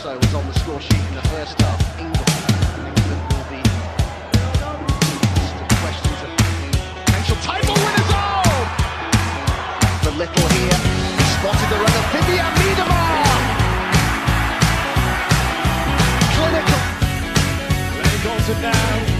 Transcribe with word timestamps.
also 0.00 0.16
was 0.16 0.34
on 0.34 0.46
the 0.46 0.58
score 0.60 0.80
sheet 0.80 0.96
in 0.96 1.14
the 1.14 1.20
first 1.28 1.60
half. 1.60 2.00
England, 2.00 2.16
England 2.88 3.22
will 3.28 3.44
be 3.52 3.60
questions 5.84 6.20
of 6.24 6.30
potential 7.04 7.36
title 7.44 7.74
winners. 7.74 8.08
Oh, 8.08 8.64
the 10.04 10.12
little 10.12 10.48
here 10.56 10.80
spotted 11.36 11.68
the 11.68 11.76
run 11.84 11.94
of 12.00 12.04
Vivian 12.16 12.52
Miedemar. 12.60 13.28
Clinical. 16.32 16.80
Ray 18.00 18.16
Goldson 18.24 18.58
now, 18.62 19.19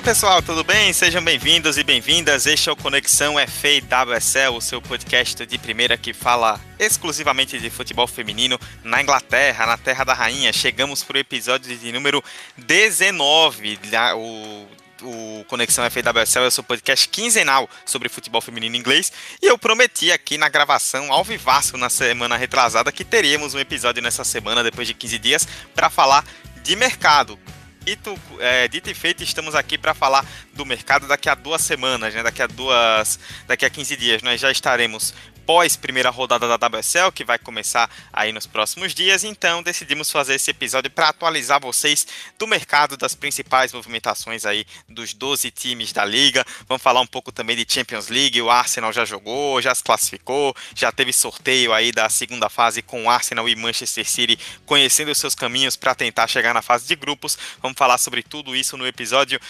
Oi 0.00 0.04
pessoal, 0.04 0.40
tudo 0.40 0.64
bem? 0.64 0.94
Sejam 0.94 1.22
bem-vindos 1.22 1.76
e 1.76 1.84
bem-vindas. 1.84 2.46
Este 2.46 2.70
é 2.70 2.72
o 2.72 2.76
Conexão 2.76 3.34
FAWSL, 3.34 4.56
o 4.56 4.60
seu 4.62 4.80
podcast 4.80 5.44
de 5.44 5.58
primeira 5.58 5.94
que 5.98 6.14
fala 6.14 6.58
exclusivamente 6.78 7.58
de 7.60 7.68
futebol 7.68 8.06
feminino 8.06 8.58
na 8.82 9.02
Inglaterra, 9.02 9.66
na 9.66 9.76
Terra 9.76 10.02
da 10.04 10.14
Rainha. 10.14 10.54
Chegamos 10.54 11.02
para 11.04 11.18
o 11.18 11.20
episódio 11.20 11.76
de 11.76 11.92
número 11.92 12.24
19, 12.56 13.76
da- 13.90 14.16
o, 14.16 14.66
o 15.02 15.44
Conexão 15.46 15.84
FAWSL 15.90 16.44
é 16.44 16.46
o 16.46 16.50
seu 16.50 16.64
podcast 16.64 17.06
quinzenal 17.06 17.68
sobre 17.84 18.08
futebol 18.08 18.40
feminino 18.40 18.76
inglês. 18.76 19.12
E 19.42 19.48
eu 19.48 19.58
prometi 19.58 20.10
aqui 20.10 20.38
na 20.38 20.48
gravação 20.48 21.12
ao 21.12 21.22
vivaço 21.22 21.76
na 21.76 21.90
semana 21.90 22.38
retrasada 22.38 22.90
que 22.90 23.04
teríamos 23.04 23.52
um 23.52 23.58
episódio 23.58 24.02
nessa 24.02 24.24
semana, 24.24 24.64
depois 24.64 24.88
de 24.88 24.94
15 24.94 25.18
dias, 25.18 25.46
para 25.74 25.90
falar 25.90 26.24
de 26.62 26.74
mercado. 26.74 27.38
Dito, 27.82 28.18
é, 28.38 28.68
dito 28.68 28.90
e 28.90 28.94
feito, 28.94 29.22
estamos 29.22 29.54
aqui 29.54 29.78
para 29.78 29.94
falar 29.94 30.24
do 30.52 30.66
mercado 30.66 31.08
daqui 31.08 31.30
a 31.30 31.34
duas 31.34 31.62
semanas, 31.62 32.14
né? 32.14 32.22
Daqui 32.22 32.42
a 32.42 32.46
duas, 32.46 33.18
daqui 33.46 33.64
a 33.64 33.70
15 33.70 33.96
dias, 33.96 34.22
nós 34.22 34.38
já 34.38 34.50
estaremos 34.50 35.14
pós 35.50 35.74
primeira 35.74 36.10
rodada 36.10 36.46
da 36.46 36.68
WSL, 36.68 37.10
que 37.10 37.24
vai 37.24 37.36
começar 37.36 37.90
aí 38.12 38.30
nos 38.30 38.46
próximos 38.46 38.94
dias. 38.94 39.24
Então, 39.24 39.64
decidimos 39.64 40.08
fazer 40.08 40.36
esse 40.36 40.52
episódio 40.52 40.88
para 40.88 41.08
atualizar 41.08 41.60
vocês 41.60 42.06
do 42.38 42.46
mercado, 42.46 42.96
das 42.96 43.16
principais 43.16 43.72
movimentações 43.72 44.46
aí 44.46 44.64
dos 44.88 45.12
12 45.12 45.50
times 45.50 45.92
da 45.92 46.04
liga. 46.04 46.44
Vamos 46.68 46.80
falar 46.80 47.00
um 47.00 47.06
pouco 47.06 47.32
também 47.32 47.56
de 47.56 47.66
Champions 47.68 48.06
League. 48.06 48.40
O 48.40 48.48
Arsenal 48.48 48.92
já 48.92 49.04
jogou, 49.04 49.60
já 49.60 49.74
se 49.74 49.82
classificou, 49.82 50.54
já 50.72 50.92
teve 50.92 51.12
sorteio 51.12 51.72
aí 51.72 51.90
da 51.90 52.08
segunda 52.08 52.48
fase 52.48 52.80
com 52.80 53.06
o 53.06 53.10
Arsenal 53.10 53.48
e 53.48 53.56
Manchester 53.56 54.08
City 54.08 54.38
conhecendo 54.64 55.10
os 55.10 55.18
seus 55.18 55.34
caminhos 55.34 55.74
para 55.74 55.96
tentar 55.96 56.28
chegar 56.28 56.54
na 56.54 56.62
fase 56.62 56.86
de 56.86 56.94
grupos. 56.94 57.36
Vamos 57.60 57.76
falar 57.76 57.98
sobre 57.98 58.22
tudo 58.22 58.54
isso 58.54 58.76
no 58.76 58.86
episódio 58.86 59.40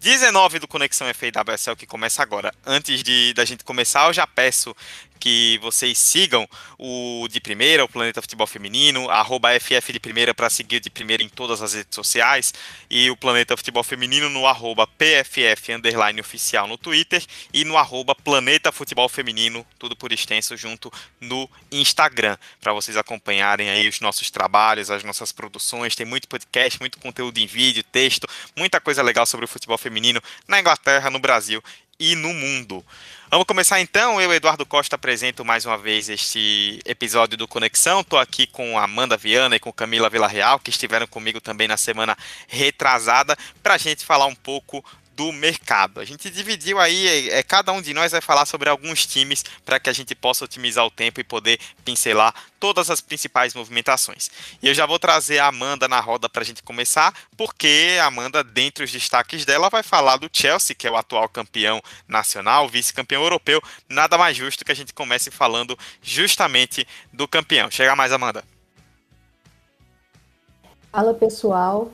19 0.00 0.58
do 0.58 0.68
Conexão 0.68 1.06
FAWSL 1.14 1.76
que 1.76 1.86
começa 1.86 2.22
agora. 2.22 2.52
Antes 2.66 3.02
de 3.02 3.32
da 3.32 3.42
gente 3.42 3.64
começar, 3.64 4.06
eu 4.06 4.12
já 4.12 4.26
peço 4.26 4.76
que 5.24 5.56
vocês 5.62 5.96
sigam 5.96 6.46
o 6.78 7.26
de 7.30 7.40
primeira, 7.40 7.82
o 7.82 7.88
Planeta 7.88 8.20
Futebol 8.20 8.46
Feminino, 8.46 9.08
arroba 9.08 9.58
FF 9.58 9.90
de 9.90 9.98
primeira 9.98 10.34
para 10.34 10.50
seguir 10.50 10.80
de 10.80 10.90
primeira 10.90 11.22
em 11.22 11.30
todas 11.30 11.62
as 11.62 11.72
redes 11.72 11.94
sociais, 11.94 12.52
e 12.90 13.10
o 13.10 13.16
Planeta 13.16 13.56
Futebol 13.56 13.82
Feminino 13.82 14.28
no 14.28 14.46
arroba 14.46 14.86
PFF 14.86 15.72
underline 15.72 16.20
oficial 16.20 16.68
no 16.68 16.76
Twitter 16.76 17.24
e 17.54 17.64
no 17.64 17.78
arroba 17.78 18.14
Planeta 18.14 18.70
Futebol 18.70 19.08
Feminino, 19.08 19.66
tudo 19.78 19.96
por 19.96 20.12
extenso, 20.12 20.58
junto 20.58 20.92
no 21.18 21.48
Instagram, 21.72 22.36
para 22.60 22.74
vocês 22.74 22.94
acompanharem 22.94 23.70
aí 23.70 23.88
os 23.88 24.00
nossos 24.00 24.30
trabalhos, 24.30 24.90
as 24.90 25.02
nossas 25.02 25.32
produções, 25.32 25.96
tem 25.96 26.04
muito 26.04 26.28
podcast, 26.28 26.78
muito 26.78 26.98
conteúdo 26.98 27.38
em 27.38 27.46
vídeo, 27.46 27.82
texto, 27.82 28.28
muita 28.54 28.78
coisa 28.78 29.00
legal 29.00 29.24
sobre 29.24 29.46
o 29.46 29.48
futebol 29.48 29.78
feminino 29.78 30.20
na 30.46 30.60
Inglaterra, 30.60 31.08
no 31.08 31.18
Brasil 31.18 31.64
e 31.98 32.14
no 32.14 32.32
mundo. 32.34 32.84
Vamos 33.34 33.48
começar 33.48 33.80
então. 33.80 34.20
Eu, 34.20 34.32
Eduardo 34.32 34.64
Costa, 34.64 34.94
apresento 34.94 35.44
mais 35.44 35.66
uma 35.66 35.76
vez 35.76 36.08
este 36.08 36.78
episódio 36.86 37.36
do 37.36 37.48
Conexão. 37.48 38.00
Estou 38.00 38.16
aqui 38.16 38.46
com 38.46 38.78
Amanda 38.78 39.16
Viana 39.16 39.56
e 39.56 39.58
com 39.58 39.72
Camila 39.72 40.08
Villarreal, 40.08 40.60
que 40.60 40.70
estiveram 40.70 41.04
comigo 41.08 41.40
também 41.40 41.66
na 41.66 41.76
semana 41.76 42.16
retrasada, 42.46 43.36
para 43.60 43.74
a 43.74 43.76
gente 43.76 44.04
falar 44.04 44.26
um 44.26 44.36
pouco 44.36 44.84
do 45.16 45.32
mercado. 45.32 46.00
A 46.00 46.04
gente 46.04 46.30
dividiu 46.30 46.78
aí, 46.78 47.30
é, 47.30 47.42
cada 47.42 47.72
um 47.72 47.80
de 47.80 47.94
nós 47.94 48.12
vai 48.12 48.20
falar 48.20 48.46
sobre 48.46 48.68
alguns 48.68 49.06
times 49.06 49.44
para 49.64 49.78
que 49.78 49.88
a 49.88 49.92
gente 49.92 50.14
possa 50.14 50.44
otimizar 50.44 50.84
o 50.84 50.90
tempo 50.90 51.20
e 51.20 51.24
poder 51.24 51.58
pincelar 51.84 52.34
todas 52.58 52.90
as 52.90 53.00
principais 53.00 53.54
movimentações. 53.54 54.30
E 54.62 54.68
eu 54.68 54.74
já 54.74 54.86
vou 54.86 54.98
trazer 54.98 55.38
a 55.38 55.46
Amanda 55.46 55.86
na 55.86 56.00
roda 56.00 56.28
para 56.28 56.42
a 56.42 56.44
gente 56.44 56.62
começar, 56.62 57.14
porque 57.36 57.96
a 58.00 58.06
Amanda, 58.06 58.42
dentre 58.42 58.84
os 58.84 58.90
destaques 58.90 59.44
dela, 59.44 59.68
vai 59.68 59.82
falar 59.82 60.16
do 60.16 60.30
Chelsea, 60.32 60.74
que 60.74 60.86
é 60.86 60.90
o 60.90 60.96
atual 60.96 61.28
campeão 61.28 61.80
nacional, 62.08 62.68
vice-campeão 62.68 63.22
europeu. 63.22 63.62
Nada 63.88 64.18
mais 64.18 64.36
justo 64.36 64.64
que 64.64 64.72
a 64.72 64.76
gente 64.76 64.92
comece 64.92 65.30
falando 65.30 65.78
justamente 66.02 66.86
do 67.12 67.28
campeão. 67.28 67.70
Chega 67.70 67.94
mais, 67.94 68.12
Amanda. 68.12 68.44
Fala 70.90 71.12
pessoal, 71.12 71.90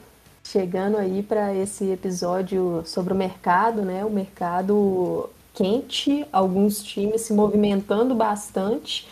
chegando 0.51 0.97
aí 0.97 1.23
para 1.23 1.55
esse 1.55 1.91
episódio 1.91 2.83
sobre 2.85 3.13
o 3.13 3.17
mercado, 3.17 3.83
né? 3.83 4.05
O 4.05 4.11
mercado 4.11 5.31
quente, 5.55 6.27
alguns 6.33 6.83
times 6.83 7.23
se 7.23 7.33
movimentando 7.33 8.15
bastante 8.15 9.07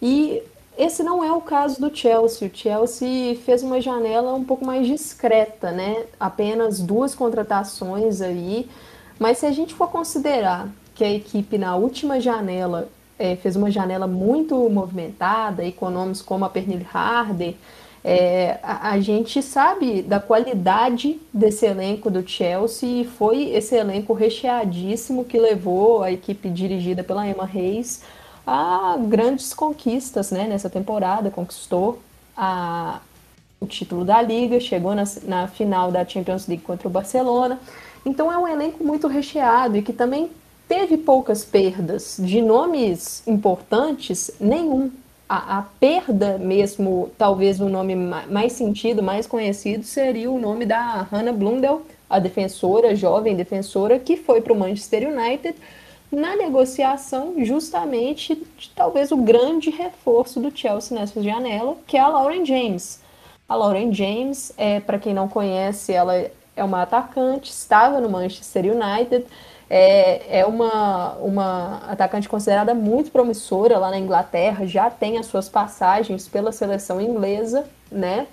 e 0.00 0.42
esse 0.78 1.02
não 1.02 1.22
é 1.22 1.32
o 1.32 1.40
caso 1.40 1.80
do 1.80 1.94
Chelsea. 1.94 2.48
O 2.48 2.56
Chelsea 2.56 3.36
fez 3.44 3.62
uma 3.62 3.80
janela 3.80 4.32
um 4.32 4.44
pouco 4.44 4.64
mais 4.64 4.86
discreta, 4.86 5.72
né? 5.72 6.06
Apenas 6.18 6.80
duas 6.80 7.14
contratações 7.14 8.22
aí, 8.22 8.68
mas 9.18 9.38
se 9.38 9.46
a 9.46 9.50
gente 9.50 9.74
for 9.74 9.90
considerar 9.90 10.68
que 10.94 11.04
a 11.04 11.12
equipe 11.12 11.58
na 11.58 11.76
última 11.76 12.20
janela 12.20 12.88
eh, 13.18 13.36
fez 13.36 13.56
uma 13.56 13.70
janela 13.70 14.06
muito 14.06 14.56
movimentada, 14.70 15.64
e 15.64 15.72
com 15.72 15.90
nomes 15.90 16.22
como 16.22 16.44
a 16.44 16.48
Pernille 16.48 16.86
Harder, 16.92 17.54
é, 18.10 18.58
a, 18.62 18.92
a 18.92 19.00
gente 19.00 19.42
sabe 19.42 20.00
da 20.00 20.18
qualidade 20.18 21.20
desse 21.30 21.66
elenco 21.66 22.10
do 22.10 22.26
Chelsea 22.26 23.02
e 23.02 23.04
foi 23.04 23.50
esse 23.50 23.74
elenco 23.74 24.14
recheadíssimo 24.14 25.26
que 25.26 25.38
levou 25.38 26.02
a 26.02 26.10
equipe 26.10 26.48
dirigida 26.48 27.04
pela 27.04 27.28
Emma 27.28 27.44
Reis 27.44 28.02
a 28.46 28.96
grandes 28.98 29.52
conquistas 29.52 30.30
né, 30.30 30.46
nessa 30.46 30.70
temporada. 30.70 31.30
Conquistou 31.30 31.98
a, 32.34 33.00
o 33.60 33.66
título 33.66 34.06
da 34.06 34.22
Liga, 34.22 34.58
chegou 34.58 34.94
na, 34.94 35.04
na 35.24 35.46
final 35.46 35.92
da 35.92 36.02
Champions 36.02 36.46
League 36.46 36.62
contra 36.62 36.88
o 36.88 36.90
Barcelona. 36.90 37.60
Então 38.06 38.32
é 38.32 38.38
um 38.38 38.48
elenco 38.48 38.82
muito 38.82 39.06
recheado 39.06 39.76
e 39.76 39.82
que 39.82 39.92
também 39.92 40.30
teve 40.66 40.96
poucas 40.96 41.44
perdas. 41.44 42.16
De 42.18 42.40
nomes 42.40 43.22
importantes, 43.26 44.30
nenhum 44.40 44.90
a, 45.28 45.58
a, 45.58 45.62
perda 45.78 46.38
mesmo, 46.38 47.10
talvez 47.18 47.60
o 47.60 47.68
nome 47.68 47.94
mais 47.94 48.52
sentido, 48.52 49.02
mais 49.02 49.26
conhecido, 49.26 49.84
seria 49.84 50.30
o 50.30 50.40
nome 50.40 50.64
da 50.64 51.02
Hannah 51.02 51.32
Blundell, 51.32 51.82
a 52.08 52.18
defensora, 52.18 52.96
jovem 52.96 53.36
defensora, 53.36 53.98
que 53.98 54.16
foi 54.16 54.40
para 54.40 54.52
o 54.52 54.58
Manchester 54.58 55.08
United 55.08 55.54
na 56.10 56.34
negociação 56.34 57.34
justamente 57.44 58.34
de 58.56 58.70
talvez 58.70 59.12
o 59.12 59.16
grande 59.18 59.68
reforço 59.68 60.40
do 60.40 60.50
Chelsea 60.56 60.98
nessa 60.98 61.22
janela, 61.22 61.76
que 61.86 61.98
é 61.98 62.00
a 62.00 62.08
Lauren 62.08 62.46
James. 62.46 63.00
A 63.46 63.54
Lauren 63.54 63.92
James, 63.92 64.52
é, 64.56 64.80
para 64.80 64.98
quem 64.98 65.12
não 65.12 65.28
conhece, 65.28 65.92
ela 65.92 66.14
é 66.56 66.64
uma 66.64 66.82
atacante, 66.82 67.50
estava 67.50 68.00
no 68.00 68.08
Manchester 68.08 68.64
United, 68.64 69.26
é, 69.70 70.40
é 70.40 70.46
uma, 70.46 71.14
uma 71.14 71.78
atacante 71.88 72.28
considerada 72.28 72.74
muito 72.74 73.10
promissora 73.10 73.78
lá 73.78 73.90
na 73.90 73.98
Inglaterra, 73.98 74.66
já 74.66 74.90
tem 74.90 75.18
as 75.18 75.26
suas 75.26 75.48
passagens 75.48 76.26
pela 76.26 76.52
seleção 76.52 77.00
inglesa, 77.00 77.68
né? 77.90 78.26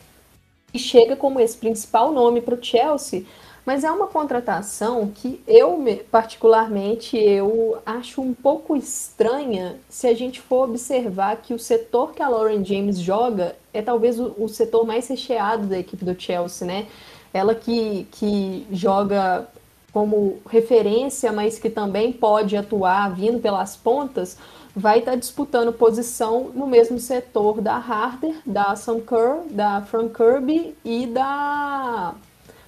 E 0.74 0.80
chega 0.80 1.16
como 1.16 1.40
esse 1.40 1.58
principal 1.58 2.12
nome 2.12 2.42
para 2.42 2.56
o 2.56 2.64
Chelsea, 2.64 3.26
mas 3.66 3.84
é 3.84 3.92
uma 3.92 4.08
contratação 4.08 5.12
que 5.14 5.42
eu, 5.48 5.84
particularmente, 6.12 7.18
eu 7.18 7.80
acho 7.86 8.22
um 8.22 8.34
pouco 8.34 8.76
estranha 8.76 9.78
se 9.90 10.08
a 10.08 10.14
gente 10.14 10.40
for 10.40 10.70
observar 10.70 11.38
que 11.38 11.54
o 11.54 11.60
setor 11.60 12.14
que 12.14 12.22
a 12.22 12.30
Lauren 12.30 12.64
James 12.64 13.00
joga 13.00 13.56
é 13.74 13.82
talvez 13.82 14.20
o, 14.20 14.36
o 14.38 14.48
setor 14.48 14.86
mais 14.86 15.08
recheado 15.08 15.66
da 15.66 15.80
equipe 15.80 16.06
do 16.06 16.20
Chelsea, 16.20 16.68
né? 16.68 16.86
Ela 17.34 17.56
que, 17.56 18.08
que 18.12 18.68
joga 18.72 19.48
como 19.96 20.40
referência, 20.50 21.32
mas 21.32 21.58
que 21.58 21.70
também 21.70 22.12
pode 22.12 22.58
atuar 22.58 23.16
vindo 23.16 23.40
pelas 23.40 23.78
pontas, 23.78 24.38
vai 24.76 25.00
estar 25.00 25.16
disputando 25.16 25.72
posição 25.72 26.52
no 26.54 26.68
mesmo 26.68 27.00
setor 27.00 27.62
da 27.62 27.78
Harder, 27.78 28.36
da 28.46 28.76
Sam 28.76 29.00
Kerr, 29.00 29.44
da 29.52 29.84
Frank 29.84 30.14
Kirby 30.14 30.76
e 30.84 31.08
da 31.08 32.14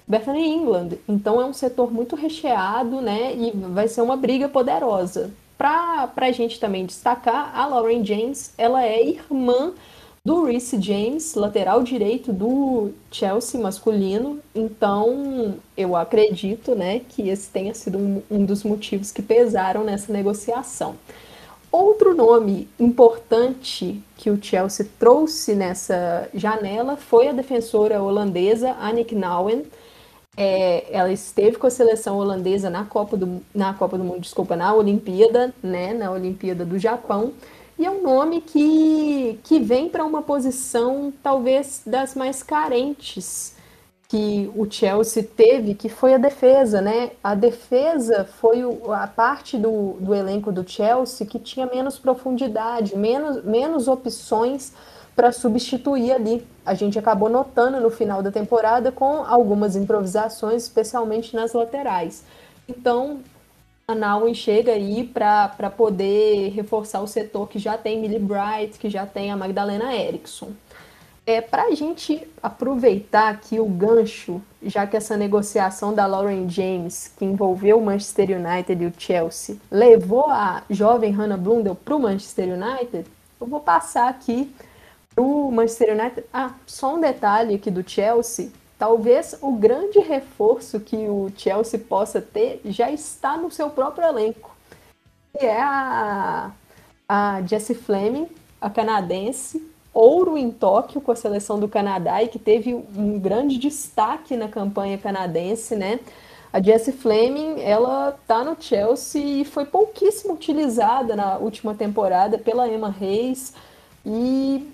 Bethany 0.07 0.47
England. 0.47 0.99
Então 1.05 1.41
é 1.41 1.45
um 1.45 1.51
setor 1.51 1.91
muito 1.91 2.15
recheado, 2.15 3.01
né? 3.01 3.35
E 3.35 3.51
vai 3.51 3.89
ser 3.89 3.99
uma 3.99 4.15
briga 4.15 4.47
poderosa. 4.47 5.29
Para 5.57 6.09
a 6.15 6.31
gente 6.31 6.61
também 6.61 6.85
destacar, 6.85 7.51
a 7.53 7.65
Lauren 7.65 8.05
James, 8.05 8.53
ela 8.57 8.85
é 8.85 9.05
irmã 9.05 9.73
do 10.27 10.43
Reece 10.43 10.81
James, 10.81 11.35
lateral 11.35 11.81
direito 11.81 12.33
do 12.33 12.91
Chelsea 13.09 13.57
masculino. 13.61 14.41
Então, 14.53 15.55
eu 15.77 15.95
acredito 15.95 16.75
né, 16.75 16.99
que 17.07 17.29
esse 17.29 17.49
tenha 17.49 17.73
sido 17.73 17.97
um, 17.97 18.21
um 18.29 18.43
dos 18.43 18.61
motivos 18.61 19.09
que 19.09 19.21
pesaram 19.21 19.85
nessa 19.85 20.11
negociação. 20.11 20.97
Outro 21.71 22.13
nome 22.13 22.67
importante 22.77 24.03
que 24.17 24.29
o 24.29 24.37
Chelsea 24.43 24.85
trouxe 24.99 25.55
nessa 25.55 26.27
janela 26.33 26.97
foi 26.97 27.29
a 27.29 27.31
defensora 27.31 28.03
holandesa 28.03 28.75
Annick 28.81 29.15
Nouwen. 29.15 29.63
É, 30.35 30.87
ela 30.91 31.09
esteve 31.09 31.55
com 31.55 31.67
a 31.67 31.71
seleção 31.71 32.17
holandesa 32.17 32.69
na 32.69 32.83
Copa 32.83 33.15
do, 33.15 33.41
na 33.55 33.73
Copa 33.73 33.97
do 33.97 34.03
Mundo, 34.03 34.19
desculpa, 34.19 34.57
na 34.57 34.73
Olimpíada, 34.73 35.53
né, 35.63 35.93
na 35.93 36.11
Olimpíada 36.11 36.65
do 36.65 36.77
Japão. 36.77 37.31
E 37.77 37.85
é 37.85 37.91
um 37.91 38.01
nome 38.01 38.41
que, 38.41 39.39
que 39.43 39.59
vem 39.59 39.87
para 39.87 40.03
uma 40.03 40.21
posição 40.21 41.13
talvez 41.21 41.81
das 41.85 42.15
mais 42.15 42.41
carentes 42.41 43.55
que 44.07 44.49
o 44.55 44.69
Chelsea 44.69 45.21
teve, 45.21 45.75
que 45.75 45.89
foi 45.89 46.13
a 46.13 46.17
defesa, 46.17 46.81
né? 46.81 47.11
A 47.21 47.35
defesa 47.35 48.23
foi 48.23 48.63
o, 48.63 48.91
a 48.93 49.05
parte 49.05 49.57
do, 49.57 49.93
do 49.99 50.15
elenco 50.15 50.51
do 50.51 50.67
Chelsea 50.67 51.27
que 51.27 51.37
tinha 51.37 51.65
menos 51.65 51.99
profundidade, 51.99 52.97
menos, 52.97 53.43
menos 53.43 53.87
opções 53.87 54.71
para 55.13 55.31
substituir 55.31 56.13
ali. 56.13 56.47
A 56.65 56.73
gente 56.73 56.97
acabou 56.97 57.29
notando 57.29 57.81
no 57.81 57.89
final 57.89 58.23
da 58.23 58.31
temporada 58.31 58.91
com 58.91 59.25
algumas 59.25 59.75
improvisações, 59.75 60.63
especialmente 60.63 61.35
nas 61.35 61.53
laterais. 61.53 62.23
Então, 62.67 63.19
a 63.89 63.95
Nauen 63.95 64.33
chega 64.33 64.73
aí 64.73 65.01
para 65.05 65.69
poder 65.69 66.49
reforçar 66.49 66.99
o 66.99 67.07
setor 67.07 67.47
que 67.47 67.57
já 67.57 67.77
tem 67.77 68.01
Millie 68.01 68.19
Bright, 68.19 68.77
que 68.77 68.89
já 68.89 69.05
tem 69.05 69.31
a 69.31 69.37
Magdalena 69.37 69.95
Eriksson. 69.95 70.51
É, 71.25 71.39
para 71.39 71.63
a 71.63 71.71
gente 71.73 72.27
aproveitar 72.43 73.29
aqui 73.29 73.61
o 73.61 73.65
gancho, 73.65 74.41
já 74.61 74.85
que 74.85 74.97
essa 74.97 75.15
negociação 75.15 75.93
da 75.93 76.05
Lauren 76.05 76.49
James, 76.49 77.13
que 77.17 77.23
envolveu 77.23 77.77
o 77.77 77.81
Manchester 77.81 78.37
United 78.37 78.83
e 78.83 78.87
o 78.87 78.93
Chelsea, 78.97 79.55
levou 79.71 80.25
a 80.25 80.63
jovem 80.69 81.13
Hannah 81.13 81.37
Blundell 81.37 81.75
para 81.75 81.95
o 81.95 81.99
Manchester 81.99 82.49
United, 82.61 83.05
eu 83.39 83.47
vou 83.47 83.61
passar 83.61 84.09
aqui 84.09 84.53
o 85.15 85.49
Manchester 85.49 85.97
United. 85.97 86.25
Ah, 86.33 86.51
só 86.65 86.93
um 86.93 86.99
detalhe 86.99 87.55
aqui 87.55 87.71
do 87.71 87.89
Chelsea. 87.89 88.49
Talvez 88.77 89.37
o 89.41 89.53
grande 89.53 89.99
reforço 89.99 90.79
que 90.79 90.95
o 90.95 91.31
Chelsea 91.35 91.79
possa 91.79 92.21
ter 92.21 92.61
já 92.65 92.91
está 92.91 93.35
no 93.35 93.49
seu 93.49 93.69
próprio 93.71 94.07
elenco, 94.07 94.55
que 95.37 95.45
é 95.45 95.59
a, 95.59 96.51
a 97.09 97.41
Jessie 97.41 97.73
Fleming, 97.73 98.27
a 98.61 98.69
canadense, 98.69 99.67
ouro 99.91 100.37
em 100.37 100.51
Tóquio 100.51 101.01
com 101.01 101.11
a 101.11 101.15
seleção 101.15 101.59
do 101.59 101.67
Canadá 101.67 102.21
e 102.21 102.27
que 102.27 102.37
teve 102.37 102.75
um 102.75 103.19
grande 103.19 103.57
destaque 103.57 104.37
na 104.37 104.47
campanha 104.47 104.97
canadense, 104.97 105.75
né? 105.75 105.99
A 106.53 106.61
Jessie 106.61 106.93
Fleming, 106.93 107.59
ela 107.61 108.17
tá 108.27 108.43
no 108.43 108.55
Chelsea 108.59 109.41
e 109.41 109.45
foi 109.45 109.65
pouquíssimo 109.65 110.35
utilizada 110.35 111.15
na 111.15 111.37
última 111.37 111.73
temporada 111.73 112.37
pela 112.37 112.67
Emma 112.67 112.89
Reis 112.89 113.53
e 114.05 114.65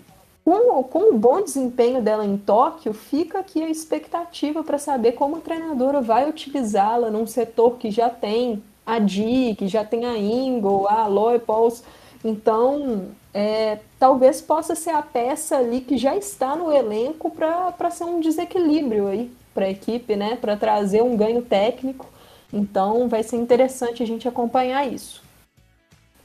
com, 0.44 0.84
com 0.84 1.14
o 1.14 1.18
bom 1.18 1.42
desempenho 1.42 2.02
dela 2.02 2.26
em 2.26 2.38
Tóquio, 2.38 2.94
fica 2.94 3.40
aqui 3.40 3.64
a 3.64 3.70
expectativa 3.70 4.64
para 4.64 4.78
saber 4.78 5.14
como 5.14 5.38
a 5.38 5.40
treinadora 5.40 6.02
vai 6.02 6.30
utilizá-la 6.30 7.10
num 7.10 7.26
setor 7.26 7.78
que 7.78 7.90
já 7.90 8.10
tem 8.10 8.62
a 8.86 9.00
Di, 9.00 9.56
que 9.58 9.68
já 9.68 9.86
tem 9.86 10.06
a 10.06 10.18
Ingo, 10.18 10.86
a 10.88 11.04
Aloy 11.04 11.40
Pauls. 11.40 11.84
Então, 12.24 13.08
é, 13.34 13.80
talvez 13.98 14.42
possa 14.42 14.76
ser 14.76 14.92
a 14.92 15.02
peça 15.02 15.58
ali 15.58 15.82
que 15.82 15.98
já 15.98 16.16
está 16.16 16.56
no 16.56 16.72
elenco 16.72 17.32
para 17.32 17.90
ser 17.90 18.04
um 18.04 18.20
desequilíbrio 18.20 19.08
aí 19.08 19.32
para 19.54 19.66
a 19.66 19.70
equipe, 19.70 20.16
né? 20.16 20.36
Para 20.36 20.58
trazer 20.58 21.02
um 21.02 21.16
ganho 21.16 21.42
técnico. 21.42 22.06
Então, 22.52 23.08
vai 23.08 23.24
ser 23.24 23.38
interessante 23.38 24.04
a 24.04 24.06
gente 24.06 24.28
acompanhar 24.28 24.86
isso. 24.92 25.24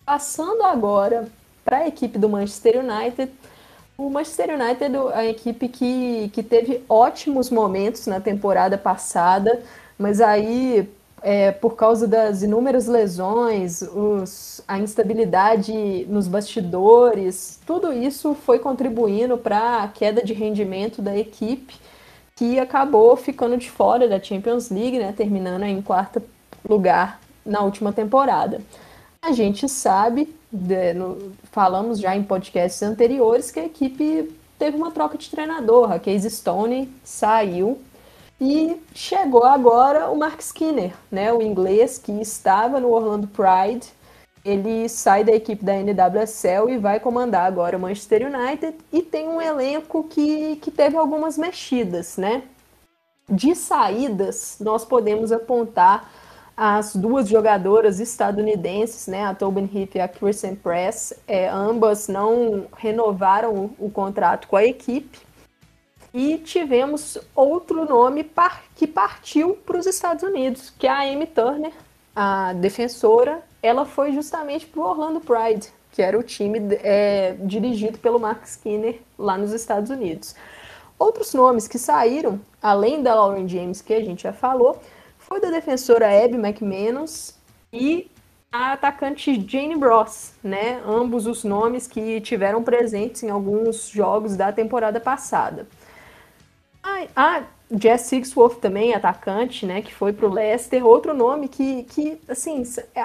Passando 0.04 0.62
agora 0.62 1.28
para 1.64 1.78
a 1.78 1.88
equipe 1.88 2.18
do 2.18 2.28
Manchester 2.28 2.82
United, 2.82 3.30
o 3.98 4.08
Manchester 4.08 4.50
United 4.50 4.94
é 4.94 5.18
a 5.18 5.26
equipe 5.26 5.68
que, 5.68 6.30
que 6.32 6.40
teve 6.40 6.84
ótimos 6.88 7.50
momentos 7.50 8.06
na 8.06 8.20
temporada 8.20 8.78
passada, 8.78 9.60
mas 9.98 10.20
aí, 10.20 10.88
é, 11.20 11.50
por 11.50 11.74
causa 11.74 12.06
das 12.06 12.44
inúmeras 12.44 12.86
lesões, 12.86 13.82
os, 13.82 14.62
a 14.68 14.78
instabilidade 14.78 16.06
nos 16.08 16.28
bastidores, 16.28 17.58
tudo 17.66 17.92
isso 17.92 18.36
foi 18.36 18.60
contribuindo 18.60 19.36
para 19.36 19.82
a 19.82 19.88
queda 19.88 20.22
de 20.22 20.32
rendimento 20.32 21.02
da 21.02 21.18
equipe, 21.18 21.74
que 22.36 22.56
acabou 22.60 23.16
ficando 23.16 23.56
de 23.56 23.68
fora 23.68 24.06
da 24.06 24.22
Champions 24.22 24.70
League, 24.70 24.96
né, 24.96 25.12
terminando 25.16 25.64
em 25.64 25.82
quarto 25.82 26.22
lugar 26.68 27.20
na 27.44 27.62
última 27.62 27.92
temporada. 27.92 28.60
A 29.20 29.32
gente 29.32 29.68
sabe 29.68 30.37
de, 30.50 30.94
no, 30.94 31.32
falamos 31.52 32.00
já 32.00 32.16
em 32.16 32.22
podcasts 32.22 32.82
anteriores 32.82 33.50
que 33.50 33.60
a 33.60 33.66
equipe 33.66 34.34
teve 34.58 34.76
uma 34.76 34.90
troca 34.90 35.16
de 35.16 35.30
treinador. 35.30 35.92
A 35.92 35.98
Casey 35.98 36.30
Stone 36.30 36.92
saiu 37.04 37.78
e 38.40 38.80
chegou 38.94 39.44
agora 39.44 40.10
o 40.10 40.16
Mark 40.16 40.40
Skinner, 40.40 40.94
né, 41.10 41.32
o 41.32 41.42
inglês 41.42 41.98
que 41.98 42.12
estava 42.20 42.80
no 42.80 42.90
Orlando 42.90 43.26
Pride. 43.28 43.86
Ele 44.44 44.88
sai 44.88 45.24
da 45.24 45.32
equipe 45.32 45.64
da 45.64 45.74
NWSL 45.74 46.70
e 46.70 46.78
vai 46.78 47.00
comandar 47.00 47.44
agora 47.44 47.76
o 47.76 47.80
Manchester 47.80 48.32
United 48.32 48.76
e 48.92 49.02
tem 49.02 49.28
um 49.28 49.40
elenco 49.40 50.04
que, 50.04 50.56
que 50.56 50.70
teve 50.70 50.96
algumas 50.96 51.36
mexidas, 51.36 52.16
né? 52.16 52.44
De 53.28 53.54
saídas, 53.54 54.56
nós 54.60 54.86
podemos 54.86 55.32
apontar 55.32 56.10
as 56.60 56.96
duas 56.96 57.28
jogadoras 57.28 58.00
estadunidenses, 58.00 59.06
né, 59.06 59.24
a 59.24 59.32
Tobin 59.32 59.70
Heath 59.72 59.94
e 59.94 60.00
a 60.00 60.08
Kristen 60.08 60.56
Press, 60.56 61.14
é, 61.28 61.48
ambas 61.48 62.08
não 62.08 62.66
renovaram 62.76 63.54
o, 63.54 63.86
o, 63.86 63.88
contrato 63.88 64.48
com 64.48 64.56
a 64.56 64.64
equipe. 64.64 65.20
E 66.12 66.36
tivemos 66.38 67.16
outro 67.32 67.84
nome 67.84 68.24
par 68.24 68.64
que 68.74 68.88
partiu 68.88 69.54
para 69.64 69.78
os 69.78 69.86
Estados 69.86 70.24
Unidos, 70.24 70.74
que 70.76 70.88
é 70.88 70.90
a 70.90 71.02
Amy 71.02 71.28
Turner, 71.28 71.72
a 72.16 72.52
defensora. 72.54 73.40
Ela 73.62 73.84
foi 73.84 74.10
justamente 74.10 74.66
para 74.66 74.80
o 74.80 74.84
Orlando 74.84 75.20
Pride, 75.20 75.68
que 75.92 76.02
era 76.02 76.18
o 76.18 76.24
time 76.24 76.58
é, 76.82 77.36
dirigido 77.38 77.98
pelo 77.98 78.18
Mark 78.18 78.42
Skinner 78.44 79.00
lá 79.16 79.38
nos 79.38 79.52
Estados 79.52 79.90
Unidos. 79.90 80.34
Outros 80.98 81.32
nomes 81.32 81.68
que 81.68 81.78
saíram, 81.78 82.40
além 82.60 83.00
da 83.00 83.14
Lauren 83.14 83.46
James, 83.46 83.80
que 83.80 83.94
a 83.94 84.04
gente 84.04 84.24
já 84.24 84.32
falou, 84.32 84.80
foi 85.28 85.40
da 85.40 85.50
defensora 85.50 86.08
Abby 86.24 86.36
McManus 86.36 87.34
e 87.70 88.10
a 88.50 88.72
atacante 88.72 89.44
Jane 89.46 89.76
Bross, 89.76 90.32
né? 90.42 90.80
Ambos 90.86 91.26
os 91.26 91.44
nomes 91.44 91.86
que 91.86 92.18
tiveram 92.22 92.62
presentes 92.62 93.22
em 93.22 93.28
alguns 93.28 93.90
jogos 93.90 94.36
da 94.36 94.50
temporada 94.50 94.98
passada. 94.98 95.68
A, 96.82 97.04
a 97.14 97.42
Jess 97.70 98.02
Sixworth 98.02 98.58
também, 98.58 98.94
atacante, 98.94 99.66
né? 99.66 99.82
Que 99.82 99.94
foi 99.94 100.14
para 100.14 100.26
o 100.26 100.32
Leicester. 100.32 100.86
Outro 100.86 101.12
nome 101.12 101.46
que, 101.46 101.82
que, 101.84 102.18
assim, 102.26 102.62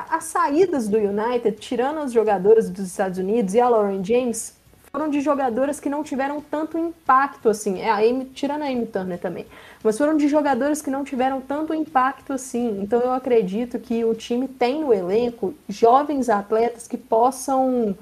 as 0.09 0.23
saídas 0.23 0.87
do 0.87 0.97
United, 0.97 1.57
tirando 1.59 1.99
as 1.99 2.13
jogadoras 2.13 2.69
dos 2.69 2.87
Estados 2.87 3.17
Unidos 3.17 3.53
e 3.53 3.59
a 3.59 3.67
Lauren 3.67 4.01
James, 4.01 4.55
foram 4.95 5.09
de 5.09 5.21
jogadoras 5.21 5.79
que 5.79 5.89
não 5.89 6.03
tiveram 6.03 6.39
tanto 6.39 6.77
impacto 6.77 7.49
assim. 7.49 7.81
É 7.81 7.89
a 7.89 7.95
Amy, 7.95 8.25
tirando 8.25 8.61
a 8.61 8.67
Amy 8.67 8.85
Turner 8.85 9.17
também. 9.17 9.47
Mas 9.83 9.97
foram 9.97 10.15
de 10.15 10.27
jogadores 10.27 10.83
que 10.83 10.91
não 10.91 11.03
tiveram 11.03 11.41
tanto 11.41 11.73
impacto 11.73 12.31
assim. 12.31 12.79
Então 12.79 13.01
eu 13.01 13.11
acredito 13.11 13.79
que 13.79 14.05
o 14.05 14.13
time 14.13 14.47
tem 14.47 14.81
no 14.81 14.93
elenco 14.93 15.55
jovens 15.67 16.29
atletas 16.29 16.87
que 16.87 16.95
possam, 16.95 17.97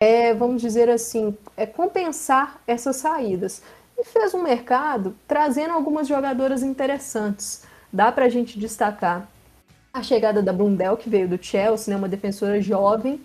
é, 0.00 0.32
vamos 0.32 0.62
dizer 0.62 0.88
assim, 0.88 1.36
é, 1.56 1.66
compensar 1.66 2.60
essas 2.64 2.94
saídas. 2.94 3.60
E 3.98 4.04
fez 4.04 4.32
um 4.32 4.42
mercado 4.42 5.16
trazendo 5.26 5.74
algumas 5.74 6.06
jogadoras 6.06 6.62
interessantes. 6.62 7.64
Dá 7.92 8.12
para 8.12 8.26
a 8.26 8.28
gente 8.28 8.56
destacar 8.56 9.28
a 9.92 10.00
chegada 10.00 10.40
da 10.40 10.52
Blundell, 10.52 10.96
que 10.96 11.10
veio 11.10 11.26
do 11.26 11.42
Chelsea, 11.42 11.92
né, 11.92 11.98
uma 11.98 12.08
defensora 12.08 12.60
jovem. 12.60 13.20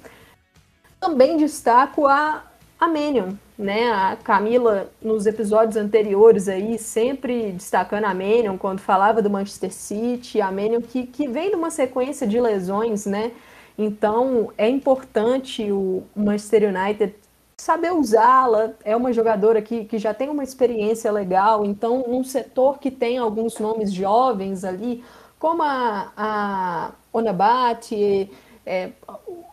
Também 0.99 1.37
destaco 1.37 2.07
a 2.07 2.43
a 2.79 2.87
Manion, 2.87 3.33
né? 3.57 3.91
A 3.91 4.15
Camila, 4.15 4.89
nos 5.01 5.25
episódios 5.25 5.77
anteriores 5.77 6.47
aí, 6.47 6.77
sempre 6.77 7.51
destacando 7.53 8.05
a 8.05 8.13
Manion 8.13 8.57
quando 8.57 8.79
falava 8.79 9.21
do 9.21 9.29
Manchester 9.29 9.71
City, 9.71 10.41
a 10.41 10.51
Manion 10.51 10.81
que, 10.81 11.05
que 11.05 11.27
vem 11.27 11.49
de 11.49 11.55
uma 11.55 11.71
sequência 11.71 12.27
de 12.27 12.39
lesões, 12.39 13.05
né? 13.05 13.31
Então 13.77 14.51
é 14.57 14.69
importante 14.69 15.71
o 15.71 16.03
Manchester 16.15 16.69
United 16.75 17.15
saber 17.57 17.93
usá-la. 17.93 18.71
É 18.83 18.95
uma 18.95 19.13
jogadora 19.13 19.61
que, 19.61 19.85
que 19.85 19.97
já 19.97 20.13
tem 20.13 20.29
uma 20.29 20.43
experiência 20.43 21.11
legal, 21.11 21.65
então 21.65 22.03
num 22.07 22.23
setor 22.23 22.79
que 22.79 22.91
tem 22.91 23.17
alguns 23.17 23.59
nomes 23.59 23.93
jovens 23.93 24.63
ali, 24.63 25.03
como 25.39 25.63
a, 25.63 26.11
a 26.15 26.91
Onabate, 27.13 28.29
é, 28.65 28.91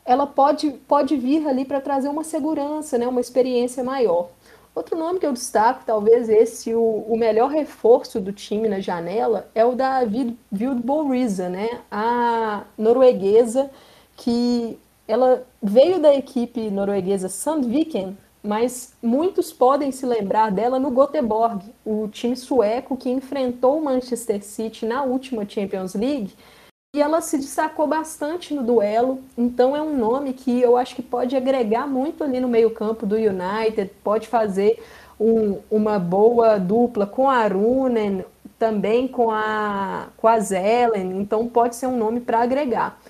ela 0.04 0.26
pode, 0.26 0.70
pode 0.88 1.16
vir 1.16 1.46
ali 1.46 1.64
para 1.64 1.80
trazer 1.80 2.08
uma 2.08 2.24
segurança, 2.24 2.96
né, 2.98 3.06
uma 3.06 3.20
experiência 3.20 3.84
maior. 3.84 4.30
Outro 4.74 4.96
nome 4.96 5.18
que 5.18 5.26
eu 5.26 5.32
destaco, 5.32 5.82
talvez 5.84 6.30
esse 6.30 6.74
o, 6.74 7.04
o 7.06 7.16
melhor 7.16 7.50
reforço 7.50 8.18
do 8.18 8.32
time 8.32 8.68
na 8.68 8.80
janela, 8.80 9.50
é 9.54 9.64
o 9.64 9.74
da 9.74 10.00
Vildborisa, 10.50 11.50
né? 11.50 11.80
A 11.90 12.64
norueguesa 12.78 13.70
que 14.16 14.78
ela 15.06 15.46
veio 15.62 16.00
da 16.00 16.14
equipe 16.14 16.70
norueguesa 16.70 17.28
Sandviken, 17.28 18.16
mas 18.42 18.94
muitos 19.02 19.52
podem 19.52 19.92
se 19.92 20.06
lembrar 20.06 20.50
dela 20.50 20.78
no 20.78 20.90
Göteborg, 20.90 21.62
o 21.84 22.08
time 22.08 22.34
sueco 22.34 22.96
que 22.96 23.10
enfrentou 23.10 23.78
o 23.78 23.84
Manchester 23.84 24.42
City 24.42 24.86
na 24.86 25.02
última 25.02 25.46
Champions 25.46 25.94
League 25.94 26.32
e 26.94 27.00
ela 27.00 27.22
se 27.22 27.38
destacou 27.38 27.86
bastante 27.86 28.52
no 28.52 28.62
duelo, 28.62 29.22
então 29.36 29.74
é 29.74 29.80
um 29.80 29.96
nome 29.96 30.34
que 30.34 30.60
eu 30.60 30.76
acho 30.76 30.94
que 30.94 31.00
pode 31.00 31.34
agregar 31.34 31.86
muito 31.86 32.22
ali 32.22 32.38
no 32.38 32.48
meio-campo 32.48 33.06
do 33.06 33.16
United, 33.16 33.90
pode 34.04 34.28
fazer 34.28 34.78
um, 35.18 35.58
uma 35.70 35.98
boa 35.98 36.58
dupla 36.58 37.06
com 37.06 37.30
a 37.30 37.46
Runen, 37.46 38.26
também 38.58 39.08
com 39.08 39.30
a, 39.30 40.08
com 40.18 40.28
a 40.28 40.38
Zelen, 40.38 41.18
então 41.18 41.48
pode 41.48 41.76
ser 41.76 41.86
um 41.86 41.96
nome 41.96 42.20
para 42.20 42.42
agregar. 42.42 43.00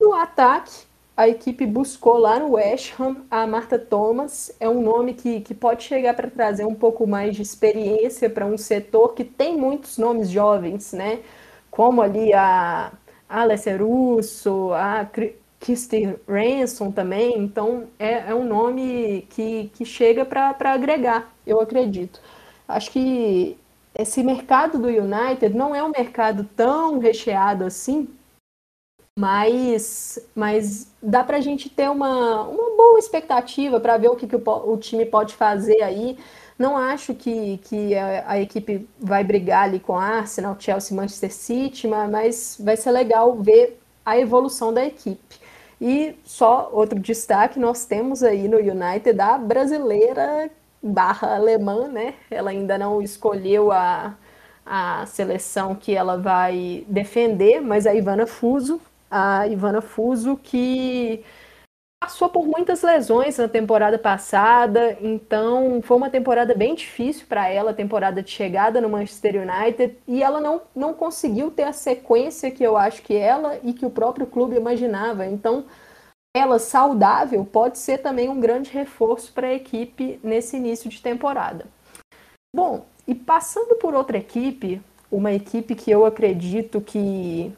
No 0.00 0.14
ataque, 0.14 0.72
a 1.16 1.28
equipe 1.28 1.64
buscou 1.64 2.18
lá 2.18 2.40
no 2.40 2.54
West 2.54 2.92
Ham 2.98 3.18
a 3.30 3.46
Marta 3.46 3.78
Thomas, 3.78 4.52
é 4.58 4.68
um 4.68 4.82
nome 4.82 5.14
que, 5.14 5.42
que 5.42 5.54
pode 5.54 5.84
chegar 5.84 6.14
para 6.14 6.28
trazer 6.28 6.64
um 6.64 6.74
pouco 6.74 7.06
mais 7.06 7.36
de 7.36 7.42
experiência 7.42 8.28
para 8.28 8.44
um 8.44 8.58
setor 8.58 9.14
que 9.14 9.22
tem 9.22 9.56
muitos 9.56 9.96
nomes 9.96 10.28
jovens, 10.28 10.92
né? 10.92 11.20
Como 11.70 12.02
ali 12.02 12.32
a 12.34 12.90
Alessia 13.28 13.76
Russo, 13.76 14.72
a 14.72 15.06
Kirsty 15.60 16.16
Ransom 16.28 16.90
também, 16.90 17.38
então 17.38 17.88
é, 17.98 18.30
é 18.30 18.34
um 18.34 18.44
nome 18.44 19.26
que, 19.30 19.70
que 19.74 19.84
chega 19.84 20.24
para 20.24 20.72
agregar, 20.72 21.32
eu 21.46 21.60
acredito. 21.60 22.20
Acho 22.66 22.90
que 22.90 23.56
esse 23.94 24.22
mercado 24.22 24.78
do 24.78 24.88
United 24.88 25.50
não 25.54 25.74
é 25.74 25.82
um 25.82 25.90
mercado 25.90 26.44
tão 26.56 26.98
recheado 26.98 27.64
assim, 27.64 28.08
mas, 29.18 30.16
mas 30.32 30.92
dá 31.02 31.24
para 31.24 31.38
a 31.38 31.40
gente 31.40 31.68
ter 31.68 31.90
uma, 31.90 32.42
uma 32.42 32.76
boa 32.76 33.00
expectativa 33.00 33.80
para 33.80 33.98
ver 33.98 34.08
o 34.08 34.14
que, 34.14 34.28
que 34.28 34.36
o, 34.36 34.42
o 34.72 34.76
time 34.76 35.04
pode 35.04 35.34
fazer 35.34 35.82
aí. 35.82 36.16
Não 36.58 36.76
acho 36.76 37.14
que, 37.14 37.58
que 37.64 37.94
a, 37.94 38.32
a, 38.32 38.40
equipe 38.40 38.88
vai 38.98 39.22
brigar 39.22 39.64
ali 39.64 39.78
com 39.78 39.96
Arsenal, 39.96 40.56
Chelsea, 40.58 40.96
Manchester 40.96 41.32
City, 41.32 41.86
mas 41.86 42.56
vai 42.60 42.76
ser 42.76 42.90
legal 42.90 43.36
ver 43.36 43.80
a 44.04 44.18
evolução 44.18 44.74
da 44.74 44.84
equipe. 44.84 45.38
E 45.80 46.16
só 46.24 46.68
outro 46.72 46.98
destaque, 46.98 47.60
nós 47.60 47.84
temos 47.84 48.24
aí 48.24 48.48
no 48.48 48.56
United 48.56 49.20
a 49.20 49.38
brasileira 49.38 50.50
barra 50.82 51.36
alemã, 51.36 51.86
né? 51.86 52.14
Ela 52.30 52.50
ainda 52.50 52.76
não 52.76 53.00
escolheu 53.00 53.70
a, 53.70 54.14
a 54.66 55.06
seleção 55.06 55.76
que 55.76 55.94
ela 55.94 56.16
vai 56.16 56.84
defender, 56.88 57.60
mas 57.60 57.86
a 57.86 57.94
Ivana 57.94 58.26
Fuso, 58.26 58.80
a 59.08 59.46
Ivana 59.46 59.80
Fuso 59.80 60.36
que 60.36 61.24
passou 62.00 62.28
por 62.30 62.46
muitas 62.46 62.82
lesões 62.82 63.36
na 63.36 63.48
temporada 63.48 63.98
passada, 63.98 64.96
então 65.00 65.80
foi 65.82 65.96
uma 65.96 66.08
temporada 66.08 66.54
bem 66.54 66.74
difícil 66.74 67.26
para 67.28 67.48
ela, 67.48 67.74
temporada 67.74 68.22
de 68.22 68.30
chegada 68.30 68.80
no 68.80 68.88
Manchester 68.88 69.42
United, 69.42 69.96
e 70.06 70.22
ela 70.22 70.40
não, 70.40 70.62
não 70.74 70.94
conseguiu 70.94 71.50
ter 71.50 71.64
a 71.64 71.72
sequência 71.72 72.50
que 72.50 72.64
eu 72.64 72.78
acho 72.78 73.02
que 73.02 73.14
ela 73.14 73.58
e 73.62 73.74
que 73.74 73.84
o 73.84 73.90
próprio 73.90 74.26
clube 74.26 74.56
imaginava. 74.56 75.26
Então, 75.26 75.66
ela 76.34 76.58
saudável 76.58 77.44
pode 77.44 77.78
ser 77.78 77.98
também 77.98 78.28
um 78.28 78.40
grande 78.40 78.70
reforço 78.70 79.32
para 79.32 79.48
a 79.48 79.54
equipe 79.54 80.18
nesse 80.22 80.56
início 80.56 80.88
de 80.88 81.02
temporada. 81.02 81.66
Bom, 82.54 82.86
e 83.06 83.14
passando 83.14 83.74
por 83.76 83.94
outra 83.94 84.16
equipe, 84.16 84.80
uma 85.10 85.32
equipe 85.32 85.74
que 85.74 85.90
eu 85.90 86.06
acredito 86.06 86.80
que 86.80 87.52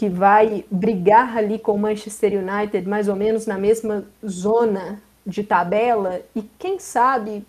que 0.00 0.08
vai 0.08 0.64
brigar 0.70 1.36
ali 1.36 1.58
com 1.58 1.72
o 1.72 1.78
Manchester 1.78 2.32
United 2.32 2.88
mais 2.88 3.06
ou 3.06 3.14
menos 3.14 3.44
na 3.44 3.58
mesma 3.58 4.06
zona 4.26 4.98
de 5.26 5.44
tabela 5.44 6.22
e 6.34 6.40
quem 6.58 6.78
sabe 6.78 7.44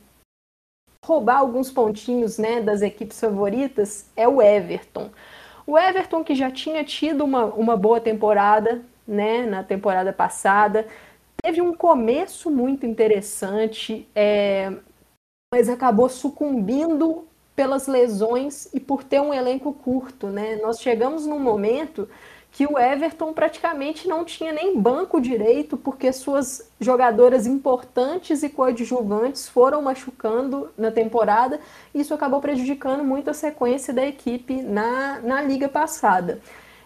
roubar 1.06 1.38
alguns 1.38 1.72
pontinhos 1.72 2.38
né, 2.38 2.60
das 2.60 2.82
equipes 2.82 3.18
favoritas 3.18 4.06
é 4.18 4.28
o 4.28 4.42
Everton. 4.42 5.12
O 5.66 5.80
Everton 5.80 6.26
que 6.26 6.36
já 6.36 6.52
tinha 6.52 6.84
tido 6.84 7.24
uma, 7.24 7.46
uma 7.46 7.78
boa 7.78 8.02
temporada 8.02 8.82
né, 9.08 9.46
na 9.46 9.64
temporada 9.64 10.12
passada, 10.12 10.86
teve 11.42 11.62
um 11.62 11.74
começo 11.74 12.52
muito 12.52 12.86
interessante, 12.86 14.06
é, 14.14 14.74
mas 15.54 15.70
acabou 15.70 16.10
sucumbindo 16.10 17.26
pelas 17.56 17.88
lesões 17.88 18.68
e 18.74 18.80
por 18.82 19.06
ter 19.06 19.22
um 19.22 19.34
elenco 19.34 19.72
curto. 19.72 20.28
Né? 20.28 20.58
Nós 20.58 20.82
chegamos 20.82 21.26
num 21.26 21.40
momento 21.40 22.10
que 22.52 22.66
o 22.66 22.78
Everton 22.78 23.32
praticamente 23.32 24.08
não 24.08 24.26
tinha 24.26 24.52
nem 24.52 24.78
banco 24.78 25.22
direito, 25.22 25.78
porque 25.78 26.12
suas 26.12 26.70
jogadoras 26.80 27.48
importantes 27.48 28.44
e 28.44 28.50
coadjuvantes 28.50 29.48
foram 29.48 29.82
machucando 29.82 30.70
na 30.78 30.92
temporada, 30.92 31.60
e 31.94 32.02
isso 32.02 32.14
acabou 32.14 32.42
prejudicando 32.42 33.04
muito 33.04 33.30
a 33.30 33.34
sequência 33.34 33.94
da 33.94 34.06
equipe 34.06 34.62
na, 34.62 35.20
na 35.22 35.42
liga 35.42 35.70
passada. 35.70 36.42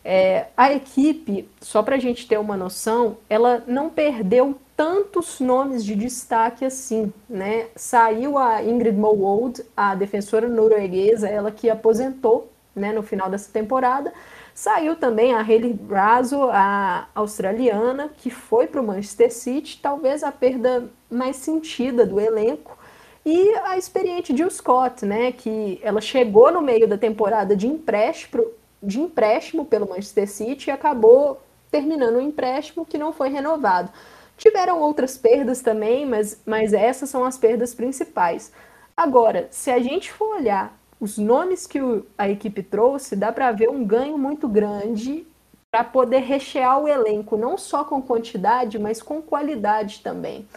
É, 0.07 0.45
a 0.55 0.71
equipe, 0.71 1.49
só 1.59 1.81
para 1.81 1.95
a 1.95 1.99
gente 1.99 2.27
ter 2.27 2.37
uma 2.37 2.55
noção, 2.55 3.17
ela 3.27 3.63
não 3.65 3.89
perdeu 3.89 4.55
tantos 4.77 5.39
nomes 5.39 5.83
de 5.83 5.95
destaque 5.95 6.63
assim, 6.63 7.11
né? 7.27 7.69
Saiu 7.75 8.37
a 8.37 8.61
Ingrid 8.61 8.95
Mowold, 8.95 9.65
a 9.75 9.95
defensora 9.95 10.47
norueguesa, 10.47 11.27
ela 11.27 11.49
que 11.49 11.71
aposentou 11.71 12.51
né, 12.75 12.91
no 12.91 13.01
final 13.01 13.29
dessa 13.29 13.51
temporada, 13.51 14.13
Saiu 14.55 14.95
também 14.95 15.33
a 15.33 15.41
Hayley 15.41 15.73
Brazo, 15.73 16.43
a 16.43 17.09
australiana, 17.13 18.09
que 18.15 18.29
foi 18.29 18.67
para 18.67 18.79
o 18.79 18.87
Manchester 18.87 19.29
City, 19.29 19.77
talvez 19.81 20.23
a 20.23 20.31
perda 20.31 20.89
mais 21.11 21.35
sentida 21.35 22.05
do 22.05 22.21
elenco. 22.21 22.77
E 23.25 23.53
a 23.65 23.77
experiente 23.77 24.35
Jill 24.35 24.49
Scott, 24.49 25.05
né, 25.05 25.33
que 25.33 25.77
ela 25.83 25.99
chegou 25.99 26.53
no 26.53 26.61
meio 26.61 26.87
da 26.87 26.97
temporada 26.97 27.53
de 27.53 27.67
empréstimo, 27.67 28.45
de 28.81 29.01
empréstimo 29.01 29.65
pelo 29.65 29.89
Manchester 29.89 30.29
City 30.29 30.69
e 30.69 30.71
acabou 30.71 31.41
terminando 31.69 32.15
o 32.15 32.19
um 32.19 32.21
empréstimo 32.21 32.85
que 32.85 32.97
não 32.97 33.11
foi 33.11 33.27
renovado. 33.27 33.91
Tiveram 34.37 34.79
outras 34.79 35.17
perdas 35.17 35.61
também, 35.61 36.05
mas, 36.05 36.41
mas 36.45 36.71
essas 36.71 37.09
são 37.09 37.25
as 37.25 37.37
perdas 37.37 37.75
principais. 37.75 38.53
Agora, 38.95 39.49
se 39.51 39.69
a 39.69 39.79
gente 39.79 40.13
for 40.13 40.37
olhar 40.37 40.79
os 40.99 41.17
nomes 41.17 41.67
que 41.67 41.79
a 42.17 42.29
equipe 42.29 42.63
trouxe, 42.63 43.15
dá 43.15 43.31
para 43.31 43.51
ver 43.51 43.69
um 43.69 43.85
ganho 43.85 44.17
muito 44.17 44.47
grande 44.47 45.25
para 45.71 45.83
poder 45.83 46.19
rechear 46.19 46.79
o 46.81 46.87
elenco, 46.87 47.35
não 47.35 47.57
só 47.57 47.83
com 47.83 48.01
quantidade, 48.01 48.79
mas 48.79 49.01
com 49.01 49.21
qualidade 49.21 50.01
também. 50.01 50.47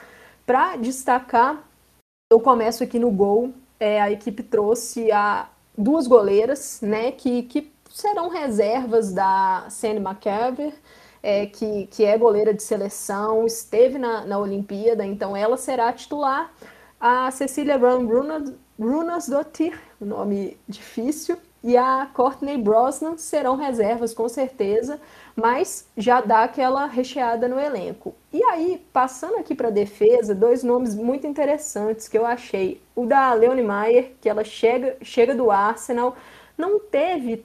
Para 0.46 0.76
destacar, 0.76 1.62
eu 2.30 2.38
começo 2.40 2.84
aqui 2.84 2.98
no 2.98 3.10
gol. 3.10 3.52
É, 3.80 4.00
a 4.00 4.10
equipe 4.10 4.42
trouxe 4.42 5.10
a 5.10 5.48
duas 5.76 6.06
goleiras, 6.06 6.80
né, 6.82 7.12
que, 7.12 7.42
que 7.42 7.72
serão 7.90 8.28
reservas 8.28 9.12
da 9.12 9.66
Sandy 9.70 10.00
McCaver, 10.00 10.72
é, 11.22 11.46
que, 11.46 11.86
que 11.88 12.04
é 12.04 12.16
goleira 12.16 12.54
de 12.54 12.62
seleção, 12.62 13.44
esteve 13.44 13.98
na, 13.98 14.24
na 14.24 14.38
Olimpíada, 14.38 15.04
então 15.04 15.36
ela 15.36 15.56
será 15.56 15.92
titular. 15.92 16.52
A 17.00 17.30
Cecília 17.30 17.78
Van 17.78 18.06
Runasdottir, 18.78 19.78
um 20.00 20.06
nome 20.06 20.56
difícil, 20.68 21.36
e 21.62 21.76
a 21.76 22.08
Courtney 22.14 22.56
Brosnan 22.56 23.16
serão 23.16 23.56
reservas 23.56 24.14
com 24.14 24.28
certeza, 24.28 25.00
mas 25.34 25.88
já 25.96 26.20
dá 26.20 26.44
aquela 26.44 26.86
recheada 26.86 27.48
no 27.48 27.58
elenco. 27.58 28.14
E 28.32 28.42
aí, 28.44 28.86
passando 28.92 29.36
aqui 29.38 29.54
para 29.54 29.68
a 29.68 29.72
defesa, 29.72 30.34
dois 30.34 30.62
nomes 30.62 30.94
muito 30.94 31.26
interessantes 31.26 32.06
que 32.06 32.16
eu 32.16 32.24
achei. 32.24 32.80
O 32.94 33.06
da 33.06 33.32
Leone 33.34 33.62
Maier, 33.62 34.12
que 34.20 34.28
ela 34.28 34.44
chega, 34.44 34.96
chega 35.02 35.34
do 35.34 35.50
Arsenal, 35.50 36.16
não 36.56 36.78
teve 36.78 37.44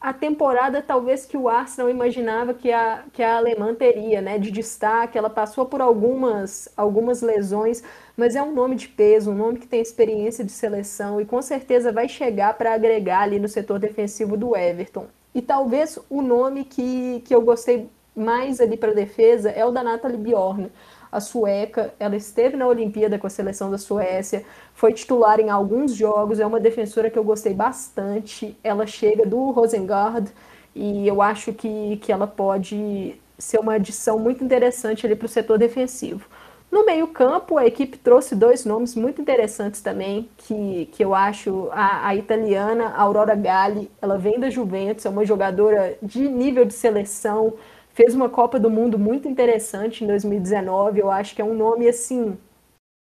a 0.00 0.12
temporada 0.12 0.82
talvez 0.82 1.24
que 1.24 1.34
o 1.36 1.48
Arsenal 1.48 1.88
imaginava 1.90 2.52
que 2.52 2.70
a, 2.70 3.04
que 3.10 3.22
a 3.22 3.38
alemã 3.38 3.74
teria, 3.74 4.20
né, 4.20 4.38
de 4.38 4.50
destaque, 4.50 5.16
ela 5.16 5.30
passou 5.30 5.64
por 5.64 5.80
algumas, 5.80 6.68
algumas 6.76 7.22
lesões, 7.22 7.82
mas 8.16 8.36
é 8.36 8.42
um 8.42 8.52
nome 8.52 8.76
de 8.76 8.88
peso, 8.88 9.30
um 9.30 9.34
nome 9.34 9.58
que 9.58 9.66
tem 9.66 9.80
experiência 9.80 10.44
de 10.44 10.52
seleção 10.52 11.20
e 11.20 11.24
com 11.24 11.40
certeza 11.42 11.92
vai 11.92 12.08
chegar 12.08 12.54
para 12.54 12.74
agregar 12.74 13.20
ali 13.20 13.38
no 13.38 13.48
setor 13.48 13.78
defensivo 13.78 14.36
do 14.36 14.56
Everton. 14.56 15.06
E 15.34 15.42
talvez 15.42 15.98
o 16.08 16.22
nome 16.22 16.64
que, 16.64 17.22
que 17.24 17.34
eu 17.34 17.42
gostei 17.42 17.88
mais 18.14 18.60
ali 18.60 18.76
para 18.76 18.92
defesa 18.92 19.50
é 19.50 19.64
o 19.64 19.72
da 19.72 19.82
Natalie 19.82 20.16
Bjorn 20.16 20.70
a 21.14 21.20
sueca, 21.20 21.94
ela 21.96 22.16
esteve 22.16 22.56
na 22.56 22.66
Olimpíada 22.66 23.16
com 23.20 23.26
a 23.28 23.30
seleção 23.30 23.70
da 23.70 23.78
Suécia, 23.78 24.44
foi 24.74 24.92
titular 24.92 25.38
em 25.38 25.48
alguns 25.48 25.94
jogos, 25.94 26.40
é 26.40 26.46
uma 26.46 26.58
defensora 26.58 27.08
que 27.08 27.16
eu 27.16 27.22
gostei 27.22 27.54
bastante. 27.54 28.56
Ela 28.64 28.84
chega 28.84 29.24
do 29.24 29.52
Rosengard 29.52 30.28
e 30.74 31.06
eu 31.06 31.22
acho 31.22 31.52
que, 31.52 31.98
que 31.98 32.10
ela 32.10 32.26
pode 32.26 33.14
ser 33.38 33.60
uma 33.60 33.74
adição 33.74 34.18
muito 34.18 34.42
interessante 34.42 35.06
ali 35.06 35.14
para 35.14 35.26
o 35.26 35.28
setor 35.28 35.56
defensivo. 35.56 36.28
No 36.74 36.84
meio-campo, 36.84 37.56
a 37.56 37.64
equipe 37.64 37.96
trouxe 37.96 38.34
dois 38.34 38.64
nomes 38.64 38.96
muito 38.96 39.22
interessantes 39.22 39.80
também, 39.80 40.28
que, 40.36 40.86
que 40.90 41.04
eu 41.04 41.14
acho 41.14 41.68
a, 41.70 42.08
a, 42.08 42.16
italiana 42.16 42.88
Aurora 42.96 43.36
Galli, 43.36 43.88
ela 44.02 44.18
vem 44.18 44.40
da 44.40 44.50
Juventus, 44.50 45.06
é 45.06 45.08
uma 45.08 45.24
jogadora 45.24 45.96
de 46.02 46.28
nível 46.28 46.64
de 46.64 46.74
seleção, 46.74 47.54
fez 47.90 48.12
uma 48.12 48.28
Copa 48.28 48.58
do 48.58 48.68
Mundo 48.68 48.98
muito 48.98 49.28
interessante 49.28 50.02
em 50.02 50.08
2019. 50.08 50.98
Eu 50.98 51.12
acho 51.12 51.36
que 51.36 51.40
é 51.40 51.44
um 51.44 51.54
nome 51.54 51.86
assim 51.86 52.36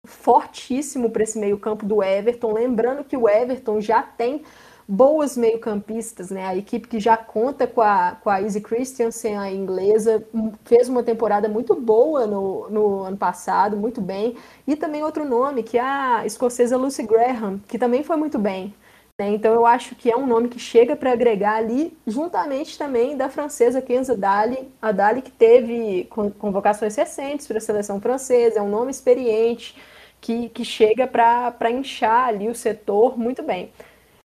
fortíssimo 0.07 1.09
para 1.09 1.23
esse 1.23 1.39
meio-campo 1.39 1.87
do 1.87 2.03
Everton. 2.03 2.53
Lembrando 2.53 3.03
que 3.03 3.17
o 3.17 3.27
Everton 3.27 3.81
já 3.81 4.03
tem 4.03 4.43
boas 4.87 5.37
meio-campistas, 5.37 6.31
né? 6.31 6.47
A 6.47 6.57
equipe 6.57 6.89
que 6.89 7.01
já 7.01 7.17
conta 7.17 7.67
com 7.67 7.81
a, 7.81 8.17
com 8.23 8.31
a 8.31 8.41
Izzy 8.41 8.61
Christiansen, 8.61 9.39
a 9.39 9.51
inglesa, 9.51 10.25
fez 10.65 10.89
uma 10.89 11.03
temporada 11.03 11.49
muito 11.49 11.75
boa 11.75 12.27
no, 12.27 12.69
no 12.71 13.03
ano 13.03 13.17
passado, 13.17 13.77
muito 13.77 14.01
bem. 14.01 14.37
E 14.67 14.77
também 14.77 15.03
outro 15.03 15.25
nome, 15.25 15.63
que 15.63 15.79
é 15.79 15.83
a 15.83 16.27
escocesa 16.27 16.77
Lucy 16.77 17.05
Graham, 17.05 17.61
que 17.69 17.79
também 17.79 18.03
foi 18.03 18.17
muito 18.17 18.39
bem. 18.39 18.75
Né? 19.19 19.31
Então 19.31 19.53
eu 19.53 19.67
acho 19.67 19.95
que 19.95 20.11
é 20.11 20.17
um 20.17 20.27
nome 20.27 20.49
que 20.49 20.59
chega 20.59 20.97
para 20.97 21.13
agregar 21.13 21.57
ali, 21.57 21.97
juntamente 22.07 22.77
também 22.79 23.17
da 23.17 23.29
francesa 23.29 23.81
Kenza 23.83 24.17
Dali, 24.17 24.69
a 24.81 24.91
Dali 24.91 25.23
que 25.23 25.31
teve 25.31 26.09
convocações 26.39 26.97
recentes 26.97 27.47
para 27.47 27.59
a 27.59 27.61
seleção 27.61 28.01
francesa, 28.01 28.59
é 28.59 28.63
um 28.63 28.71
nome 28.71 28.91
experiente, 28.91 29.77
que, 30.21 30.49
que 30.51 30.65
chega 30.65 31.07
para 31.07 31.71
inchar 31.71 32.29
ali 32.29 32.49
o 32.49 32.55
setor 32.55 33.19
muito 33.19 33.43
bem. 33.43 33.73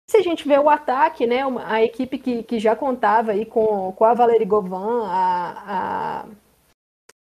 Se 0.09 0.17
a 0.17 0.21
gente 0.21 0.47
vê 0.47 0.57
o 0.57 0.69
ataque, 0.69 1.27
né, 1.27 1.41
a 1.65 1.83
equipe 1.83 2.17
que, 2.17 2.43
que 2.43 2.59
já 2.59 2.75
contava 2.75 3.33
aí 3.33 3.45
com, 3.45 3.91
com 3.91 4.05
a 4.05 4.13
Valérie 4.13 4.45
Gauvin, 4.45 5.03
a, 5.05 5.63
a 5.67 6.25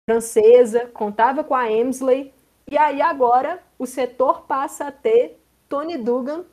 francesa, 0.09 0.87
contava 0.93 1.43
com 1.43 1.55
a 1.55 1.71
Emsley, 1.71 2.33
e 2.71 2.77
aí 2.77 3.01
agora 3.01 3.63
o 3.79 3.87
setor 3.87 4.43
passa 4.43 4.87
a 4.87 4.93
ter 4.93 5.41
Tony 5.67 5.97
Dugan, 5.97 6.45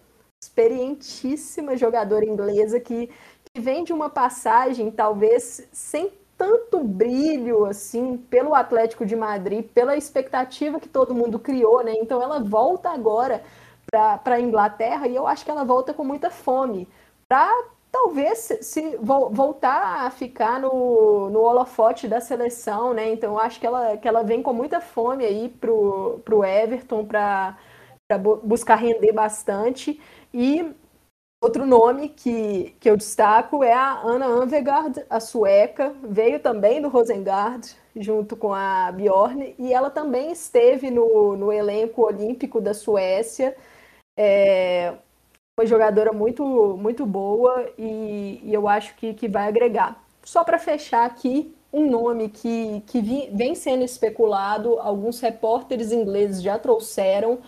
experientíssima 0.42 1.76
jogadora 1.76 2.26
inglesa 2.26 2.80
que, 2.80 3.08
que 3.54 3.62
vem 3.62 3.84
de 3.84 3.92
uma 3.92 4.10
passagem 4.10 4.90
talvez 4.90 5.68
sem 5.72 6.12
tanto 6.38 6.84
brilho 6.84 7.66
assim 7.66 8.18
pelo 8.18 8.56
Atlético 8.56 9.06
de 9.06 9.16
Madrid, 9.16 9.66
pela 9.66 9.96
expectativa 9.96 10.80
que 10.80 10.90
todo 10.90 11.14
mundo 11.14 11.38
criou, 11.38 11.84
né? 11.84 11.94
Então 11.98 12.22
ela 12.22 12.40
volta 12.40 12.90
agora 12.90 13.44
para 13.92 14.36
a 14.36 14.40
Inglaterra 14.40 15.08
e 15.08 15.16
eu 15.16 15.28
acho 15.28 15.44
que 15.44 15.52
ela 15.52 15.66
volta 15.66 15.94
com 15.94 16.04
muita 16.04 16.30
fome 16.30 16.88
para 17.28 17.52
talvez 17.92 18.58
se 18.62 18.96
voltar 18.98 20.06
a 20.06 20.10
ficar 20.10 20.62
no, 20.62 21.30
no 21.30 21.42
holofote 21.42 22.08
da 22.08 22.22
seleção, 22.22 22.94
né? 22.94 23.12
Então 23.12 23.34
eu 23.34 23.40
acho 23.40 23.60
que 23.60 23.68
ela, 23.68 23.98
que 23.98 24.08
ela 24.08 24.24
vem 24.24 24.42
com 24.42 24.54
muita 24.54 24.80
fome 24.80 25.26
aí 25.26 25.50
pro, 25.50 26.22
pro 26.24 26.44
Everton 26.44 27.06
para 27.06 27.58
buscar 28.44 28.76
render 28.76 29.12
bastante 29.12 30.00
e 30.34 30.74
Outro 31.44 31.66
nome 31.66 32.10
que, 32.10 32.76
que 32.80 32.88
eu 32.88 32.96
destaco 32.96 33.64
é 33.64 33.74
a 33.74 34.00
Anna 34.04 34.28
Anvegard, 34.28 35.04
a 35.10 35.20
sueca, 35.20 35.92
veio 36.04 36.40
também 36.40 36.80
do 36.80 36.88
Rosengard, 36.88 37.68
junto 37.96 38.38
com 38.38 38.54
a 38.54 38.92
Bjorn, 38.92 39.56
e 39.58 39.74
ela 39.74 39.90
também 39.90 40.32
esteve 40.32 40.92
no, 40.92 41.36
no 41.36 41.52
elenco 41.52 42.06
olímpico 42.06 42.62
da 42.62 42.76
Suécia. 42.76 43.58
É 44.18 44.94
uma 45.60 45.66
jogadora 45.66 46.12
muito, 46.12 46.44
muito 46.78 47.06
boa 47.06 47.70
e, 47.78 48.42
e 48.44 48.54
eu 48.54 48.68
acho 48.68 48.96
que, 48.96 49.14
que 49.14 49.28
vai 49.28 49.48
agregar. 49.48 50.02
Só 50.24 50.44
para 50.44 50.58
fechar 50.58 51.06
aqui, 51.06 51.54
um 51.72 51.90
nome 51.90 52.30
que, 52.30 52.82
que 52.88 53.02
vem 53.32 53.56
sendo 53.56 53.84
especulado, 53.84 54.80
alguns 54.80 55.20
repórteres 55.20 55.92
ingleses 55.92 56.42
já 56.42 56.58
trouxeram, 56.58 57.40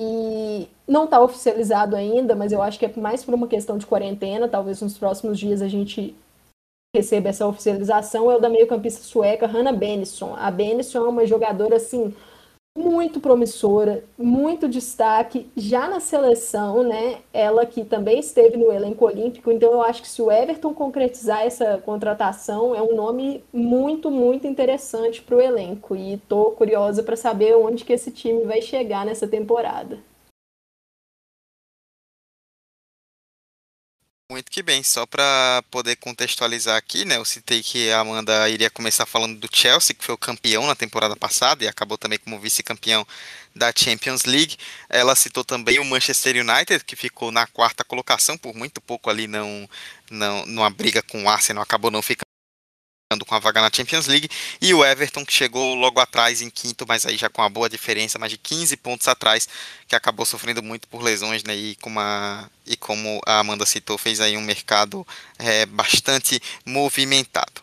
e 0.00 0.68
não 0.86 1.04
está 1.04 1.20
oficializado 1.22 1.96
ainda, 1.96 2.36
mas 2.36 2.52
eu 2.52 2.60
acho 2.60 2.78
que 2.78 2.84
é 2.84 2.92
mais 2.96 3.24
por 3.24 3.34
uma 3.34 3.48
questão 3.48 3.78
de 3.78 3.86
quarentena. 3.86 4.48
Talvez 4.48 4.82
nos 4.82 4.98
próximos 4.98 5.38
dias 5.38 5.62
a 5.62 5.68
gente 5.68 6.14
receba 6.94 7.30
essa 7.30 7.46
oficialização. 7.46 8.30
É 8.30 8.36
o 8.36 8.40
da 8.40 8.48
meio-campista 8.48 9.02
sueca 9.02 9.46
Hannah 9.46 9.72
Benison. 9.72 10.34
A 10.36 10.50
Benison 10.50 11.06
é 11.06 11.08
uma 11.08 11.26
jogadora 11.26 11.76
assim 11.76 12.14
muito 12.76 13.20
promissora, 13.20 14.04
muito 14.18 14.68
destaque 14.68 15.50
já 15.56 15.88
na 15.88 16.00
seleção, 16.00 16.82
né? 16.82 17.18
Ela 17.32 17.64
que 17.66 17.84
também 17.84 18.18
esteve 18.18 18.56
no 18.56 18.70
elenco 18.70 19.04
olímpico, 19.04 19.50
então 19.50 19.72
eu 19.72 19.82
acho 19.82 20.02
que 20.02 20.08
se 20.08 20.20
o 20.20 20.30
Everton 20.30 20.74
concretizar 20.74 21.42
essa 21.42 21.78
contratação, 21.78 22.74
é 22.74 22.82
um 22.82 22.94
nome 22.94 23.42
muito, 23.52 24.10
muito 24.10 24.46
interessante 24.46 25.22
para 25.22 25.36
o 25.36 25.40
elenco 25.40 25.96
e 25.96 26.18
tô 26.28 26.52
curiosa 26.52 27.02
para 27.02 27.16
saber 27.16 27.56
onde 27.56 27.84
que 27.84 27.92
esse 27.92 28.10
time 28.10 28.44
vai 28.44 28.60
chegar 28.60 29.04
nessa 29.06 29.26
temporada. 29.26 29.98
Muito 34.28 34.50
que 34.50 34.60
bem, 34.60 34.82
só 34.82 35.06
para 35.06 35.62
poder 35.70 35.94
contextualizar 35.96 36.76
aqui, 36.76 37.04
né? 37.04 37.16
Eu 37.16 37.24
citei 37.24 37.62
que 37.62 37.92
a 37.92 38.00
Amanda 38.00 38.48
iria 38.48 38.68
começar 38.68 39.06
falando 39.06 39.38
do 39.38 39.48
Chelsea, 39.52 39.94
que 39.94 40.04
foi 40.04 40.16
o 40.16 40.18
campeão 40.18 40.66
na 40.66 40.74
temporada 40.74 41.14
passada 41.14 41.62
e 41.62 41.68
acabou 41.68 41.96
também 41.96 42.18
como 42.18 42.40
vice-campeão 42.40 43.06
da 43.54 43.72
Champions 43.74 44.24
League. 44.24 44.56
Ela 44.88 45.14
citou 45.14 45.44
também 45.44 45.78
o 45.78 45.84
Manchester 45.84 46.36
United, 46.44 46.84
que 46.84 46.96
ficou 46.96 47.30
na 47.30 47.46
quarta 47.46 47.84
colocação, 47.84 48.36
por 48.36 48.52
muito 48.52 48.80
pouco 48.80 49.08
ali 49.08 49.28
não, 49.28 49.70
não 50.10 50.44
numa 50.44 50.70
briga 50.70 51.02
com 51.02 51.22
o 51.22 51.28
Arsenal, 51.28 51.62
acabou 51.62 51.92
não 51.92 52.02
ficando 52.02 52.25
com 53.24 53.34
a 53.36 53.38
vaga 53.38 53.60
na 53.60 53.70
Champions 53.72 54.08
League, 54.08 54.28
e 54.60 54.74
o 54.74 54.84
Everton 54.84 55.24
que 55.24 55.32
chegou 55.32 55.76
logo 55.76 56.00
atrás 56.00 56.42
em 56.42 56.50
quinto, 56.50 56.84
mas 56.88 57.06
aí 57.06 57.16
já 57.16 57.28
com 57.28 57.40
uma 57.40 57.48
boa 57.48 57.68
diferença, 57.68 58.18
mais 58.18 58.32
de 58.32 58.38
15 58.38 58.76
pontos 58.78 59.06
atrás, 59.06 59.48
que 59.86 59.94
acabou 59.94 60.26
sofrendo 60.26 60.60
muito 60.60 60.88
por 60.88 61.02
lesões, 61.02 61.44
né, 61.44 61.54
e, 61.54 61.78
e 62.66 62.76
como 62.76 63.20
a 63.24 63.38
Amanda 63.38 63.64
citou, 63.64 63.96
fez 63.96 64.20
aí 64.20 64.36
um 64.36 64.42
mercado 64.42 65.06
é, 65.38 65.64
bastante 65.66 66.40
movimentado. 66.64 67.62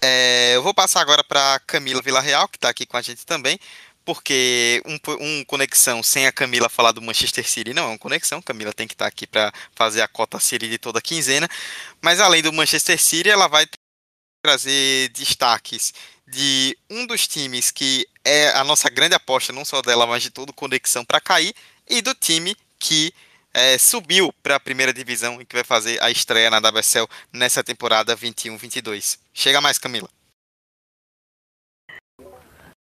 É, 0.00 0.52
eu 0.54 0.62
vou 0.62 0.72
passar 0.72 1.00
agora 1.00 1.24
para 1.24 1.58
Camila 1.66 2.00
Villarreal, 2.00 2.46
que 2.46 2.56
está 2.56 2.68
aqui 2.68 2.86
com 2.86 2.96
a 2.96 3.02
gente 3.02 3.26
também, 3.26 3.58
porque 4.04 4.80
um, 4.86 4.98
um, 5.20 5.44
conexão 5.44 6.00
sem 6.00 6.28
a 6.28 6.32
Camila 6.32 6.68
falar 6.68 6.92
do 6.92 7.02
Manchester 7.02 7.48
City 7.48 7.74
não 7.74 7.84
é 7.84 7.86
uma 7.88 7.98
conexão. 7.98 8.40
Camila 8.40 8.72
tem 8.72 8.86
que 8.86 8.94
estar 8.94 9.06
tá 9.06 9.08
aqui 9.08 9.26
para 9.26 9.52
fazer 9.74 10.00
a 10.00 10.06
cota 10.06 10.38
City 10.38 10.68
de 10.68 10.78
toda 10.78 11.02
quinzena. 11.02 11.48
Mas 12.00 12.20
além 12.20 12.40
do 12.40 12.52
Manchester 12.52 13.00
City, 13.00 13.28
ela 13.28 13.48
vai 13.48 13.66
trazer 14.46 15.08
destaques 15.08 15.92
de 16.24 16.78
um 16.88 17.04
dos 17.04 17.26
times 17.26 17.72
que 17.72 18.06
é 18.24 18.50
a 18.50 18.62
nossa 18.62 18.88
grande 18.88 19.16
aposta, 19.16 19.52
não 19.52 19.64
só 19.64 19.82
dela, 19.82 20.06
mas 20.06 20.22
de 20.22 20.30
todo 20.30 20.52
conexão 20.52 21.04
para 21.04 21.20
cair, 21.20 21.52
e 21.88 22.00
do 22.00 22.14
time 22.14 22.56
que 22.78 23.12
é, 23.52 23.76
subiu 23.76 24.32
para 24.44 24.54
a 24.54 24.60
primeira 24.60 24.92
divisão 24.92 25.40
e 25.40 25.44
que 25.44 25.56
vai 25.56 25.64
fazer 25.64 26.00
a 26.00 26.12
estreia 26.12 26.48
na 26.48 26.58
WSL 26.58 27.08
nessa 27.32 27.64
temporada 27.64 28.16
21-22. 28.16 29.18
Chega 29.34 29.60
mais, 29.60 29.78
Camila. 29.78 30.08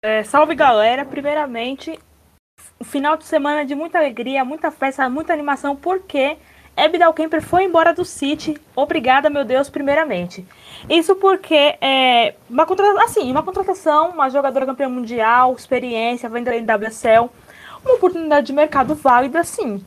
É, 0.03 0.25
salve 0.25 0.55
galera, 0.55 1.07
primeiramente, 1.07 1.99
um 2.79 2.85
final 2.85 3.17
de 3.17 3.25
semana 3.25 3.65
de 3.65 3.75
muita 3.75 3.97
alegria, 3.97 4.45
muita 4.45 4.71
festa, 4.71 5.09
muita 5.09 5.33
animação, 5.33 5.75
porque 5.75 6.37
Abdal 6.77 7.15
Kemper 7.15 7.41
foi 7.41 7.65
embora 7.65 7.95
do 7.95 8.05
City. 8.05 8.61
Obrigada, 8.75 9.31
meu 9.31 9.45
Deus, 9.45 9.71
primeiramente. 9.71 10.47
Isso 10.91 11.17
porque 11.17 11.77
é 11.81 12.35
uma 12.51 12.67
contratação, 12.67 13.05
assim, 13.05 13.31
uma 13.31 13.43
contratação, 13.43 14.11
uma 14.11 14.29
jogadora 14.29 14.67
campeã 14.67 14.89
mundial, 14.89 15.55
experiência, 15.55 16.29
vem 16.29 16.45
da 16.45 16.55
NWSL, 16.55 17.31
uma 17.83 17.95
oportunidade 17.95 18.49
de 18.49 18.53
mercado 18.53 18.95
válida, 18.95 19.43
sim. 19.43 19.83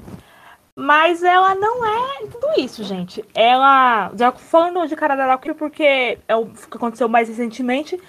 Mas 0.76 1.24
ela 1.24 1.54
não 1.56 1.86
é 1.86 2.26
tudo 2.28 2.48
isso, 2.58 2.84
gente. 2.84 3.24
Ela, 3.36 4.12
já 4.16 4.32
falando 4.32 4.88
de 4.88 4.96
cara 4.96 5.16
da 5.16 5.38
porque 5.54 6.18
é 6.28 6.36
o 6.36 6.48
que 6.48 6.78
aconteceu 6.78 7.08
mais 7.08 7.28
recentemente, 7.28 8.00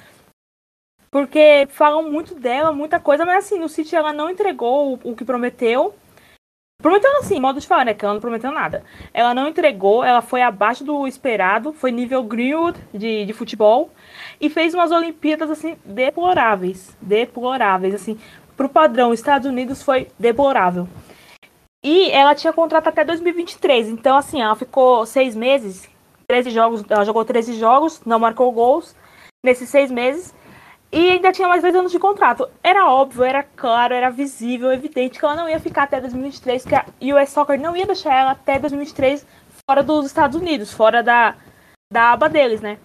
porque 1.10 1.66
falam 1.70 2.08
muito 2.08 2.34
dela, 2.34 2.72
muita 2.72 3.00
coisa, 3.00 3.26
mas 3.26 3.44
assim, 3.44 3.58
no 3.58 3.68
City 3.68 3.96
ela 3.96 4.12
não 4.12 4.30
entregou 4.30 4.98
o 5.02 5.16
que 5.16 5.24
prometeu. 5.24 5.94
Prometeu 6.82 7.18
assim, 7.18 7.38
modo 7.38 7.60
de 7.60 7.66
falar, 7.66 7.84
né? 7.84 7.94
Que 7.94 8.04
ela 8.04 8.14
não 8.14 8.20
prometeu 8.20 8.50
nada. 8.50 8.82
Ela 9.12 9.34
não 9.34 9.48
entregou, 9.48 10.02
ela 10.02 10.22
foi 10.22 10.40
abaixo 10.40 10.82
do 10.82 11.06
esperado, 11.06 11.72
foi 11.72 11.90
nível 11.90 12.22
Greenwood 12.22 12.78
de, 12.92 13.26
de 13.26 13.32
futebol. 13.32 13.90
E 14.40 14.48
fez 14.48 14.72
umas 14.72 14.90
Olimpíadas, 14.90 15.50
assim, 15.50 15.76
deploráveis. 15.84 16.96
Deploráveis, 17.00 17.94
assim. 17.94 18.18
Pro 18.56 18.68
padrão 18.68 19.12
Estados 19.12 19.46
Unidos 19.46 19.82
foi 19.82 20.08
deplorável. 20.18 20.88
E 21.82 22.10
ela 22.10 22.34
tinha 22.34 22.52
contrato 22.52 22.88
até 22.88 23.04
2023. 23.04 23.88
Então, 23.88 24.16
assim, 24.16 24.40
ela 24.40 24.54
ficou 24.56 25.04
seis 25.06 25.34
meses, 25.34 25.88
13 26.28 26.50
jogos, 26.50 26.84
ela 26.88 27.04
jogou 27.04 27.24
13 27.24 27.54
jogos, 27.58 28.00
não 28.04 28.18
marcou 28.18 28.50
gols 28.52 28.94
nesses 29.42 29.68
seis 29.68 29.90
meses. 29.90 30.34
E 30.92 31.10
ainda 31.10 31.30
tinha 31.32 31.46
mais 31.46 31.62
dois 31.62 31.74
anos 31.74 31.92
de 31.92 31.98
contrato. 31.98 32.48
Era 32.62 32.88
óbvio, 32.88 33.22
era 33.22 33.42
claro, 33.44 33.94
era 33.94 34.10
visível, 34.10 34.72
evidente 34.72 35.18
que 35.18 35.24
ela 35.24 35.36
não 35.36 35.48
ia 35.48 35.60
ficar 35.60 35.84
até 35.84 36.00
2023, 36.00 36.64
que 36.64 36.74
a 36.74 36.84
US 37.00 37.30
Soccer 37.30 37.60
não 37.60 37.76
ia 37.76 37.86
deixar 37.86 38.14
ela 38.14 38.32
até 38.32 38.58
2023 38.58 39.24
fora 39.68 39.82
dos 39.82 40.06
Estados 40.06 40.40
Unidos, 40.40 40.72
fora 40.72 41.00
da, 41.02 41.36
da 41.92 42.12
aba 42.12 42.28
deles, 42.28 42.60
né? 42.60 42.78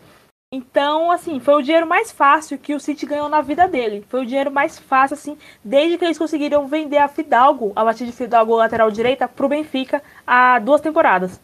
Então, 0.54 1.12
assim, 1.12 1.40
foi 1.40 1.56
o 1.56 1.62
dinheiro 1.62 1.88
mais 1.88 2.12
fácil 2.12 2.60
que 2.60 2.76
o 2.76 2.80
City 2.80 3.06
ganhou 3.06 3.28
na 3.28 3.42
vida 3.42 3.68
dele. 3.68 4.06
Foi 4.08 4.22
o 4.22 4.26
dinheiro 4.26 4.52
mais 4.52 4.78
fácil, 4.78 5.16
assim, 5.16 5.38
desde 5.64 5.98
que 5.98 6.06
eles 6.06 6.18
conseguiram 6.18 6.68
vender 6.68 6.98
a 6.98 7.08
Fidalgo, 7.08 7.74
a 7.76 7.84
batida 7.84 8.12
de 8.12 8.16
Fidalgo 8.16 8.56
lateral 8.56 8.92
direita, 8.92 9.28
pro 9.28 9.50
Benfica 9.50 10.02
há 10.26 10.60
duas 10.60 10.80
temporadas. 10.80 11.42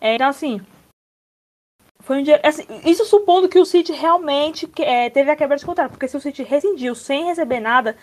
É, 0.00 0.14
então, 0.14 0.28
assim, 0.28 0.60
foi 2.10 2.18
um 2.18 2.22
dinheiro. 2.24 2.42
Assim, 2.44 2.64
isso 2.84 3.04
supondo 3.04 3.48
que 3.48 3.60
o 3.60 3.64
City 3.64 3.92
realmente 3.92 4.68
é, 4.80 5.08
teve 5.08 5.30
a 5.30 5.36
quebra 5.36 5.56
de 5.56 5.64
contrato, 5.64 5.92
porque 5.92 6.08
se 6.08 6.16
o 6.16 6.20
City 6.20 6.42
rescindiu 6.42 6.92
sem 6.92 7.26
receber 7.26 7.60
nada, 7.60 7.96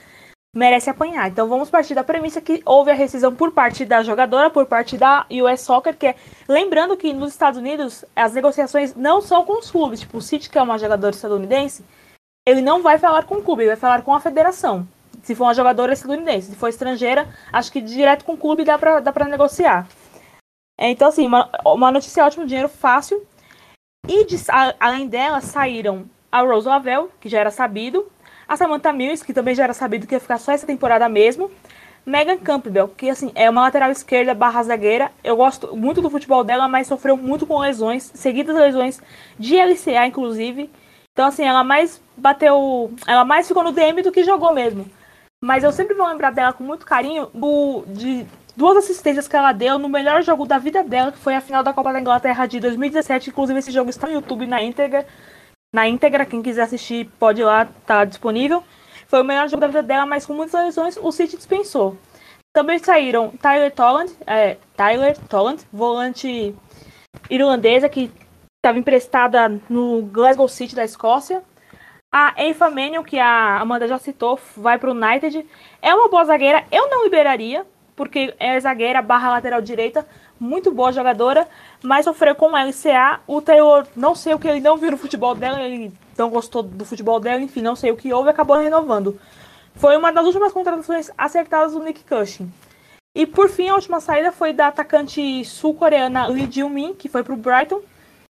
merece 0.55 0.89
apanhar. 0.89 1.27
Então 1.27 1.49
vamos 1.49 1.69
partir 1.69 1.93
da 1.93 2.05
premissa 2.05 2.39
que 2.39 2.61
houve 2.65 2.89
a 2.89 2.93
rescisão 2.93 3.35
por 3.35 3.51
parte 3.51 3.83
da 3.83 4.01
jogadora, 4.03 4.49
por 4.49 4.65
parte 4.65 4.97
da 4.97 5.25
US 5.29 5.59
Soccer, 5.59 5.93
que 5.93 6.07
é 6.07 6.15
lembrando 6.47 6.95
que 6.95 7.11
nos 7.11 7.33
Estados 7.33 7.59
Unidos 7.59 8.05
as 8.15 8.33
negociações 8.33 8.95
não 8.95 9.19
são 9.19 9.43
com 9.43 9.59
os 9.59 9.69
clubes, 9.69 9.99
tipo 9.99 10.19
o 10.19 10.21
City 10.21 10.49
que 10.49 10.57
é 10.57 10.61
uma 10.61 10.79
jogadora 10.79 11.13
estadunidense, 11.13 11.83
ele 12.47 12.61
não 12.61 12.81
vai 12.81 12.97
falar 12.97 13.25
com 13.25 13.35
o 13.35 13.43
clube, 13.43 13.63
ele 13.63 13.71
vai 13.71 13.75
falar 13.75 14.03
com 14.03 14.15
a 14.15 14.21
federação. 14.21 14.87
Se 15.21 15.35
for 15.35 15.43
uma 15.43 15.53
jogadora 15.53 15.91
estadunidense, 15.91 16.51
se 16.51 16.55
for 16.55 16.69
estrangeira, 16.69 17.27
acho 17.51 17.69
que 17.73 17.81
direto 17.81 18.23
com 18.23 18.35
o 18.35 18.37
clube 18.37 18.63
dá 18.63 18.77
pra, 18.77 19.01
dá 19.01 19.11
pra 19.11 19.27
negociar. 19.27 19.85
É, 20.77 20.89
então, 20.91 21.09
assim, 21.09 21.27
uma, 21.27 21.49
uma 21.65 21.91
notícia 21.91 22.23
ótima, 22.23 22.45
dinheiro 22.45 22.69
fácil. 22.69 23.21
E 24.07 24.25
de, 24.25 24.37
a, 24.49 24.73
além 24.79 25.07
dela, 25.07 25.41
saíram 25.41 26.05
a 26.31 26.41
Rose 26.41 26.67
Lavelle, 26.67 27.09
que 27.19 27.27
já 27.27 27.39
era 27.39 27.51
sabido, 27.51 28.07
a 28.47 28.55
Samantha 28.55 28.93
Mills, 28.93 29.25
que 29.25 29.33
também 29.33 29.53
já 29.53 29.63
era 29.63 29.73
sabido 29.73 30.07
que 30.07 30.15
ia 30.15 30.19
ficar 30.19 30.37
só 30.37 30.51
essa 30.51 30.65
temporada 30.65 31.09
mesmo. 31.09 31.51
Megan 32.05 32.37
Campbell, 32.37 32.87
que 32.87 33.09
assim, 33.09 33.31
é 33.35 33.49
uma 33.49 33.63
lateral 33.63 33.91
esquerda 33.91 34.33
barra 34.33 34.63
zagueira. 34.63 35.11
Eu 35.21 35.35
gosto 35.35 35.75
muito 35.75 36.01
do 36.01 36.09
futebol 36.09 36.41
dela, 36.41 36.65
mas 36.65 36.87
sofreu 36.87 37.17
muito 37.17 37.45
com 37.45 37.59
lesões, 37.59 38.09
seguidas 38.15 38.55
lesões 38.55 39.01
de 39.37 39.57
LCA, 39.57 40.07
inclusive. 40.07 40.69
Então, 41.11 41.27
assim, 41.27 41.43
ela 41.43 41.65
mais 41.65 42.01
bateu. 42.15 42.91
Ela 43.05 43.25
mais 43.25 43.45
ficou 43.45 43.63
no 43.63 43.73
DM 43.73 44.01
do 44.01 44.11
que 44.11 44.23
jogou 44.23 44.53
mesmo. 44.53 44.85
Mas 45.43 45.63
eu 45.65 45.71
sempre 45.73 45.95
vou 45.95 46.07
lembrar 46.07 46.31
dela 46.31 46.53
com 46.53 46.63
muito 46.63 46.85
carinho 46.85 47.27
do, 47.33 47.83
de 47.87 48.25
duas 48.57 48.75
assistências 48.77 49.27
que 49.27 49.35
ela 49.35 49.53
deu 49.53 49.77
no 49.77 49.87
melhor 49.87 50.23
jogo 50.23 50.45
da 50.45 50.57
vida 50.57 50.83
dela, 50.83 51.11
que 51.11 51.19
foi 51.19 51.35
a 51.35 51.41
final 51.41 51.63
da 51.63 51.71
Copa 51.71 51.93
da 51.93 52.01
Inglaterra 52.01 52.45
de 52.47 52.59
2017. 52.59 53.29
Inclusive, 53.29 53.59
esse 53.59 53.71
jogo 53.71 53.89
está 53.89 54.07
no 54.07 54.13
YouTube 54.13 54.45
na 54.45 54.61
íntegra 54.61 55.05
na 55.73 55.87
íntegra. 55.87 56.25
Quem 56.25 56.41
quiser 56.41 56.63
assistir 56.63 57.09
pode 57.19 57.41
ir 57.41 57.45
lá, 57.45 57.67
tá 57.85 58.05
disponível. 58.05 58.63
Foi 59.07 59.21
o 59.21 59.25
melhor 59.25 59.47
jogo 59.47 59.61
da 59.61 59.67
vida 59.67 59.83
dela, 59.83 60.05
mas 60.05 60.25
com 60.25 60.33
muitas 60.33 60.59
lesões 60.65 60.97
o 60.97 61.11
City 61.11 61.37
dispensou. 61.37 61.97
Também 62.53 62.79
saíram 62.79 63.29
Tyler 63.37 63.71
Tolland, 63.71 64.11
é, 64.25 64.57
Tyler 64.75 65.17
Tolland, 65.29 65.63
volante 65.71 66.55
irlandesa 67.29 67.87
que 67.87 68.11
estava 68.57 68.79
emprestada 68.79 69.61
no 69.69 70.01
Glasgow 70.01 70.47
City 70.47 70.75
da 70.75 70.83
Escócia. 70.83 71.43
A 72.11 72.33
Eva 72.37 72.69
Mannion, 72.69 73.03
que 73.03 73.19
a 73.19 73.59
Amanda 73.59 73.87
já 73.87 73.99
citou, 73.99 74.39
vai 74.55 74.79
para 74.79 74.89
o 74.89 74.93
United. 74.93 75.45
É 75.81 75.93
uma 75.93 76.09
boa 76.09 76.25
zagueira, 76.25 76.65
eu 76.71 76.89
não 76.89 77.03
liberaria, 77.03 77.65
porque 77.97 78.33
é 78.39 78.57
zagueira 78.59 79.01
barra 79.01 79.31
lateral 79.31 79.59
direita, 79.59 80.07
muito 80.39 80.71
boa 80.71 80.93
jogadora, 80.93 81.47
mas 81.83 82.05
sofreu 82.05 82.35
com 82.35 82.51
o 82.51 82.55
LCA. 82.55 83.19
O 83.25 83.41
Taylor, 83.41 83.87
não 83.95 84.13
sei 84.13 84.35
o 84.35 84.39
que 84.39 84.47
ele 84.47 84.61
não 84.61 84.77
viu 84.77 84.91
no 84.91 84.97
futebol 84.97 85.33
dela, 85.33 85.59
ele 85.59 85.91
não 86.15 86.29
gostou 86.29 86.61
do 86.61 86.85
futebol 86.85 87.19
dela, 87.19 87.41
enfim, 87.41 87.61
não 87.61 87.75
sei 87.75 87.91
o 87.91 87.97
que 87.97 88.13
houve, 88.13 88.29
acabou 88.29 88.55
renovando. 88.57 89.19
Foi 89.75 89.97
uma 89.97 90.11
das 90.11 90.25
últimas 90.25 90.53
contratações 90.53 91.09
acertadas 91.17 91.73
do 91.73 91.83
Nick 91.83 92.03
Cushing. 92.03 92.51
E 93.15 93.25
por 93.25 93.49
fim, 93.49 93.67
a 93.67 93.73
última 93.73 93.99
saída 93.99 94.31
foi 94.31 94.53
da 94.53 94.67
atacante 94.67 95.43
sul-coreana 95.43 96.27
Lee 96.27 96.49
Ji-min, 96.49 96.93
que 96.93 97.09
foi 97.09 97.23
pro 97.23 97.35
Brighton. 97.35 97.81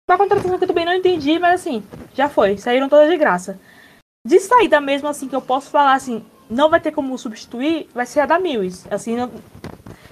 Uma 0.09 0.17
contratação 0.17 0.57
que 0.57 0.63
eu 0.63 0.67
também 0.67 0.85
não 0.85 0.93
entendi, 0.93 1.37
mas 1.37 1.61
assim, 1.61 1.83
já 2.15 2.27
foi, 2.27 2.57
saíram 2.57 2.89
todas 2.89 3.09
de 3.09 3.17
graça. 3.17 3.59
De 4.25 4.39
saída 4.39 4.81
mesmo, 4.81 5.07
assim, 5.07 5.27
que 5.27 5.35
eu 5.35 5.41
posso 5.41 5.69
falar 5.69 5.93
assim, 5.93 6.25
não 6.51 6.69
vai 6.69 6.81
ter 6.81 6.91
como 6.91 7.17
substituir, 7.17 7.87
vai 7.93 8.05
ser 8.05 8.19
a 8.19 8.25
da 8.25 8.37
Mills. 8.37 8.85
Assim, 8.91 9.15
não, 9.15 9.31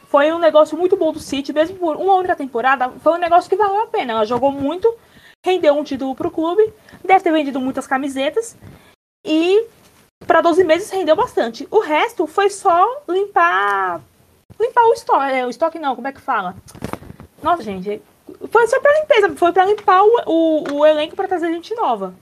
foi 0.08 0.32
um 0.32 0.40
negócio 0.40 0.78
muito 0.78 0.96
bom 0.96 1.12
do 1.12 1.20
City, 1.20 1.52
mesmo 1.52 1.78
por 1.78 1.98
uma 1.98 2.16
única 2.16 2.36
temporada, 2.36 2.90
foi 3.04 3.14
um 3.14 3.18
negócio 3.18 3.50
que 3.50 3.58
valeu 3.58 3.84
a 3.84 3.88
pena. 3.88 4.14
Ela 4.14 4.26
jogou 4.26 4.52
muito, 4.52 4.92
rendeu 5.46 5.78
um 5.78 5.84
título 5.84 6.16
para 6.16 6.28
o 6.28 6.32
clube, 6.32 6.74
deve 7.04 7.22
ter 7.22 7.32
vendido 7.32 7.60
muitas 7.60 7.86
camisetas 7.86 8.58
e 9.26 9.66
para 10.26 10.42
12 10.42 10.64
meses 10.64 10.90
rendeu 10.90 11.16
bastante. 11.16 11.68
O 11.70 11.80
resto 11.80 12.26
foi 12.26 12.50
só 12.50 13.04
limpar 13.08 14.02
limpar 14.60 14.84
o 14.86 14.94
estoque, 14.94 15.32
é, 15.32 15.46
o 15.46 15.50
estoque 15.50 15.80
não, 15.80 15.96
como 15.96 16.08
é 16.08 16.12
que 16.12 16.20
fala? 16.20 16.56
Nossa, 17.42 17.64
gente, 17.64 18.02
foi 18.50 18.68
só 18.68 18.80
para 18.80 19.00
limpeza, 19.00 19.36
foi 19.36 19.52
para 19.54 19.66
limpar 19.66 20.04
o, 20.04 20.22
o, 20.26 20.74
o 20.74 20.86
elenco 20.86 21.16
para 21.16 21.28
trazer 21.28 21.52
gente 21.52 21.74
nova. 21.76 22.14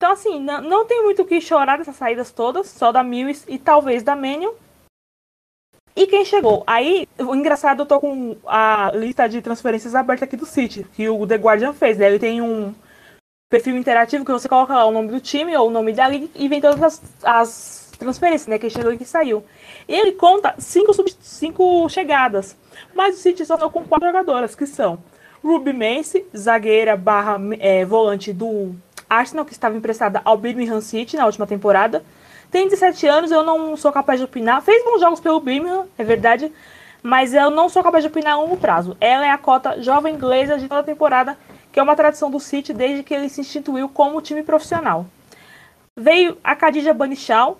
Então, 0.00 0.12
assim, 0.12 0.40
não, 0.40 0.62
não 0.62 0.86
tem 0.86 1.02
muito 1.02 1.20
o 1.20 1.26
que 1.26 1.42
chorar 1.42 1.76
dessas 1.76 1.94
saídas 1.94 2.32
todas, 2.32 2.70
só 2.70 2.90
da 2.90 3.04
Mills 3.04 3.44
e 3.46 3.58
talvez 3.58 4.02
da 4.02 4.16
Manion. 4.16 4.54
E 5.94 6.06
quem 6.06 6.24
chegou? 6.24 6.64
Aí, 6.66 7.06
o 7.18 7.34
engraçado, 7.34 7.82
eu 7.82 7.86
tô 7.86 8.00
com 8.00 8.34
a 8.46 8.90
lista 8.94 9.28
de 9.28 9.42
transferências 9.42 9.94
aberta 9.94 10.24
aqui 10.24 10.38
do 10.38 10.46
City, 10.46 10.86
que 10.94 11.06
o 11.06 11.26
The 11.26 11.34
Guardian 11.36 11.74
fez. 11.74 11.98
Né? 11.98 12.06
Ele 12.06 12.18
tem 12.18 12.40
um 12.40 12.74
perfil 13.50 13.76
interativo 13.76 14.24
que 14.24 14.32
você 14.32 14.48
coloca 14.48 14.74
lá 14.74 14.86
o 14.86 14.90
nome 14.90 15.08
do 15.08 15.20
time 15.20 15.54
ou 15.54 15.68
o 15.68 15.70
nome 15.70 15.92
da 15.92 16.08
liga 16.08 16.28
e 16.34 16.48
vem 16.48 16.62
todas 16.62 16.82
as, 16.82 17.02
as 17.22 17.92
transferências, 17.98 18.46
né? 18.46 18.58
Quem 18.58 18.70
chegou 18.70 18.94
e 18.94 18.96
quem 18.96 19.06
saiu. 19.06 19.44
E 19.86 19.94
ele 19.94 20.12
conta 20.12 20.54
cinco, 20.56 20.94
cinco 21.20 21.86
chegadas. 21.90 22.56
Mas 22.94 23.16
o 23.16 23.18
City 23.18 23.44
só 23.44 23.58
com 23.68 23.84
quatro 23.84 24.06
jogadoras, 24.06 24.54
que 24.54 24.66
são 24.66 24.98
Ruby 25.44 25.74
Mace, 25.74 26.24
zagueira 26.34 26.96
barra 26.96 27.38
é, 27.58 27.84
volante 27.84 28.32
do 28.32 28.74
Arsenal, 29.10 29.44
que 29.44 29.52
estava 29.52 29.76
emprestada 29.76 30.22
ao 30.24 30.38
Birmingham 30.38 30.80
City 30.80 31.16
na 31.16 31.26
última 31.26 31.46
temporada. 31.46 32.04
Tem 32.50 32.68
17 32.68 33.06
anos, 33.06 33.30
eu 33.30 33.42
não 33.42 33.76
sou 33.76 33.90
capaz 33.90 34.20
de 34.20 34.24
opinar. 34.24 34.62
Fez 34.62 34.84
bons 34.84 35.00
jogos 35.00 35.18
pelo 35.18 35.40
Birmingham, 35.40 35.86
é 35.98 36.04
verdade. 36.04 36.52
Mas 37.02 37.34
eu 37.34 37.50
não 37.50 37.68
sou 37.68 37.82
capaz 37.82 38.04
de 38.04 38.08
opinar 38.08 38.34
a 38.34 38.36
longo 38.36 38.56
prazo. 38.56 38.96
Ela 39.00 39.26
é 39.26 39.30
a 39.30 39.38
cota 39.38 39.82
jovem 39.82 40.14
inglesa 40.14 40.56
de 40.56 40.68
toda 40.68 40.80
a 40.80 40.84
temporada, 40.84 41.36
que 41.72 41.80
é 41.80 41.82
uma 41.82 41.96
tradição 41.96 42.30
do 42.30 42.38
City 42.38 42.72
desde 42.72 43.02
que 43.02 43.12
ele 43.12 43.28
se 43.28 43.40
instituiu 43.40 43.88
como 43.88 44.20
time 44.20 44.42
profissional. 44.42 45.06
Veio 45.98 46.38
a 46.44 46.54
Khadija 46.54 46.94
Banichal, 46.94 47.58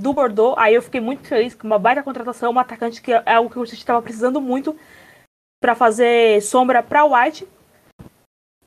do 0.00 0.12
Bordeaux. 0.12 0.54
Aí 0.58 0.74
eu 0.74 0.82
fiquei 0.82 1.00
muito 1.00 1.26
feliz 1.26 1.54
com 1.54 1.66
uma 1.66 1.78
baita 1.78 2.02
contratação, 2.02 2.50
uma 2.50 2.62
atacante 2.62 3.02
que 3.02 3.12
é 3.12 3.34
algo 3.34 3.50
que 3.50 3.58
o 3.58 3.66
City 3.66 3.78
estava 3.78 4.00
precisando 4.00 4.40
muito 4.40 4.76
para 5.60 5.74
fazer 5.74 6.40
sombra 6.42 6.82
para 6.82 7.04
White. 7.04 7.46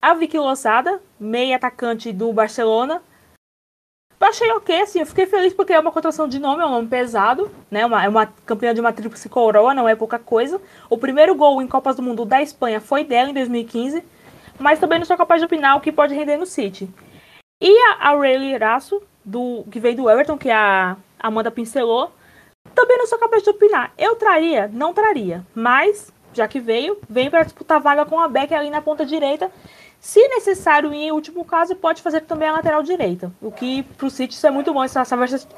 A 0.02 0.16
Vicky 0.16 0.40
Losada, 0.40 1.00
meia 1.20 1.58
atacante 1.58 2.12
do 2.12 2.34
Barcelona, 2.34 3.04
eu 4.20 4.28
achei 4.28 4.52
ok, 4.52 4.82
assim, 4.82 5.00
eu 5.00 5.06
fiquei 5.06 5.28
feliz 5.28 5.54
porque 5.54 5.74
é 5.74 5.80
uma 5.80 5.92
contratação 5.92 6.28
de 6.28 6.40
nome, 6.40 6.64
é 6.64 6.66
um 6.66 6.72
nome 6.72 6.88
pesado, 6.88 7.52
né? 7.70 7.86
Uma, 7.86 8.04
é 8.04 8.10
uma 8.10 8.26
campeã 8.26 8.74
de 8.74 8.82
uma 8.82 8.92
tríplice 8.92 9.30
coroa, 9.30 9.76
não 9.76 9.88
é 9.88 9.96
pouca 9.96 10.18
coisa. 10.18 10.60
O 10.90 10.98
primeiro 10.98 11.36
gol 11.36 11.62
em 11.62 11.68
Copas 11.68 11.96
do 11.96 12.02
Mundo 12.02 12.26
da 12.26 12.42
Espanha 12.42 12.82
foi 12.82 13.04
dela 13.04 13.30
em 13.30 13.34
2015, 13.34 14.04
mas 14.58 14.80
também 14.80 14.98
não 14.98 15.06
sou 15.06 15.16
capaz 15.16 15.40
de 15.40 15.46
opinar 15.46 15.78
o 15.78 15.82
que 15.82 15.92
pode 15.92 16.16
render 16.16 16.38
no 16.38 16.48
City. 16.48 16.90
E 17.62 17.72
a 17.90 18.10
Aureli 18.10 18.58
Raço, 18.58 19.04
do, 19.24 19.64
que 19.70 19.80
veio 19.80 19.98
do 19.98 20.10
Everton, 20.10 20.38
que 20.38 20.50
a 20.50 20.98
Amanda 21.20 21.52
pincelou, 21.52 22.12
também 22.74 22.98
não 22.98 23.06
sou 23.06 23.20
capaz 23.20 23.44
de 23.44 23.52
opinar. 23.52 23.94
Eu 24.00 24.16
traria? 24.16 24.68
Não 24.68 24.96
traria, 24.96 25.46
mas 25.54 26.12
já 26.34 26.48
que 26.48 26.60
veio, 26.60 26.98
vem 27.08 27.30
para 27.30 27.44
disputar 27.44 27.80
vaga 27.80 28.06
com 28.06 28.20
a 28.20 28.28
Beck 28.28 28.54
ali 28.54 28.70
na 28.70 28.82
ponta 28.82 29.06
direita 29.06 29.52
se 30.02 30.28
necessário, 30.30 30.92
em 30.92 31.12
último 31.12 31.46
caso, 31.46 31.76
pode 31.76 32.02
fazer 32.02 32.22
também 32.22 32.50
a 32.50 32.54
lateral 32.54 32.82
direita. 32.82 33.32
O 33.40 33.52
que 33.52 33.84
para 33.84 34.08
o 34.08 34.10
City 34.10 34.34
isso 34.34 34.48
é 34.48 34.50
muito 34.50 34.74
bom, 34.74 34.84
essa, 34.84 35.04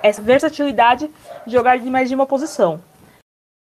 essa 0.04 0.22
versatilidade 0.22 1.10
de 1.48 1.54
jogar 1.54 1.80
de 1.80 1.90
mais 1.90 2.10
de 2.10 2.16
uma 2.16 2.26
posição. 2.26 2.82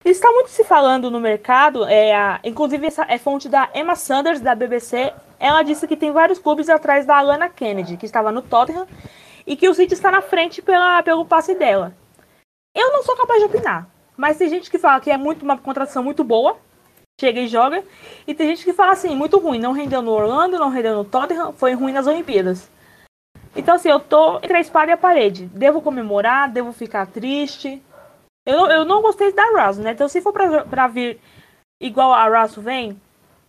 Está 0.02 0.32
muito 0.32 0.48
se 0.48 0.64
falando 0.64 1.10
no 1.10 1.20
mercado, 1.20 1.84
é 1.84 2.14
a, 2.14 2.40
inclusive 2.42 2.86
essa 2.86 3.04
é 3.06 3.18
fonte 3.18 3.46
da 3.46 3.68
Emma 3.74 3.94
Sanders, 3.94 4.40
da 4.40 4.54
BBC. 4.54 5.12
Ela 5.38 5.62
disse 5.62 5.86
que 5.86 5.98
tem 5.98 6.12
vários 6.12 6.38
clubes 6.38 6.70
atrás 6.70 7.04
da 7.04 7.18
Alana 7.18 7.50
Kennedy, 7.50 7.98
que 7.98 8.06
estava 8.06 8.32
no 8.32 8.40
Tottenham, 8.40 8.86
e 9.46 9.56
que 9.56 9.68
o 9.68 9.74
City 9.74 9.92
está 9.92 10.10
na 10.10 10.22
frente 10.22 10.62
pela, 10.62 11.02
pelo 11.02 11.26
passe 11.26 11.54
dela. 11.54 11.94
Eu 12.74 12.90
não 12.90 13.02
sou 13.02 13.14
capaz 13.14 13.38
de 13.38 13.44
opinar, 13.44 13.86
mas 14.16 14.38
tem 14.38 14.48
gente 14.48 14.70
que 14.70 14.78
fala 14.78 14.98
que 14.98 15.10
é 15.10 15.18
muito 15.18 15.42
uma 15.42 15.58
contratação 15.58 16.02
muito 16.02 16.24
boa, 16.24 16.56
chega 17.20 17.40
e 17.40 17.48
joga. 17.48 17.84
E 18.26 18.34
tem 18.34 18.48
gente 18.48 18.64
que 18.64 18.72
fala 18.72 18.92
assim, 18.92 19.14
muito 19.14 19.38
ruim, 19.38 19.58
não 19.58 19.72
rendeu 19.72 20.00
no 20.00 20.10
Orlando, 20.10 20.58
não 20.58 20.70
rendeu 20.70 20.96
no 20.96 21.04
Tottenham, 21.04 21.52
foi 21.52 21.74
ruim 21.74 21.92
nas 21.92 22.06
Olimpíadas. 22.06 22.70
Então 23.54 23.74
assim, 23.74 23.90
eu 23.90 24.00
tô 24.00 24.38
entre 24.38 24.56
a 24.56 24.60
espada 24.60 24.90
e 24.90 24.94
a 24.94 24.96
parede. 24.96 25.46
Devo 25.46 25.82
comemorar, 25.82 26.50
devo 26.50 26.72
ficar 26.72 27.06
triste. 27.06 27.82
Eu, 28.46 28.66
eu 28.66 28.84
não 28.84 29.02
gostei 29.02 29.32
da 29.32 29.44
Raso, 29.52 29.82
né? 29.82 29.92
Então 29.92 30.08
se 30.08 30.20
for 30.20 30.32
pra, 30.32 30.64
pra 30.64 30.88
vir 30.88 31.20
igual 31.80 32.12
a 32.12 32.26
Raso 32.28 32.60
vem, 32.60 33.00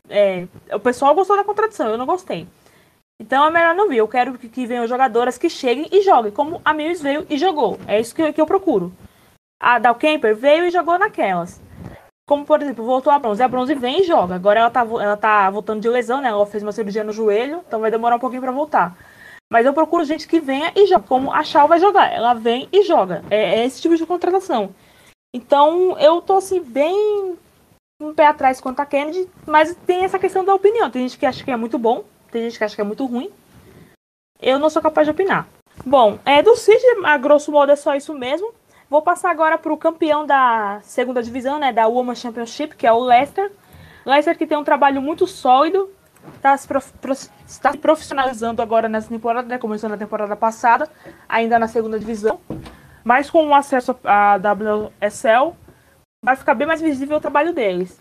é, 0.09 0.47
o 0.73 0.79
pessoal 0.79 1.15
gostou 1.15 1.37
da 1.37 1.43
contradição, 1.43 1.87
eu 1.87 1.97
não 1.97 2.05
gostei. 2.05 2.47
Então 3.19 3.45
é 3.45 3.51
melhor 3.51 3.75
não 3.75 3.87
vir. 3.87 3.97
Eu 3.97 4.07
quero 4.07 4.37
que, 4.37 4.49
que 4.49 4.65
venham 4.65 4.87
jogadoras 4.87 5.37
que 5.37 5.49
cheguem 5.49 5.87
e 5.91 6.01
joguem, 6.01 6.31
como 6.31 6.59
a 6.65 6.73
Mills 6.73 7.01
veio 7.01 7.25
e 7.29 7.37
jogou. 7.37 7.79
É 7.87 7.99
isso 7.99 8.15
que, 8.15 8.33
que 8.33 8.41
eu 8.41 8.47
procuro. 8.47 8.91
A 9.61 9.77
Dal 9.77 9.93
Kemper 9.93 10.35
veio 10.35 10.65
e 10.65 10.71
jogou 10.71 10.97
naquelas. 10.97 11.61
Como, 12.27 12.45
por 12.45 12.61
exemplo, 12.61 12.85
voltou 12.85 13.11
a 13.11 13.19
bronze. 13.19 13.43
A 13.43 13.47
bronze 13.47 13.75
vem 13.75 14.01
e 14.01 14.03
joga. 14.03 14.35
Agora 14.35 14.59
ela 14.59 14.69
tá, 14.69 14.81
ela 14.81 15.17
tá 15.17 15.49
voltando 15.49 15.81
de 15.81 15.89
lesão, 15.89 16.21
né? 16.21 16.29
Ela 16.29 16.45
fez 16.45 16.63
uma 16.63 16.71
cirurgia 16.71 17.03
no 17.03 17.11
joelho, 17.11 17.63
então 17.67 17.79
vai 17.79 17.91
demorar 17.91 18.15
um 18.15 18.19
pouquinho 18.19 18.41
para 18.41 18.51
voltar. 18.51 18.97
Mas 19.51 19.65
eu 19.65 19.73
procuro 19.73 20.05
gente 20.05 20.27
que 20.27 20.39
venha 20.39 20.71
e 20.75 20.87
joga, 20.87 21.05
como 21.05 21.33
a 21.33 21.43
Chal 21.43 21.67
vai 21.67 21.79
jogar. 21.79 22.11
Ela 22.11 22.33
vem 22.33 22.69
e 22.71 22.83
joga. 22.83 23.23
É, 23.29 23.59
é 23.59 23.65
esse 23.65 23.81
tipo 23.81 23.97
de 23.97 24.05
contratação. 24.05 24.73
Então, 25.33 25.97
eu 25.99 26.21
tô 26.21 26.35
assim, 26.35 26.61
bem 26.61 27.37
um 28.01 28.13
pé 28.13 28.27
atrás 28.27 28.59
quanto 28.59 28.79
a 28.79 28.85
Kennedy, 28.85 29.29
mas 29.45 29.75
tem 29.85 30.03
essa 30.03 30.17
questão 30.17 30.43
da 30.43 30.55
opinião. 30.55 30.89
Tem 30.89 31.03
gente 31.03 31.17
que 31.17 31.25
acha 31.25 31.43
que 31.43 31.51
é 31.51 31.55
muito 31.55 31.77
bom, 31.77 32.03
tem 32.31 32.43
gente 32.43 32.57
que 32.57 32.63
acha 32.63 32.75
que 32.75 32.81
é 32.81 32.85
muito 32.85 33.05
ruim. 33.05 33.29
Eu 34.41 34.57
não 34.57 34.69
sou 34.69 34.81
capaz 34.81 35.05
de 35.05 35.11
opinar. 35.11 35.47
Bom, 35.85 36.19
é 36.25 36.41
do 36.41 36.55
City, 36.55 36.83
a 37.03 37.17
grosso 37.17 37.51
modo 37.51 37.71
é 37.71 37.75
só 37.75 37.95
isso 37.95 38.13
mesmo. 38.13 38.53
Vou 38.91 39.01
passar 39.01 39.31
agora 39.31 39.57
para 39.57 39.71
o 39.71 39.77
campeão 39.77 40.25
da 40.25 40.81
segunda 40.83 41.23
divisão, 41.23 41.57
né, 41.57 41.71
da 41.71 41.87
Women's 41.87 42.19
Championship, 42.19 42.75
que 42.75 42.85
é 42.85 42.91
o 42.91 42.99
Leicester. 42.99 43.49
Leicester 44.05 44.37
que 44.37 44.45
tem 44.45 44.57
um 44.57 44.65
trabalho 44.65 45.01
muito 45.01 45.25
sólido, 45.25 45.89
está 46.35 46.57
se, 46.57 46.67
prof, 46.67 46.91
tá 47.61 47.71
se 47.71 47.77
profissionalizando 47.77 48.61
agora 48.61 48.89
nessa 48.89 49.07
temporada, 49.07 49.47
né, 49.47 49.57
começou 49.57 49.89
na 49.89 49.95
temporada 49.95 50.35
passada, 50.35 50.89
ainda 51.29 51.57
na 51.57 51.69
segunda 51.69 51.97
divisão. 51.97 52.41
Mas 53.01 53.29
com 53.29 53.47
o 53.47 53.53
acesso 53.53 53.97
à 54.03 54.35
WSL, 54.35 55.55
vai 56.21 56.35
ficar 56.35 56.53
bem 56.53 56.67
mais 56.67 56.81
visível 56.81 57.15
o 57.15 57.21
trabalho 57.21 57.53
deles. 57.53 57.97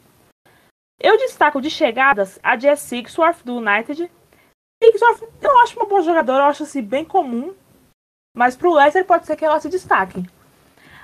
Eu 1.01 1.17
destaco 1.19 1.61
de 1.61 1.71
chegadas 1.71 2.41
a 2.43 2.59
Jess 2.59 2.81
Sixworth, 2.81 3.45
do 3.45 3.59
United. 3.59 4.11
Sixworth, 4.83 5.23
eu 5.41 5.57
acho 5.61 5.79
uma 5.79 5.87
boa 5.87 6.03
jogadora, 6.03 6.43
eu 6.43 6.49
acho 6.49 6.65
assim, 6.65 6.83
bem 6.83 7.05
comum. 7.05 7.55
Mas 8.37 8.57
pro 8.57 8.75
Leicester 8.75 9.05
pode 9.05 9.25
ser 9.25 9.37
que 9.37 9.45
ela 9.45 9.61
se 9.61 9.69
destaque. 9.69 10.29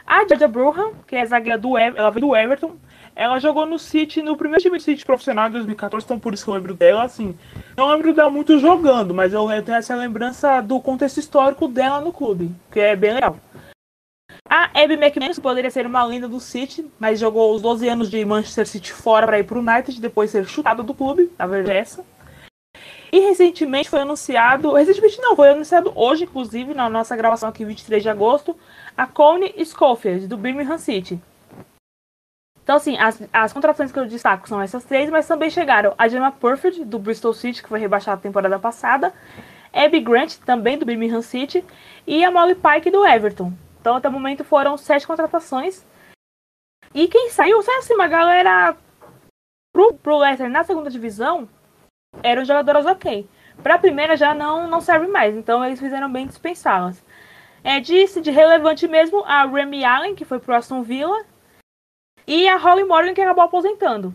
A 0.06 0.24
Georgia 0.26 0.46
Bruham, 0.46 0.92
que 1.06 1.16
é 1.16 1.26
zagueira 1.26 1.58
do 1.58 1.76
Everton, 1.76 2.00
ela 2.00 2.10
do 2.12 2.36
Everton. 2.36 2.76
Ela 3.16 3.40
jogou 3.40 3.66
no 3.66 3.78
City, 3.78 4.22
no 4.22 4.36
primeiro 4.36 4.62
time 4.62 4.76
de 4.76 4.84
City 4.84 5.04
profissional 5.04 5.46
de 5.46 5.54
2014, 5.54 6.04
então 6.04 6.18
por 6.18 6.32
isso 6.32 6.44
que 6.44 6.50
eu 6.50 6.54
lembro 6.54 6.74
dela, 6.74 7.02
assim. 7.02 7.36
Não 7.76 7.88
lembro 7.88 8.14
dela 8.14 8.30
muito 8.30 8.58
jogando, 8.58 9.12
mas 9.12 9.32
eu 9.32 9.46
tenho 9.62 9.78
essa 9.78 9.96
lembrança 9.96 10.60
do 10.60 10.78
contexto 10.80 11.18
histórico 11.18 11.66
dela 11.66 12.00
no 12.00 12.12
clube, 12.12 12.54
que 12.70 12.78
é 12.78 12.94
bem 12.94 13.14
legal. 13.14 13.36
A 14.48 14.66
Abby 14.80 14.94
McManus 14.94 15.38
poderia 15.38 15.70
ser 15.70 15.86
uma 15.86 16.06
linda 16.06 16.28
do 16.28 16.38
City, 16.38 16.88
mas 17.00 17.18
jogou 17.18 17.54
os 17.54 17.62
12 17.62 17.88
anos 17.88 18.10
de 18.10 18.24
Manchester 18.24 18.66
City 18.66 18.92
fora 18.92 19.26
para 19.26 19.38
ir 19.40 19.44
para 19.44 19.58
o 19.58 19.60
United, 19.60 20.00
depois 20.00 20.30
ser 20.30 20.46
chutada 20.46 20.82
do 20.82 20.94
clube, 20.94 21.32
a 21.38 21.46
verdade 21.46 21.76
é 21.76 21.80
essa. 21.80 22.04
E 23.10 23.20
recentemente 23.20 23.88
foi 23.88 24.00
anunciado, 24.00 24.72
recentemente 24.74 25.20
não, 25.20 25.34
foi 25.34 25.48
anunciado 25.48 25.92
hoje, 25.94 26.24
inclusive, 26.24 26.74
na 26.74 26.88
nossa 26.90 27.16
gravação 27.16 27.48
aqui, 27.48 27.64
23 27.64 28.02
de 28.02 28.08
agosto, 28.08 28.56
a 28.96 29.06
Connie 29.06 29.54
Schofield, 29.64 30.26
do 30.26 30.36
Birmingham 30.36 30.78
City. 30.78 31.20
Então, 32.62 32.76
assim, 32.76 32.98
as, 32.98 33.22
as 33.32 33.52
contratações 33.52 33.92
que 33.92 33.98
eu 33.98 34.06
destaco 34.06 34.48
são 34.48 34.60
essas 34.60 34.84
três, 34.84 35.08
mas 35.08 35.28
também 35.28 35.48
chegaram 35.50 35.94
a 35.96 36.08
Gemma 36.08 36.32
Perfect, 36.32 36.84
do 36.84 36.98
Bristol 36.98 37.32
City, 37.32 37.62
que 37.62 37.68
foi 37.68 37.78
rebaixada 37.78 38.16
na 38.16 38.22
temporada 38.22 38.58
passada, 38.58 39.14
Abby 39.72 40.00
Grant, 40.00 40.38
também 40.38 40.76
do 40.76 40.84
Birmingham 40.84 41.22
City, 41.22 41.64
e 42.06 42.24
a 42.24 42.30
Molly 42.30 42.56
Pike, 42.56 42.90
do 42.90 43.06
Everton. 43.06 43.52
Então, 43.80 43.94
até 43.94 44.08
o 44.08 44.12
momento 44.12 44.42
foram 44.42 44.76
sete 44.76 45.06
contratações. 45.06 45.84
E 46.92 47.06
quem 47.06 47.30
saiu, 47.30 47.62
saiu 47.62 47.78
assim, 47.78 47.94
uma 47.94 48.08
galera 48.08 48.76
pro, 49.72 49.94
pro 49.94 50.18
Leicester 50.18 50.48
na 50.48 50.64
segunda 50.64 50.90
divisão 50.90 51.48
eram 52.22 52.44
jogadoras 52.44 52.86
ok. 52.86 53.28
Para 53.62 53.74
a 53.74 53.78
primeira 53.78 54.16
já 54.16 54.34
não, 54.34 54.66
não 54.68 54.80
serve 54.80 55.06
mais, 55.06 55.36
então 55.36 55.64
eles 55.64 55.78
fizeram 55.78 56.10
bem 56.10 56.26
dispensá-las. 56.26 57.04
É, 57.66 57.80
disse 57.80 58.20
de 58.20 58.30
relevante 58.30 58.86
mesmo 58.86 59.24
a 59.24 59.44
Remy 59.44 59.84
Allen, 59.84 60.14
que 60.14 60.24
foi 60.24 60.38
pro 60.38 60.54
Aston 60.54 60.84
Villa, 60.84 61.26
e 62.24 62.46
a 62.46 62.56
Holly 62.56 62.84
Morgan, 62.84 63.12
que 63.12 63.20
acabou 63.20 63.42
aposentando. 63.42 64.14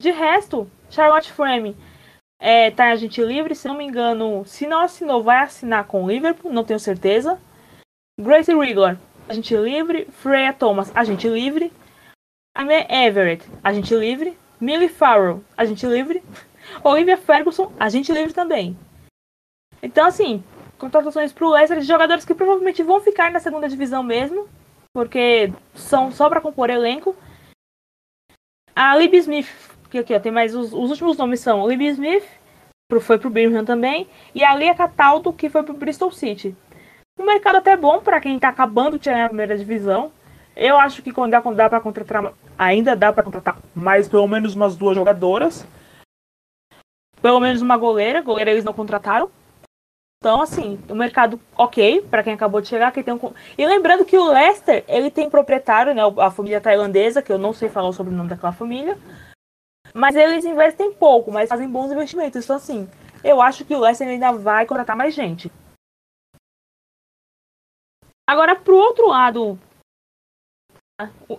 De 0.00 0.10
resto, 0.10 0.66
Charlotte 0.88 1.30
Frame 1.30 1.76
é, 2.40 2.70
tá 2.70 2.88
em 2.88 2.92
agente 2.92 3.22
livre, 3.22 3.54
se 3.54 3.68
não 3.68 3.76
me 3.76 3.84
engano, 3.84 4.46
se 4.46 4.66
não 4.66 4.80
assinou, 4.80 5.22
vai 5.22 5.40
assinar 5.40 5.84
com 5.84 6.02
o 6.02 6.10
Liverpool, 6.10 6.50
não 6.50 6.64
tenho 6.64 6.80
certeza. 6.80 7.38
Grace 8.18 8.50
Rigler, 8.50 8.96
agente 9.28 9.54
livre. 9.54 10.06
Freya 10.06 10.54
Thomas, 10.54 10.90
agente 10.96 11.28
livre. 11.28 11.70
Amy 12.56 12.86
Everett, 12.88 13.46
agente 13.62 13.94
livre. 13.94 14.38
Millie 14.58 14.88
Farrell, 14.88 15.44
agente 15.54 15.84
livre. 15.84 16.22
Olivia 16.82 17.18
Ferguson, 17.18 17.70
agente 17.78 18.10
livre 18.10 18.32
também. 18.32 18.74
Então, 19.82 20.06
assim, 20.06 20.42
contratações 20.80 21.32
para 21.32 21.46
o 21.46 21.50
Leicester 21.50 21.78
de 21.78 21.86
jogadores 21.86 22.24
que 22.24 22.34
provavelmente 22.34 22.82
vão 22.82 23.00
ficar 23.00 23.30
na 23.30 23.38
segunda 23.38 23.68
divisão 23.68 24.02
mesmo, 24.02 24.48
porque 24.92 25.52
são 25.74 26.10
só 26.10 26.28
para 26.28 26.40
compor 26.40 26.70
elenco. 26.70 27.14
A 28.74 28.96
Libby 28.96 29.18
Smith, 29.18 29.48
que 29.90 29.98
aqui 29.98 30.14
ó, 30.14 30.18
tem 30.18 30.32
mais 30.32 30.54
os, 30.54 30.72
os 30.72 30.90
últimos 30.90 31.18
nomes 31.18 31.40
são 31.40 31.68
Libby 31.68 31.88
Smith, 31.88 32.24
foi 33.00 33.18
para 33.18 33.28
o 33.28 33.30
Birmingham 33.30 33.64
também, 33.64 34.08
e 34.34 34.42
a 34.42 34.56
Lia 34.56 34.74
Cataldo, 34.74 35.32
que 35.32 35.50
foi 35.50 35.62
para 35.62 35.74
o 35.74 35.76
Bristol 35.76 36.10
City. 36.10 36.56
Um 37.18 37.26
mercado 37.26 37.56
até 37.56 37.76
bom 37.76 38.00
para 38.00 38.20
quem 38.20 38.36
está 38.36 38.48
acabando 38.48 38.98
de 38.98 39.04
chegar 39.04 39.18
na 39.18 39.28
primeira 39.28 39.56
divisão. 39.56 40.10
Eu 40.56 40.78
acho 40.78 41.02
que 41.02 41.12
quando 41.12 41.32
dá, 41.32 41.40
dá 41.40 41.68
para 41.68 41.80
contratar, 41.80 42.32
ainda 42.58 42.96
dá 42.96 43.12
para 43.12 43.22
contratar 43.22 43.58
mais 43.74 44.08
pelo 44.08 44.26
menos 44.26 44.54
umas 44.54 44.74
duas 44.74 44.96
jogadoras. 44.96 45.66
Pelo 47.20 47.38
menos 47.38 47.60
uma 47.60 47.76
goleira. 47.76 48.22
Goleira 48.22 48.50
eles 48.50 48.64
não 48.64 48.72
contrataram. 48.72 49.30
Então, 50.22 50.42
assim, 50.42 50.78
o 50.86 50.92
um 50.92 50.96
mercado 50.96 51.40
ok 51.56 52.02
para 52.02 52.22
quem 52.22 52.34
acabou 52.34 52.60
de 52.60 52.68
chegar. 52.68 52.92
Quem 52.92 53.02
tem 53.02 53.14
um... 53.14 53.34
E 53.56 53.66
lembrando 53.66 54.04
que 54.04 54.18
o 54.18 54.30
Leicester, 54.30 54.84
ele 54.86 55.10
tem 55.10 55.30
proprietário, 55.30 55.94
né, 55.94 56.02
a 56.18 56.30
família 56.30 56.60
tailandesa, 56.60 57.22
que 57.22 57.32
eu 57.32 57.38
não 57.38 57.54
sei 57.54 57.70
falar 57.70 57.90
sobre 57.92 58.12
o 58.12 58.16
nome 58.16 58.28
daquela 58.28 58.52
família. 58.52 58.98
Mas 59.94 60.14
eles 60.14 60.44
investem 60.44 60.92
pouco, 60.92 61.32
mas 61.32 61.48
fazem 61.48 61.66
bons 61.66 61.90
investimentos. 61.90 62.44
Então, 62.44 62.56
assim, 62.56 62.86
eu 63.24 63.40
acho 63.40 63.64
que 63.64 63.74
o 63.74 63.80
Leicester 63.80 64.06
ainda 64.06 64.30
vai 64.30 64.66
contratar 64.66 64.94
mais 64.94 65.14
gente. 65.14 65.50
Agora, 68.28 68.54
pro 68.54 68.76
outro 68.76 69.08
lado, 69.08 69.58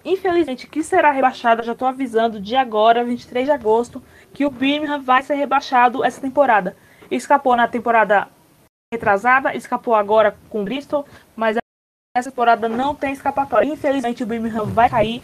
infelizmente, 0.04 0.66
que 0.66 0.82
será 0.82 1.12
rebaixado, 1.12 1.62
já 1.62 1.74
estou 1.74 1.88
avisando 1.88 2.42
de 2.42 2.56
agora, 2.56 3.06
23 3.06 3.46
de 3.46 3.52
agosto, 3.52 4.04
que 4.34 4.44
o 4.44 4.50
Birmingham 4.50 5.00
vai 5.00 5.22
ser 5.22 5.36
rebaixado 5.36 6.04
essa 6.04 6.20
temporada. 6.20 6.76
Escapou 7.12 7.56
na 7.56 7.68
temporada 7.68 8.28
retrasada, 8.94 9.56
escapou 9.56 9.96
agora 9.96 10.36
com 10.50 10.62
o 10.62 10.64
Bristol, 10.66 11.06
mas 11.34 11.56
essa 12.16 12.30
temporada 12.30 12.68
não 12.68 12.94
tem 12.94 13.14
escapatória. 13.14 13.66
Infelizmente, 13.66 14.22
o 14.22 14.26
Birmingham 14.26 14.66
vai 14.66 14.90
cair. 14.90 15.24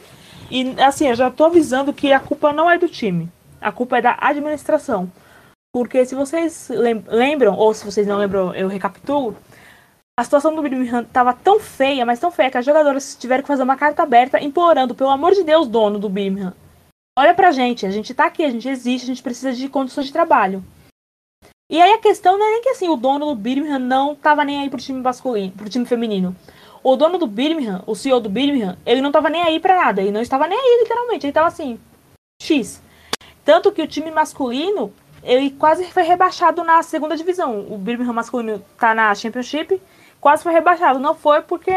E 0.49 0.73
assim, 0.81 1.07
eu 1.07 1.15
já 1.15 1.27
estou 1.27 1.47
avisando 1.47 1.91
que 1.91 2.13
a 2.13 2.19
culpa 2.19 2.53
não 2.53 2.69
é 2.69 2.77
do 2.77 2.87
time, 2.87 3.29
a 3.59 3.69
culpa 3.69 3.97
é 3.97 4.01
da 4.01 4.17
administração. 4.21 5.11
Porque 5.73 6.05
se 6.05 6.15
vocês 6.15 6.69
lembram, 6.69 7.55
ou 7.55 7.73
se 7.73 7.83
vocês 7.83 8.07
não 8.07 8.17
lembram, 8.17 8.55
eu 8.55 8.69
recapitulo, 8.69 9.35
a 10.17 10.23
situação 10.23 10.55
do 10.55 10.61
Birmingham 10.61 11.01
estava 11.01 11.33
tão 11.33 11.59
feia, 11.59 12.05
mas 12.05 12.19
tão 12.19 12.31
feia, 12.31 12.49
que 12.49 12.57
as 12.57 12.65
jogadoras 12.65 13.17
tiveram 13.19 13.43
que 13.43 13.47
fazer 13.47 13.63
uma 13.63 13.75
carta 13.75 14.01
aberta 14.01 14.41
implorando, 14.41 14.95
pelo 14.95 15.09
amor 15.09 15.33
de 15.33 15.43
Deus, 15.43 15.67
dono 15.67 15.99
do 15.99 16.07
Birmingham. 16.07 16.53
Olha 17.19 17.33
pra 17.33 17.51
gente, 17.51 17.85
a 17.85 17.91
gente 17.91 18.13
tá 18.13 18.27
aqui, 18.27 18.45
a 18.45 18.49
gente 18.49 18.69
existe, 18.69 19.03
a 19.03 19.07
gente 19.07 19.21
precisa 19.21 19.51
de 19.51 19.67
condições 19.67 20.05
de 20.05 20.13
trabalho. 20.13 20.63
E 21.69 21.81
aí 21.81 21.93
a 21.93 21.97
questão 21.97 22.37
não 22.37 22.45
é 22.45 22.51
nem 22.51 22.61
que 22.61 22.69
assim, 22.69 22.87
o 22.87 22.95
dono 22.95 23.25
do 23.25 23.35
Birmingham 23.35 23.79
não 23.79 24.15
tava 24.15 24.45
nem 24.45 24.61
aí 24.61 24.69
pro 24.69 24.79
time 24.79 25.01
masculino, 25.01 25.51
pro 25.51 25.69
time 25.69 25.85
feminino. 25.85 26.35
O 26.81 26.95
dono 26.95 27.17
do 27.17 27.27
Birmingham, 27.27 27.83
o 27.85 27.93
CEO 27.93 28.21
do 28.21 28.29
Birmingham, 28.29 28.77
ele 28.85 29.01
não 29.01 29.11
tava 29.11 29.29
nem 29.29 29.41
aí 29.41 29.59
pra 29.59 29.75
nada, 29.75 30.01
ele 30.01 30.11
não 30.11 30.21
estava 30.21 30.47
nem 30.47 30.57
aí, 30.57 30.79
literalmente, 30.81 31.25
ele 31.25 31.33
tava 31.33 31.47
assim, 31.47 31.77
X. 32.41 32.81
Tanto 33.43 33.71
que 33.71 33.81
o 33.81 33.87
time 33.87 34.09
masculino, 34.11 34.93
ele 35.23 35.51
quase 35.51 35.85
foi 35.91 36.03
rebaixado 36.03 36.63
na 36.63 36.81
segunda 36.83 37.17
divisão. 37.17 37.65
O 37.69 37.77
Birmingham 37.77 38.13
masculino 38.13 38.63
tá 38.77 38.95
na 38.95 39.13
Championship 39.13 39.81
quase 40.19 40.43
foi 40.43 40.53
rebaixado. 40.53 40.99
Não 40.99 41.15
foi 41.15 41.41
porque. 41.41 41.71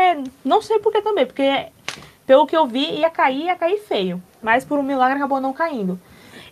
Não 0.45 0.63
sei 0.63 0.79
por 0.79 0.93
que 0.93 1.03
também, 1.03 1.27
porque 1.27 1.69
pelo 2.27 2.47
que 2.47 2.57
eu 2.57 2.67
vi, 2.67 2.99
ia 2.99 3.11
cair, 3.11 3.47
ia 3.47 3.57
cair 3.57 3.79
feio. 3.79 4.23
Mas 4.43 4.65
por 4.65 4.79
um 4.79 4.83
milagre 4.83 5.17
acabou 5.17 5.41
não 5.41 5.53
caindo. 5.53 6.01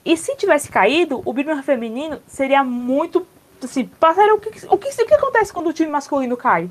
E 0.08 0.16
se 0.16 0.34
tivesse 0.36 0.70
caído, 0.70 1.20
o 1.22 1.34
Birmingham 1.34 1.62
feminino 1.62 2.18
seria 2.26 2.64
muito. 2.64 3.26
Assim, 3.62 3.86
passaria 3.86 4.32
o 4.32 4.40
que, 4.40 4.48
o 4.64 4.78
que, 4.78 4.88
o 4.88 5.06
que 5.06 5.14
acontece 5.14 5.52
quando 5.52 5.66
o 5.66 5.72
time 5.72 5.90
masculino 5.90 6.34
cai? 6.34 6.70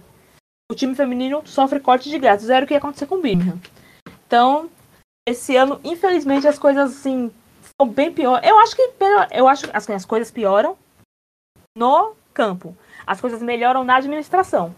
O 0.72 0.74
time 0.74 0.96
feminino 0.96 1.44
sofre 1.46 1.80
corte 1.80 2.10
de 2.10 2.18
graça. 2.18 2.48
Zero 2.48 2.66
o 2.66 2.68
que 2.68 2.74
ia 2.74 2.80
acontecer 2.80 3.06
com 3.06 3.14
o 3.14 3.22
Birmingham. 3.22 3.60
Então, 4.26 4.68
esse 5.24 5.56
ano, 5.56 5.80
infelizmente, 5.84 6.48
as 6.48 6.58
coisas 6.58 6.98
assim 6.98 7.32
são 7.80 7.88
bem 7.88 8.12
piores. 8.12 8.50
Eu 8.50 8.58
acho 8.58 8.76
que 8.76 8.92
eu 9.32 9.48
acho 9.48 9.70
assim, 9.72 9.94
as 9.94 10.04
coisas 10.04 10.32
pioram 10.32 10.76
no 11.78 12.16
campo. 12.34 12.76
As 13.06 13.22
coisas 13.22 13.40
melhoram 13.44 13.84
na 13.84 13.98
administração. 13.98 14.76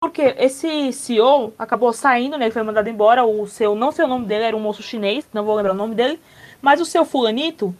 Porque 0.00 0.32
esse 0.38 0.92
CEO 0.92 1.52
acabou 1.58 1.92
saindo, 1.92 2.38
né? 2.38 2.44
Ele 2.44 2.52
foi 2.52 2.62
mandado 2.62 2.88
embora. 2.88 3.24
O 3.24 3.48
seu, 3.48 3.74
não 3.74 3.90
sei 3.90 4.04
o 4.04 4.08
nome 4.08 4.26
dele, 4.26 4.44
era 4.44 4.56
um 4.56 4.60
moço 4.60 4.80
chinês, 4.80 5.26
não 5.32 5.44
vou 5.44 5.56
lembrar 5.56 5.72
o 5.72 5.76
nome 5.76 5.96
dele. 5.96 6.20
Mas 6.62 6.80
o 6.80 6.84
seu 6.84 7.04
fulanito 7.04 7.74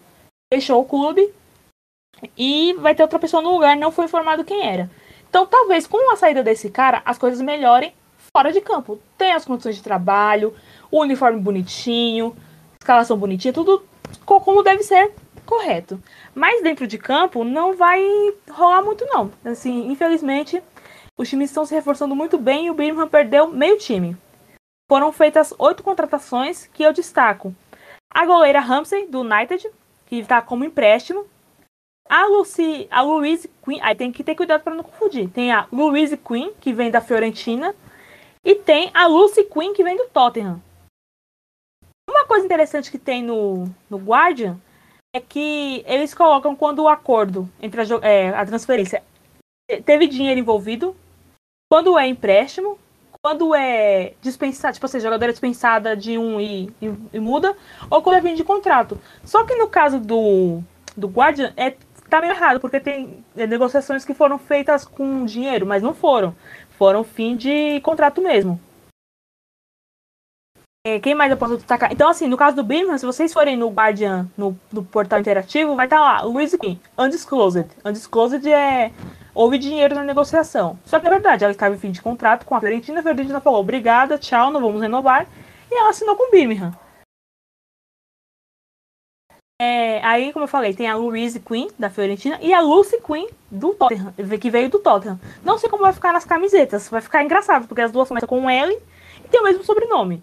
deixou 0.53 0.81
o 0.81 0.85
clube 0.85 1.33
e 2.37 2.73
vai 2.75 2.95
ter 2.95 3.03
outra 3.03 3.19
pessoa 3.19 3.43
no 3.43 3.53
lugar, 3.53 3.77
não 3.77 3.91
foi 3.91 4.05
informado 4.05 4.45
quem 4.45 4.67
era. 4.67 4.91
Então, 5.29 5.47
talvez 5.47 5.87
com 5.87 6.11
a 6.13 6.17
saída 6.17 6.43
desse 6.43 6.71
cara, 6.71 7.03
as 7.05 7.19
coisas 7.19 7.41
melhorem 7.41 7.93
fora 8.35 8.53
de 8.53 8.61
campo. 8.61 8.99
Tem 9.19 9.33
as 9.33 9.45
condições 9.45 9.77
de 9.77 9.83
trabalho, 9.83 10.55
o 10.91 11.01
uniforme 11.01 11.41
bonitinho, 11.41 12.35
escalação 12.81 13.19
bonitinha, 13.19 13.53
tudo 13.53 13.85
como 14.25 14.63
deve 14.63 14.83
ser 14.83 15.13
correto. 15.45 16.01
Mas 16.35 16.63
dentro 16.63 16.87
de 16.87 16.97
campo 16.97 17.45
não 17.45 17.77
vai 17.77 18.03
rolar 18.51 18.83
muito 18.83 19.05
não. 19.07 19.31
Assim, 19.45 19.91
infelizmente, 19.91 20.63
Os 21.19 21.31
times 21.31 21.49
estão 21.49 21.65
se 21.65 21.75
reforçando 21.75 22.15
muito 22.15 22.37
bem 22.37 22.67
e 22.67 22.71
o 22.71 22.75
Birmingham 22.75 23.09
perdeu 23.09 23.49
meio 23.49 23.79
time. 23.79 24.17
Foram 24.87 25.11
feitas 25.11 25.55
oito 25.59 25.83
contratações 25.83 26.67
que 26.67 26.83
eu 26.83 26.93
destaco. 26.93 27.55
A 28.11 28.27
goleira 28.27 28.61
Ramsey, 28.61 29.07
do 29.07 29.21
United, 29.21 29.67
que 30.07 30.17
está 30.17 30.41
como 30.41 30.65
empréstimo. 30.65 31.27
A, 32.09 32.27
Lucy, 32.27 32.87
a 32.91 33.03
Louise 33.03 33.51
Quinn, 33.65 33.81
aí 33.83 33.95
tem 33.95 34.13
que 34.13 34.23
ter 34.23 34.35
cuidado 34.35 34.63
para 34.63 34.75
não 34.75 34.85
confundir. 34.85 35.29
Tem 35.29 35.53
a 35.53 35.67
Louise 35.73 36.17
Quinn, 36.17 36.53
que 36.61 36.73
vem 36.73 36.91
da 36.91 37.01
Fiorentina. 37.01 37.75
E 38.45 38.55
tem 38.55 38.91
a 38.95 39.07
Lucy 39.07 39.45
Quinn, 39.45 39.75
que 39.75 39.83
vem 39.83 39.97
do 39.97 40.09
Tottenham. 40.09 40.63
Uma 42.09 42.25
coisa 42.25 42.45
interessante 42.45 42.91
que 42.91 42.99
tem 42.99 43.23
no, 43.23 43.65
no 43.91 43.99
Guardian 43.99 44.57
é 45.15 45.21
que 45.21 45.83
eles 45.87 46.15
colocam 46.15 46.55
quando 46.55 46.81
o 46.81 46.89
acordo 46.89 47.51
entre 47.61 47.81
a, 47.81 47.85
é, 48.03 48.29
a 48.29 48.47
transferência 48.47 49.03
teve 49.85 50.07
dinheiro 50.07 50.39
envolvido, 50.39 50.97
quando 51.69 51.99
é 51.99 52.07
empréstimo, 52.07 52.79
quando 53.27 53.57
é 53.57 54.13
dispensada, 54.23 54.73
tipo 54.73 54.87
assim, 54.87 55.01
jogadora 55.01 55.33
dispensada 55.33 55.97
de 55.97 56.17
um 56.17 56.41
e, 56.41 56.73
e, 56.81 56.95
e, 57.13 57.19
muda, 57.19 57.57
ou 57.91 58.01
quando 58.01 58.19
é 58.19 58.23
fim 58.23 58.37
de 58.37 58.45
contrato. 58.45 59.01
Só 59.25 59.43
que 59.43 59.57
no 59.57 59.67
caso 59.67 59.99
do, 59.99 60.61
do 60.97 61.09
Guardian, 61.09 61.53
é, 61.57 61.75
tá 62.09 62.21
meio 62.21 62.33
errado, 62.33 62.61
porque 62.61 62.79
tem 62.79 63.25
é, 63.37 63.45
negociações 63.45 64.05
que 64.05 64.15
foram 64.15 64.39
feitas 64.39 64.85
com 64.85 65.25
dinheiro, 65.25 65.67
mas 65.67 65.83
não 65.83 65.93
foram. 65.93 66.37
Foram 66.79 67.03
fim 67.03 67.35
de 67.35 67.81
contrato 67.81 68.23
mesmo. 68.23 68.61
É, 70.87 71.01
quem 71.01 71.17
mais 71.17 71.33
eu 71.33 71.37
posso 71.37 71.57
destacar? 71.57 71.93
Então, 71.93 72.09
assim, 72.09 72.29
no 72.29 72.37
caso 72.37 72.55
do 72.55 72.63
Birmingham, 72.63 72.97
se 72.97 73.05
vocês 73.05 73.33
forem 73.33 73.57
no 73.57 73.71
Guardian, 73.71 74.31
no, 74.39 74.57
no 74.73 74.85
portal 74.85 75.19
interativo, 75.19 75.75
vai 75.75 75.87
estar 75.87 75.97
tá 75.97 76.03
lá, 76.03 76.23
Luiz 76.23 76.55
Quinn, 76.55 76.79
Undisclosed. 76.97 77.67
Undisclosed 77.85 78.47
é. 78.47 78.93
Houve 79.35 79.59
dinheiro 79.59 79.97
na 79.97 80.05
negociação. 80.05 80.79
Só 80.85 81.01
que 81.01 81.09
é 81.09 81.11
verdade, 81.11 81.43
ela 81.43 81.51
estava 81.51 81.75
em 81.75 81.79
fim 81.79 81.91
de 81.91 82.01
contrato 82.01 82.47
com 82.47 82.55
a 82.55 82.61
Fiorentina, 82.61 83.01
a 83.01 83.03
Fiorentina 83.03 83.41
falou, 83.41 83.59
obrigada, 83.59 84.17
tchau, 84.17 84.53
não 84.53 84.61
vamos 84.61 84.81
renovar. 84.81 85.27
E 85.69 85.75
ela 85.75 85.91
assinou 85.91 86.15
com 86.15 86.29
o 86.29 86.31
Birmingham. 86.31 86.73
É, 89.61 90.01
aí, 90.05 90.33
como 90.33 90.45
eu 90.45 90.49
falei, 90.49 90.73
tem 90.73 90.87
a 90.87 90.95
Louise 90.95 91.41
Quinn, 91.41 91.67
da 91.77 91.91
Fiorentina, 91.91 92.39
e 92.41 92.55
a 92.55 92.61
Lucy 92.61 93.01
Quinn, 93.01 93.27
do 93.51 93.75
Tottenham, 93.75 94.15
que 94.41 94.51
veio 94.51 94.71
do 94.71 94.79
Tottenham. 94.79 95.19
Não 95.43 95.59
sei 95.59 95.69
como 95.69 95.83
vai 95.83 95.93
ficar 95.93 96.13
nas 96.13 96.25
camisetas, 96.25 96.89
vai 96.89 97.01
ficar 97.01 97.25
engraçado, 97.25 97.67
porque 97.67 97.83
as 97.83 97.91
duas 97.91 98.07
começam 98.07 98.29
com 98.29 98.49
L 98.49 98.73
e 99.25 99.29
tem 99.29 99.41
o 99.41 99.43
mesmo 99.43 99.65
sobrenome. 99.65 100.23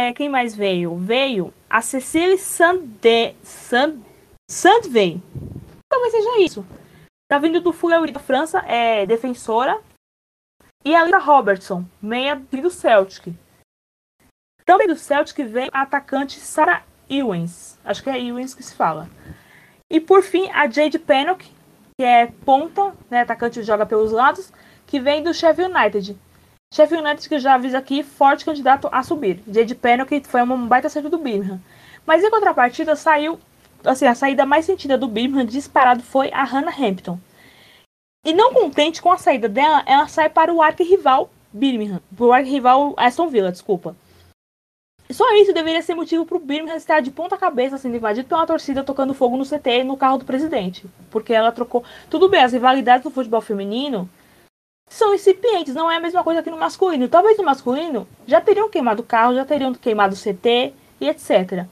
É, 0.00 0.12
quem 0.12 0.28
mais 0.28 0.54
veio? 0.54 0.96
Veio 0.96 1.52
a 1.68 1.82
Cecília 1.82 2.38
Sande, 2.38 3.34
Sand, 3.42 3.98
Sandvey. 4.48 5.20
Talvez 5.88 6.12
seja 6.12 6.38
isso. 6.38 6.64
Tá 7.28 7.36
vindo 7.40 7.60
do 7.60 7.72
Fleury 7.72 8.12
da 8.12 8.20
França, 8.20 8.60
é 8.60 9.04
defensora. 9.04 9.82
E 10.84 10.94
a 10.94 11.02
Lita 11.02 11.18
Robertson, 11.18 11.84
meia 12.00 12.36
do 12.36 12.70
Celtic. 12.70 13.34
Também 14.64 14.86
do 14.86 14.94
Celtic 14.94 15.44
veio 15.44 15.68
a 15.72 15.82
atacante 15.82 16.38
Sarah 16.38 16.84
Ewens. 17.10 17.76
Acho 17.84 18.00
que 18.00 18.08
é 18.08 18.22
Ewens 18.22 18.54
que 18.54 18.62
se 18.62 18.76
fala. 18.76 19.10
E 19.90 19.98
por 19.98 20.22
fim, 20.22 20.48
a 20.52 20.70
Jade 20.70 21.00
Pennock, 21.00 21.44
que 21.98 22.04
é 22.04 22.26
ponta, 22.44 22.94
né, 23.10 23.22
atacante 23.22 23.64
joga 23.64 23.84
pelos 23.84 24.12
lados, 24.12 24.52
que 24.86 25.00
vem 25.00 25.24
do 25.24 25.34
Sheffield 25.34 25.74
United. 25.74 26.16
Sheffield 26.72 27.04
United 27.04 27.28
que 27.28 27.38
já 27.38 27.54
avisa 27.54 27.78
aqui, 27.78 28.02
forte 28.02 28.44
candidato 28.44 28.88
a 28.92 29.02
subir. 29.02 29.42
Jade 29.48 29.74
Pennock 29.74 30.22
foi 30.28 30.42
uma 30.42 30.56
baita 30.56 30.86
acerto 30.86 31.08
do 31.08 31.18
Birmingham. 31.18 31.60
Mas 32.06 32.22
em 32.22 32.30
contrapartida, 32.30 32.94
saiu, 32.94 33.38
assim, 33.84 34.06
a 34.06 34.14
saída 34.14 34.46
mais 34.46 34.64
sentida 34.64 34.96
do 34.96 35.08
Birmingham 35.08 35.46
disparado 35.46 36.02
foi 36.02 36.30
a 36.30 36.44
Hannah 36.44 36.72
Hampton. 36.72 37.18
E 38.24 38.32
não 38.32 38.52
contente 38.52 39.00
com 39.00 39.10
a 39.10 39.18
saída 39.18 39.48
dela, 39.48 39.82
ela 39.86 40.06
sai 40.08 40.28
para 40.28 40.52
o 40.52 40.60
arquirrival 40.60 41.30
Birmingham, 41.52 42.00
para 42.14 42.26
o 42.26 42.32
arquirrival 42.32 42.94
Aston 42.96 43.28
Villa, 43.28 43.50
desculpa. 43.50 43.96
Só 45.10 45.24
isso 45.36 45.54
deveria 45.54 45.80
ser 45.80 45.94
motivo 45.94 46.26
para 46.26 46.36
o 46.36 46.40
Birmingham 46.40 46.76
estar 46.76 47.00
de 47.00 47.10
ponta 47.10 47.38
cabeça 47.38 47.78
sendo 47.78 47.96
invadido 47.96 48.28
pela 48.28 48.46
torcida 48.46 48.84
tocando 48.84 49.14
fogo 49.14 49.38
no 49.38 49.46
CT 49.46 49.84
no 49.84 49.96
carro 49.96 50.18
do 50.18 50.26
presidente. 50.26 50.84
Porque 51.10 51.32
ela 51.32 51.50
trocou. 51.50 51.82
Tudo 52.10 52.28
bem, 52.28 52.42
as 52.42 52.52
rivalidades 52.52 53.04
do 53.04 53.10
futebol 53.10 53.40
feminino 53.40 54.08
são 54.88 55.14
incipientes, 55.14 55.74
não 55.74 55.90
é 55.90 55.96
a 55.96 56.00
mesma 56.00 56.24
coisa 56.24 56.42
que 56.42 56.50
no 56.50 56.56
masculino. 56.56 57.08
Talvez 57.08 57.36
no 57.36 57.44
masculino 57.44 58.08
já 58.26 58.40
teriam 58.40 58.70
queimado 58.70 59.02
o 59.02 59.06
carro, 59.06 59.34
já 59.34 59.44
teriam 59.44 59.74
queimado 59.74 60.14
o 60.14 60.18
CT 60.18 60.74
e 61.00 61.08
etc. 61.08 61.66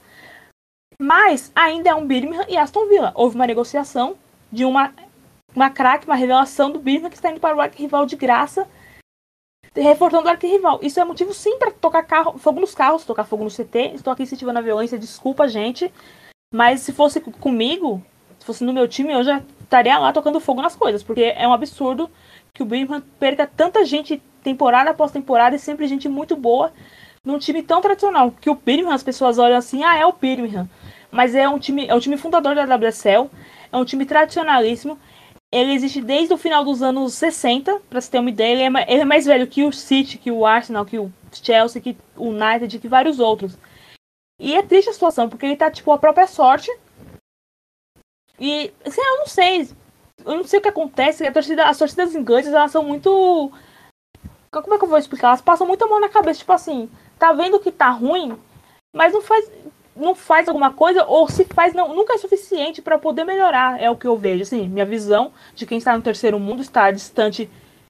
Mas 0.99 1.51
ainda 1.55 1.89
é 1.89 1.95
um 1.95 2.05
Birmingham 2.05 2.45
e 2.47 2.57
Aston 2.57 2.87
Villa. 2.87 3.11
Houve 3.15 3.35
uma 3.35 3.47
negociação 3.47 4.15
de 4.51 4.65
uma, 4.65 4.93
uma 5.55 5.69
craque, 5.69 6.07
uma 6.07 6.15
revelação 6.15 6.71
do 6.71 6.79
Birmingham 6.79 7.09
que 7.09 7.15
está 7.15 7.31
indo 7.31 7.39
para 7.39 7.55
o 7.55 7.61
arquirrival 7.61 8.05
de 8.05 8.15
graça, 8.15 8.67
reforçando 9.75 10.27
o 10.27 10.29
arquirrival. 10.29 10.79
Isso 10.81 10.99
é 10.99 11.05
motivo 11.05 11.33
sim 11.33 11.57
para 11.57 11.71
tocar 11.71 12.03
carro, 12.03 12.37
fogo 12.37 12.59
nos 12.59 12.73
carros, 12.73 13.05
tocar 13.05 13.25
fogo 13.25 13.43
no 13.43 13.51
CT. 13.51 13.93
Estou 13.95 14.13
aqui 14.13 14.23
incentivando 14.23 14.59
a 14.59 14.63
violência, 14.63 14.97
desculpa, 14.97 15.47
gente. 15.47 15.91
Mas 16.53 16.81
se 16.81 16.93
fosse 16.93 17.19
comigo, 17.19 18.01
se 18.39 18.45
fosse 18.45 18.63
no 18.63 18.73
meu 18.73 18.87
time, 18.87 19.13
eu 19.13 19.23
já 19.23 19.41
estaria 19.61 19.99
lá 19.99 20.13
tocando 20.13 20.39
fogo 20.39 20.61
nas 20.61 20.75
coisas, 20.75 21.03
porque 21.03 21.33
é 21.35 21.47
um 21.47 21.53
absurdo 21.53 22.09
que 22.57 22.63
o 22.63 22.65
Birmingham 22.65 23.03
perca 23.19 23.45
tanta 23.45 23.85
gente 23.85 24.19
temporada 24.43 24.89
após 24.89 25.11
temporada 25.11 25.55
e 25.55 25.59
sempre 25.59 25.85
gente 25.85 26.09
muito 26.09 26.35
boa 26.35 26.73
num 27.23 27.37
time 27.37 27.61
tão 27.61 27.79
tradicional. 27.81 28.31
Que 28.31 28.49
o 28.49 28.55
Birmingham, 28.55 28.95
as 28.95 29.03
pessoas 29.03 29.37
olham 29.37 29.57
assim, 29.57 29.83
ah, 29.83 29.95
é 29.95 30.05
o 30.05 30.11
Birmingham. 30.11 30.67
Mas 31.11 31.35
é 31.35 31.47
um 31.47 31.59
time, 31.59 31.85
é 31.85 31.93
o 31.93 31.99
time 31.99 32.17
fundador 32.17 32.55
da 32.55 32.63
WSL, 32.75 33.29
é 33.71 33.77
um 33.77 33.85
time 33.85 34.05
tradicionalíssimo. 34.07 34.97
Ele 35.51 35.71
existe 35.71 36.01
desde 36.01 36.33
o 36.33 36.37
final 36.37 36.65
dos 36.65 36.81
anos 36.81 37.13
60, 37.13 37.79
para 37.87 38.01
você 38.01 38.09
ter 38.09 38.19
uma 38.19 38.29
ideia. 38.29 38.53
Ele 38.53 38.77
é, 38.77 38.91
ele 38.91 39.01
é 39.01 39.05
mais 39.05 39.25
velho 39.25 39.45
que 39.45 39.63
o 39.63 39.71
City, 39.71 40.17
que 40.17 40.31
o 40.31 40.43
Arsenal, 40.43 40.83
que 40.83 40.97
o 40.97 41.13
Chelsea, 41.31 41.81
que 41.81 41.95
o 42.15 42.29
United, 42.29 42.79
que 42.79 42.87
vários 42.87 43.19
outros. 43.19 43.55
E 44.41 44.55
é 44.55 44.63
triste 44.63 44.89
a 44.89 44.93
situação, 44.93 45.29
porque 45.29 45.45
ele 45.45 45.55
tá, 45.55 45.69
tipo, 45.69 45.91
a 45.91 45.97
própria 45.99 46.25
sorte. 46.25 46.71
E, 48.39 48.73
assim, 48.83 49.01
eu 49.01 49.19
não 49.19 49.27
sei 49.27 49.67
eu 50.25 50.35
não 50.35 50.43
sei 50.43 50.59
o 50.59 50.61
que 50.61 50.69
acontece, 50.69 51.29
torcida, 51.31 51.65
as 51.65 51.77
torcidas 51.77 52.15
inglesas, 52.15 52.53
elas 52.53 52.71
são 52.71 52.83
muito. 52.83 53.51
Como 54.51 54.73
é 54.73 54.77
que 54.77 54.83
eu 54.83 54.89
vou 54.89 54.97
explicar? 54.97 55.27
Elas 55.27 55.41
passam 55.41 55.67
muito 55.67 55.83
a 55.83 55.87
mão 55.87 55.99
na 55.99 56.09
cabeça, 56.09 56.39
tipo 56.39 56.51
assim, 56.51 56.89
tá 57.19 57.31
vendo 57.33 57.59
que 57.59 57.71
tá 57.71 57.89
ruim, 57.89 58.37
mas 58.95 59.13
não 59.13 59.21
faz, 59.21 59.51
não 59.95 60.15
faz 60.15 60.47
alguma 60.47 60.73
coisa, 60.73 61.05
ou 61.05 61.29
se 61.29 61.45
faz, 61.45 61.73
não, 61.73 61.93
nunca 61.93 62.13
é 62.13 62.17
suficiente 62.17 62.81
para 62.81 62.97
poder 62.97 63.23
melhorar. 63.23 63.81
É 63.81 63.89
o 63.89 63.95
que 63.95 64.07
eu 64.07 64.17
vejo, 64.17 64.43
assim, 64.43 64.67
minha 64.67 64.85
visão 64.85 65.31
de 65.53 65.65
quem 65.65 65.77
está 65.77 65.95
no 65.95 66.03
terceiro 66.03 66.39
mundo, 66.39 66.61
está 66.61 66.89
distante 66.91 67.49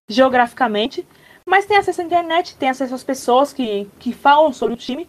geograficamente, 0.10 1.08
mas 1.46 1.66
tem 1.66 1.78
acesso 1.78 2.02
à 2.02 2.04
internet, 2.04 2.58
tem 2.58 2.70
acesso 2.70 2.94
às 2.94 3.04
pessoas 3.04 3.54
que, 3.54 3.90
que 4.00 4.14
falam 4.14 4.52
sobre 4.52 4.74
o 4.74 4.78
time. 4.78 5.08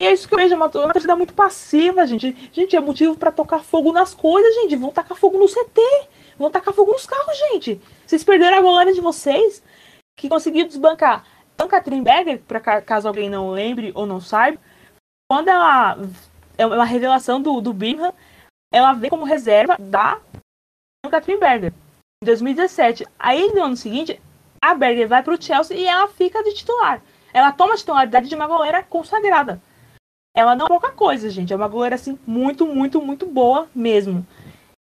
E 0.00 0.06
é 0.06 0.12
isso 0.12 0.26
que 0.26 0.32
eu 0.32 0.38
vejo, 0.38 0.54
é 0.54 0.56
uma, 0.56 0.66
uma 0.66 0.92
torcida 0.92 1.14
muito 1.14 1.34
passiva, 1.34 2.06
gente. 2.06 2.34
Gente, 2.52 2.74
é 2.74 2.80
motivo 2.80 3.16
para 3.16 3.30
tocar 3.30 3.62
fogo 3.62 3.92
nas 3.92 4.14
coisas, 4.14 4.54
gente. 4.54 4.76
Vão 4.76 4.90
tacar 4.90 5.18
fogo 5.18 5.36
no 5.36 5.46
CT. 5.46 5.82
Vão 6.40 6.50
tacar 6.50 6.72
fogo 6.72 6.92
nos 6.92 7.04
carros, 7.04 7.36
gente. 7.36 7.78
Vocês 8.06 8.24
perderam 8.24 8.56
a 8.56 8.62
goleira 8.62 8.94
de 8.94 9.00
vocês, 9.02 9.62
que 10.18 10.26
conseguiu 10.26 10.66
desbancar. 10.66 11.26
Então, 11.54 11.68
Catherine 11.68 12.02
Berger, 12.02 12.40
pra 12.40 12.80
caso 12.80 13.06
alguém 13.06 13.28
não 13.28 13.50
lembre 13.50 13.92
ou 13.94 14.06
não 14.06 14.22
saiba, 14.22 14.58
quando 15.30 15.48
ela. 15.48 15.98
É 16.56 16.64
uma 16.64 16.86
revelação 16.86 17.42
do, 17.42 17.60
do 17.60 17.74
Birmingham, 17.74 18.14
ela 18.72 18.94
veio 18.94 19.10
como 19.10 19.24
reserva 19.24 19.76
da 19.78 20.18
Catherine 21.10 21.38
Berger, 21.38 21.74
em 22.22 22.26
2017. 22.26 23.06
Aí, 23.18 23.52
no 23.52 23.62
ano 23.62 23.76
seguinte, 23.76 24.18
a 24.62 24.74
Berger 24.74 25.08
vai 25.08 25.22
pro 25.22 25.42
Chelsea 25.42 25.76
e 25.76 25.86
ela 25.86 26.08
fica 26.08 26.42
de 26.42 26.54
titular. 26.54 27.02
Ela 27.34 27.52
toma 27.52 27.74
a 27.74 27.76
titularidade 27.76 28.30
de 28.30 28.34
uma 28.34 28.46
goleira 28.46 28.82
consagrada. 28.82 29.60
Ela 30.34 30.56
não 30.56 30.64
é 30.64 30.68
pouca 30.68 30.90
coisa, 30.90 31.28
gente. 31.28 31.52
É 31.52 31.56
uma 31.56 31.68
goleira, 31.68 31.96
assim, 31.96 32.18
muito, 32.26 32.66
muito, 32.66 33.02
muito 33.02 33.26
boa 33.26 33.68
mesmo. 33.74 34.26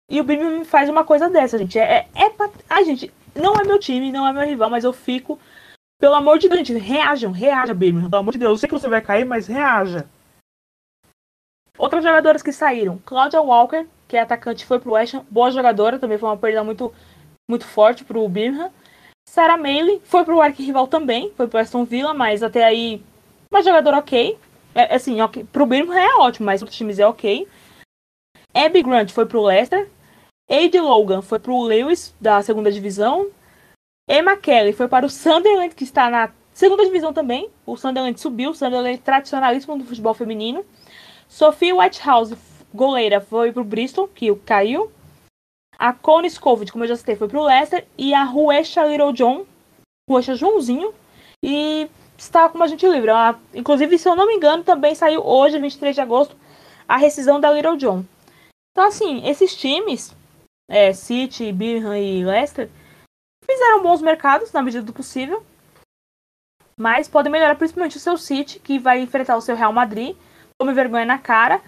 E 0.08 0.20
o 0.20 0.24
Birmingham 0.24 0.64
faz 0.64 0.88
uma 0.88 1.04
coisa 1.04 1.28
dessa, 1.28 1.58
gente. 1.58 1.78
É, 1.78 2.08
é, 2.14 2.26
é 2.26 2.30
pra... 2.30 2.50
Gente, 2.84 3.12
não 3.34 3.54
é 3.54 3.64
meu 3.64 3.78
time, 3.78 4.12
não 4.12 4.26
é 4.26 4.32
meu 4.32 4.44
rival, 4.44 4.70
mas 4.70 4.84
eu 4.84 4.92
fico. 4.92 5.38
Pelo 5.98 6.14
amor 6.14 6.38
de 6.38 6.48
Deus, 6.48 6.66
gente, 6.66 6.78
reajam, 6.78 7.32
reaja, 7.32 7.74
Birmingham. 7.74 8.10
Pelo 8.10 8.20
amor 8.20 8.32
de 8.32 8.38
Deus, 8.38 8.50
eu 8.50 8.56
sei 8.58 8.68
que 8.68 8.74
você 8.74 8.88
vai 8.88 9.00
cair, 9.00 9.24
mas 9.24 9.46
reaja. 9.46 10.06
Outras 11.78 12.04
jogadoras 12.04 12.42
que 12.42 12.52
saíram. 12.52 12.98
Claudia 13.04 13.40
Walker, 13.40 13.86
que 14.08 14.16
é 14.16 14.20
atacante, 14.20 14.64
foi 14.64 14.78
pro 14.78 14.92
West 14.92 15.14
Ham. 15.14 15.26
Boa 15.30 15.50
jogadora, 15.50 15.98
também 15.98 16.18
foi 16.18 16.28
uma 16.28 16.36
perda 16.36 16.62
muito, 16.62 16.92
muito 17.48 17.66
forte 17.66 18.04
pro 18.04 18.28
Birmingham. 18.28 18.70
Sarah 19.28 19.56
Mailey 19.56 20.00
foi 20.04 20.24
pro 20.24 20.40
arquirrival 20.40 20.86
também, 20.86 21.32
foi 21.36 21.48
pro 21.48 21.58
Aston 21.58 21.84
Villa, 21.84 22.14
mas 22.14 22.42
até 22.42 22.64
aí 22.64 23.02
uma 23.50 23.62
jogadora 23.62 23.98
ok. 23.98 24.38
É, 24.74 24.94
assim, 24.94 25.20
okay. 25.20 25.44
pro 25.44 25.66
Birmingham 25.66 25.98
é 25.98 26.14
ótimo, 26.16 26.46
mas 26.46 26.62
outros 26.62 26.76
times 26.76 26.98
é 26.98 27.06
ok. 27.06 27.48
Abby 28.54 28.82
Grant 28.82 29.10
foi 29.10 29.26
pro 29.26 29.42
Leicester, 29.42 29.88
Ade 30.48 30.78
Logan 30.78 31.22
foi 31.22 31.38
para 31.38 31.52
o 31.52 31.64
Lewis, 31.64 32.14
da 32.20 32.40
segunda 32.42 32.70
divisão. 32.70 33.28
Emma 34.08 34.36
Kelly 34.36 34.72
foi 34.72 34.86
para 34.86 35.04
o 35.04 35.10
Sunderland, 35.10 35.74
que 35.74 35.82
está 35.82 36.08
na 36.08 36.30
segunda 36.54 36.84
divisão 36.84 37.12
também. 37.12 37.50
O 37.66 37.76
Sunderland 37.76 38.20
subiu, 38.20 38.50
o 38.50 38.54
Sunderland 38.54 38.98
tradicionalíssimo 38.98 39.76
do 39.76 39.84
futebol 39.84 40.14
feminino. 40.14 40.64
Sophie 41.28 41.72
Whitehouse, 41.72 42.36
goleira, 42.72 43.20
foi 43.20 43.50
para 43.50 43.60
o 43.60 43.64
Bristol, 43.64 44.06
que 44.06 44.32
caiu. 44.36 44.92
A 45.76 45.92
Connie 45.92 46.30
Scofield, 46.30 46.70
como 46.70 46.84
eu 46.84 46.88
já 46.88 46.96
citei, 46.96 47.16
foi 47.16 47.28
pro 47.28 47.42
Leicester. 47.42 47.84
E 47.98 48.14
a 48.14 48.22
Ruesha 48.22 48.86
Little 48.86 49.12
John, 49.12 49.44
Ruesha 50.08 50.36
Joãozinho, 50.36 50.94
e 51.42 51.90
está 52.16 52.48
como 52.48 52.62
agente 52.62 52.86
livre. 52.86 53.10
Ela, 53.10 53.38
inclusive, 53.52 53.98
se 53.98 54.08
eu 54.08 54.14
não 54.14 54.28
me 54.28 54.34
engano, 54.34 54.62
também 54.62 54.94
saiu 54.94 55.26
hoje, 55.26 55.58
23 55.58 55.96
de 55.96 56.00
agosto, 56.00 56.36
a 56.86 56.96
rescisão 56.96 57.40
da 57.40 57.50
Little 57.50 57.76
John. 57.76 58.04
Então, 58.70 58.86
assim, 58.86 59.26
esses 59.26 59.56
times, 59.56 60.15
é, 60.68 60.92
City, 60.92 61.52
Birmingham 61.52 61.98
e 61.98 62.24
Leicester, 62.24 62.68
fizeram 63.44 63.82
bons 63.82 64.02
mercados 64.02 64.52
na 64.52 64.62
medida 64.62 64.82
do 64.82 64.92
possível. 64.92 65.44
Mas 66.78 67.08
podem 67.08 67.32
melhorar 67.32 67.54
principalmente 67.54 67.96
o 67.96 68.00
seu 68.00 68.18
City, 68.18 68.58
que 68.58 68.78
vai 68.78 69.00
enfrentar 69.00 69.36
o 69.36 69.40
seu 69.40 69.56
Real 69.56 69.72
Madrid, 69.72 70.14
tome 70.58 70.74
vergonha 70.74 71.06
na 71.06 71.18
cara, 71.18 71.60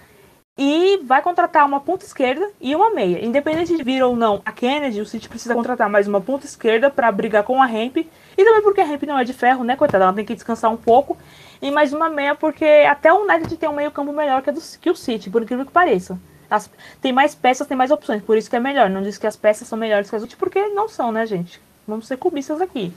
e 0.59 0.99
vai 1.05 1.23
contratar 1.23 1.65
uma 1.65 1.81
ponta 1.81 2.05
esquerda 2.05 2.51
e 2.61 2.75
uma 2.75 2.91
meia. 2.91 3.25
Independente 3.25 3.77
de 3.77 3.83
vir 3.83 4.03
ou 4.03 4.17
não 4.17 4.43
a 4.45 4.51
Kennedy, 4.51 5.01
o 5.01 5.07
City 5.07 5.29
precisa 5.29 5.55
contratar 5.55 5.89
mais 5.89 6.09
uma 6.09 6.21
ponta 6.21 6.45
esquerda 6.45 6.91
para 6.91 7.11
brigar 7.13 7.45
com 7.45 7.63
a 7.63 7.73
Hemp. 7.73 7.97
E 7.97 8.45
também 8.45 8.61
porque 8.61 8.81
a 8.81 8.85
Hemp 8.85 9.05
não 9.05 9.17
é 9.17 9.23
de 9.23 9.33
ferro, 9.33 9.63
né, 9.63 9.77
coitada? 9.77 10.05
Ela 10.05 10.13
tem 10.13 10.25
que 10.25 10.35
descansar 10.35 10.71
um 10.71 10.77
pouco. 10.77 11.17
E 11.63 11.71
mais 11.71 11.93
uma 11.93 12.09
meia 12.09 12.35
porque 12.35 12.65
até 12.65 13.13
o 13.13 13.23
United 13.23 13.57
tem 13.57 13.69
um 13.69 13.75
meio 13.75 13.93
campo 13.93 14.13
melhor 14.13 14.43
que, 14.43 14.51
do, 14.51 14.61
que 14.81 14.91
o 14.91 14.97
City, 14.97 15.31
por 15.31 15.43
incrível 15.43 15.65
que 15.65 15.73
pareça. 15.73 16.19
As, 16.51 16.71
tem 17.01 17.13
mais 17.13 17.35
peças, 17.35 17.67
tem 17.67 17.77
mais 17.77 17.91
opções, 17.91 18.23
por 18.23 18.37
isso 18.37 18.49
que 18.49 18.57
é 18.57 18.61
melhor. 18.61 18.89
Não 18.89 19.03
diz 19.03 19.19
que 19.19 19.27
as 19.27 19.37
peças 19.37 19.69
são 19.69 19.79
melhores 19.79 20.09
que 20.09 20.17
as 20.17 20.23
outras, 20.23 20.39
porque 20.39 20.69
não 20.69 20.89
são, 20.89 21.13
né, 21.13 21.27
gente? 21.27 21.61
Vamos 21.87 22.07
ser 22.07 22.17
cubistas 22.17 22.61
aqui. 22.61 22.93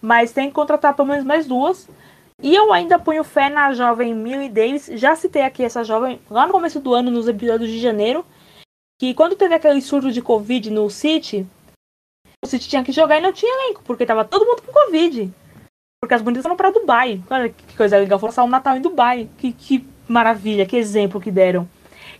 Mas 0.00 0.32
tem 0.32 0.48
que 0.48 0.54
contratar 0.54 0.94
pelo 0.94 1.08
menos 1.08 1.24
mais 1.24 1.46
duas. 1.46 1.88
E 2.42 2.54
eu 2.54 2.72
ainda 2.72 2.98
ponho 2.98 3.22
fé 3.22 3.48
na 3.50 3.72
jovem 3.74 4.14
Millie 4.14 4.48
Davis. 4.48 4.86
Já 4.94 5.14
citei 5.14 5.42
aqui 5.42 5.62
essa 5.62 5.84
jovem 5.84 6.20
lá 6.30 6.46
no 6.46 6.52
começo 6.52 6.80
do 6.80 6.94
ano, 6.94 7.10
nos 7.10 7.28
episódios 7.28 7.70
de 7.70 7.78
janeiro. 7.78 8.24
Que 8.98 9.14
quando 9.14 9.36
teve 9.36 9.54
aquele 9.54 9.80
surto 9.80 10.10
de 10.10 10.22
Covid 10.22 10.70
no 10.70 10.88
City, 10.88 11.46
o 12.42 12.46
City 12.46 12.68
tinha 12.68 12.84
que 12.84 12.92
jogar 12.92 13.18
e 13.18 13.22
não 13.22 13.32
tinha 13.32 13.52
elenco, 13.52 13.82
porque 13.84 14.06
tava 14.06 14.24
todo 14.24 14.46
mundo 14.46 14.62
com 14.62 14.72
Covid. 14.72 15.30
Porque 16.02 16.14
as 16.14 16.22
bonitas 16.22 16.42
foram 16.42 16.56
pra 16.56 16.70
Dubai. 16.70 17.22
Olha 17.28 17.50
que 17.50 17.76
coisa 17.76 17.98
legal, 17.98 18.18
foram 18.18 18.44
o 18.44 18.48
Natal 18.48 18.76
em 18.76 18.80
Dubai. 18.80 19.28
Que, 19.36 19.52
que 19.52 19.86
maravilha, 20.08 20.64
que 20.64 20.76
exemplo 20.76 21.20
que 21.20 21.30
deram. 21.30 21.68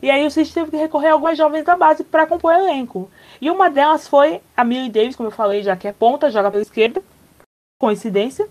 E 0.03 0.11
aí 0.11 0.26
o 0.26 0.30
City 0.30 0.53
teve 0.53 0.70
que 0.70 0.76
recorrer 0.76 1.09
a 1.09 1.12
algumas 1.12 1.36
jovens 1.36 1.64
da 1.64 1.76
base 1.76 2.03
para 2.05 2.26
compor 2.26 2.55
elenco. 2.55 3.11
E 3.40 3.51
uma 3.51 3.68
delas 3.68 4.09
foi 4.09 4.40
a 4.57 4.64
Millie 4.64 4.90
Davis, 4.90 5.16
como 5.16 5.28
eu 5.28 5.32
falei, 5.32 5.62
já 5.62 5.76
que 5.76 5.86
é 5.86 5.92
ponta, 5.92 6.30
joga 6.30 6.51
pela 6.51 6.62
esquerda. 6.62 7.03
Coincidência. 7.78 8.48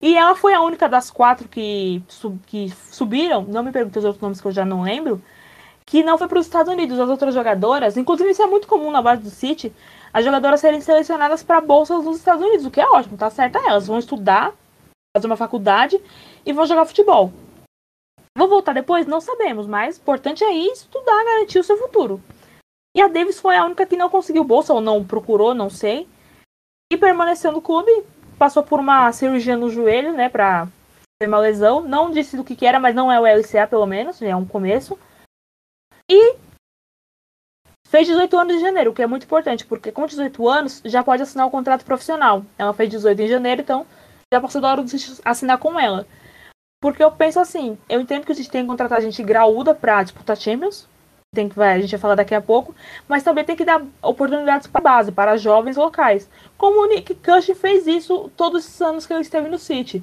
E 0.00 0.16
ela 0.16 0.36
foi 0.36 0.54
a 0.54 0.60
única 0.60 0.88
das 0.88 1.10
quatro 1.10 1.48
que, 1.48 2.00
sub, 2.06 2.38
que 2.46 2.70
subiram, 2.90 3.42
não 3.42 3.64
me 3.64 3.72
perguntem 3.72 3.98
os 3.98 4.04
outros 4.04 4.22
nomes 4.22 4.40
que 4.40 4.46
eu 4.46 4.52
já 4.52 4.64
não 4.64 4.82
lembro, 4.82 5.20
que 5.84 6.04
não 6.04 6.16
foi 6.16 6.28
para 6.28 6.38
os 6.38 6.46
Estados 6.46 6.72
Unidos. 6.72 7.00
As 7.00 7.08
outras 7.08 7.34
jogadoras, 7.34 7.96
inclusive 7.96 8.30
isso 8.30 8.42
é 8.42 8.46
muito 8.46 8.68
comum 8.68 8.92
na 8.92 9.02
base 9.02 9.22
do 9.22 9.30
City, 9.30 9.72
as 10.12 10.24
jogadoras 10.24 10.60
serem 10.60 10.80
selecionadas 10.80 11.42
para 11.42 11.60
bolsas 11.60 12.04
nos 12.04 12.18
Estados 12.18 12.44
Unidos, 12.44 12.64
o 12.64 12.70
que 12.70 12.80
é 12.80 12.86
ótimo, 12.86 13.16
tá 13.16 13.28
certo? 13.28 13.58
Elas 13.58 13.88
vão 13.88 13.98
estudar, 13.98 14.52
fazer 15.16 15.26
uma 15.26 15.36
faculdade 15.36 16.00
e 16.46 16.52
vão 16.52 16.64
jogar 16.64 16.84
futebol. 16.84 17.32
Vão 18.38 18.46
voltar 18.46 18.72
depois? 18.72 19.04
Não 19.04 19.20
sabemos, 19.20 19.66
mas 19.66 19.96
o 19.96 20.00
importante 20.00 20.44
é 20.44 20.54
ir 20.54 20.70
estudar, 20.70 21.24
garantir 21.24 21.58
o 21.58 21.64
seu 21.64 21.76
futuro. 21.76 22.22
E 22.96 23.02
a 23.02 23.08
Davis 23.08 23.40
foi 23.40 23.56
a 23.56 23.64
única 23.64 23.84
que 23.84 23.96
não 23.96 24.08
conseguiu 24.08 24.44
bolsa, 24.44 24.72
ou 24.72 24.80
não 24.80 25.04
procurou, 25.04 25.52
não 25.54 25.68
sei. 25.68 26.08
E 26.92 26.96
permaneceu 26.96 27.50
no 27.50 27.60
clube, 27.60 27.90
passou 28.38 28.62
por 28.62 28.78
uma 28.78 29.10
cirurgia 29.10 29.56
no 29.56 29.68
joelho, 29.68 30.12
né, 30.12 30.28
pra 30.28 30.68
ter 31.20 31.26
uma 31.26 31.40
lesão. 31.40 31.80
Não 31.80 32.12
disse 32.12 32.36
do 32.36 32.44
que, 32.44 32.54
que 32.54 32.64
era, 32.64 32.78
mas 32.78 32.94
não 32.94 33.10
é 33.10 33.18
o 33.18 33.26
LCA, 33.26 33.66
pelo 33.66 33.86
menos, 33.86 34.22
é 34.22 34.36
um 34.36 34.46
começo. 34.46 34.96
E 36.08 36.36
fez 37.88 38.06
18 38.06 38.38
anos 38.38 38.54
em 38.54 38.60
janeiro, 38.60 38.92
o 38.92 38.94
que 38.94 39.02
é 39.02 39.06
muito 39.08 39.24
importante, 39.24 39.66
porque 39.66 39.90
com 39.90 40.06
18 40.06 40.48
anos 40.48 40.80
já 40.84 41.02
pode 41.02 41.24
assinar 41.24 41.44
o 41.44 41.48
um 41.48 41.52
contrato 41.52 41.84
profissional. 41.84 42.44
Ela 42.56 42.72
fez 42.72 42.88
18 42.88 43.20
em 43.20 43.26
janeiro, 43.26 43.62
então 43.62 43.84
já 44.32 44.40
passou 44.40 44.60
da 44.60 44.70
hora 44.70 44.84
de 44.84 44.96
assinar 45.24 45.58
com 45.58 45.76
ela. 45.80 46.06
Porque 46.80 47.02
eu 47.02 47.10
penso 47.10 47.40
assim, 47.40 47.76
eu 47.88 48.00
entendo 48.00 48.24
que 48.24 48.32
a 48.32 48.34
gente 48.34 48.50
tem 48.50 48.62
que 48.62 48.68
contratar 48.68 49.00
gente 49.00 49.22
graúda 49.22 49.74
pra 49.74 50.02
disputar 50.02 50.36
Champions. 50.36 50.88
Tem 51.34 51.48
que, 51.48 51.60
a 51.60 51.78
gente 51.78 51.90
vai 51.90 52.00
falar 52.00 52.14
daqui 52.14 52.34
a 52.34 52.40
pouco, 52.40 52.74
mas 53.06 53.22
também 53.22 53.44
tem 53.44 53.54
que 53.54 53.64
dar 53.64 53.84
oportunidades 54.00 54.66
para 54.66 54.80
base, 54.80 55.12
para 55.12 55.36
jovens 55.36 55.76
locais. 55.76 56.28
Como 56.56 56.82
o 56.82 56.86
Nick 56.86 57.14
Cush 57.16 57.50
fez 57.58 57.86
isso 57.86 58.30
todos 58.34 58.66
os 58.66 58.80
anos 58.80 59.06
que 59.06 59.12
ele 59.12 59.20
esteve 59.20 59.48
no 59.48 59.58
City. 59.58 60.02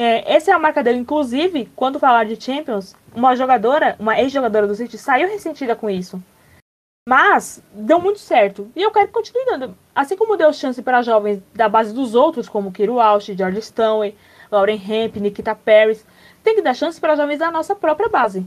É, 0.00 0.34
essa 0.34 0.50
é 0.50 0.54
a 0.54 0.58
marca 0.58 0.82
dele, 0.82 0.98
inclusive, 0.98 1.70
quando 1.76 2.00
falar 2.00 2.24
de 2.24 2.42
Champions, 2.42 2.96
uma 3.14 3.36
jogadora, 3.36 3.94
uma 4.00 4.18
ex-jogadora 4.18 4.66
do 4.66 4.74
City, 4.74 4.98
saiu 4.98 5.28
ressentida 5.28 5.76
com 5.76 5.88
isso. 5.88 6.20
Mas 7.08 7.62
deu 7.72 8.00
muito 8.00 8.18
certo. 8.18 8.70
E 8.74 8.82
eu 8.82 8.90
quero 8.90 9.08
que 9.08 9.12
continue 9.12 9.44
dando. 9.44 9.76
Assim 9.94 10.16
como 10.16 10.36
deu 10.36 10.52
chance 10.52 10.82
para 10.82 11.02
jovens 11.02 11.40
da 11.54 11.68
base 11.68 11.92
dos 11.92 12.14
outros, 12.14 12.48
como 12.48 12.72
Kiro 12.72 12.94
Walsh, 12.94 13.26
George 13.26 13.58
Stanley, 13.58 14.16
Lauren 14.52 14.80
Hemp, 14.86 15.16
Nikita 15.16 15.54
Paris. 15.54 16.04
Tem 16.44 16.54
que 16.54 16.62
dar 16.62 16.74
chance 16.74 17.00
para 17.00 17.16
jovens 17.16 17.38
da 17.38 17.50
nossa 17.50 17.74
própria 17.74 18.08
base. 18.08 18.46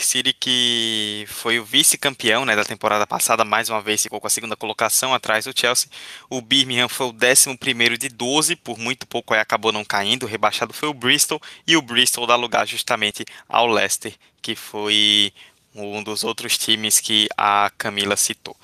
City 0.00 0.32
que 0.32 1.26
foi 1.28 1.58
o 1.58 1.64
vice-campeão 1.64 2.46
né, 2.46 2.56
da 2.56 2.64
temporada 2.64 3.06
passada, 3.06 3.44
mais 3.44 3.68
uma 3.68 3.82
vez 3.82 4.02
ficou 4.02 4.18
com 4.18 4.26
a 4.26 4.30
segunda 4.30 4.56
colocação 4.56 5.12
atrás 5.12 5.44
do 5.44 5.52
Chelsea. 5.54 5.90
O 6.30 6.40
Birmingham 6.40 6.88
foi 6.88 7.08
o 7.08 7.14
11 7.14 7.98
de 7.98 8.08
12, 8.08 8.56
por 8.56 8.78
muito 8.78 9.06
pouco 9.06 9.34
aí 9.34 9.40
acabou 9.40 9.70
não 9.70 9.84
caindo. 9.84 10.22
O 10.22 10.26
rebaixado 10.26 10.72
foi 10.72 10.88
o 10.88 10.94
Bristol 10.94 11.42
e 11.66 11.76
o 11.76 11.82
Bristol 11.82 12.26
dá 12.26 12.36
lugar 12.36 12.66
justamente 12.66 13.24
ao 13.46 13.66
Leicester, 13.66 14.14
que 14.40 14.54
foi 14.54 15.30
um 15.74 16.02
dos 16.02 16.24
outros 16.24 16.56
times 16.56 16.98
que 16.98 17.28
a 17.36 17.70
Camila 17.76 18.16
citou. 18.16 18.56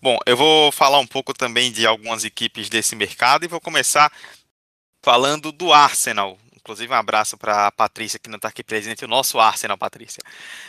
Bom, 0.00 0.16
eu 0.26 0.36
vou 0.36 0.70
falar 0.70 1.00
um 1.00 1.06
pouco 1.06 1.34
também 1.34 1.72
de 1.72 1.84
algumas 1.84 2.24
equipes 2.24 2.68
desse 2.68 2.94
mercado 2.94 3.44
e 3.44 3.48
vou 3.48 3.60
começar 3.60 4.12
falando 5.02 5.52
do 5.52 5.72
Arsenal. 5.72 6.38
Inclusive, 6.68 6.92
um 6.92 6.96
abraço 6.96 7.38
para 7.38 7.66
a 7.66 7.72
Patrícia, 7.72 8.18
que 8.18 8.28
não 8.28 8.36
está 8.36 8.48
aqui 8.48 8.62
presente, 8.62 9.02
o 9.02 9.08
nosso 9.08 9.40
Arsenal, 9.40 9.78
Patrícia. 9.78 10.22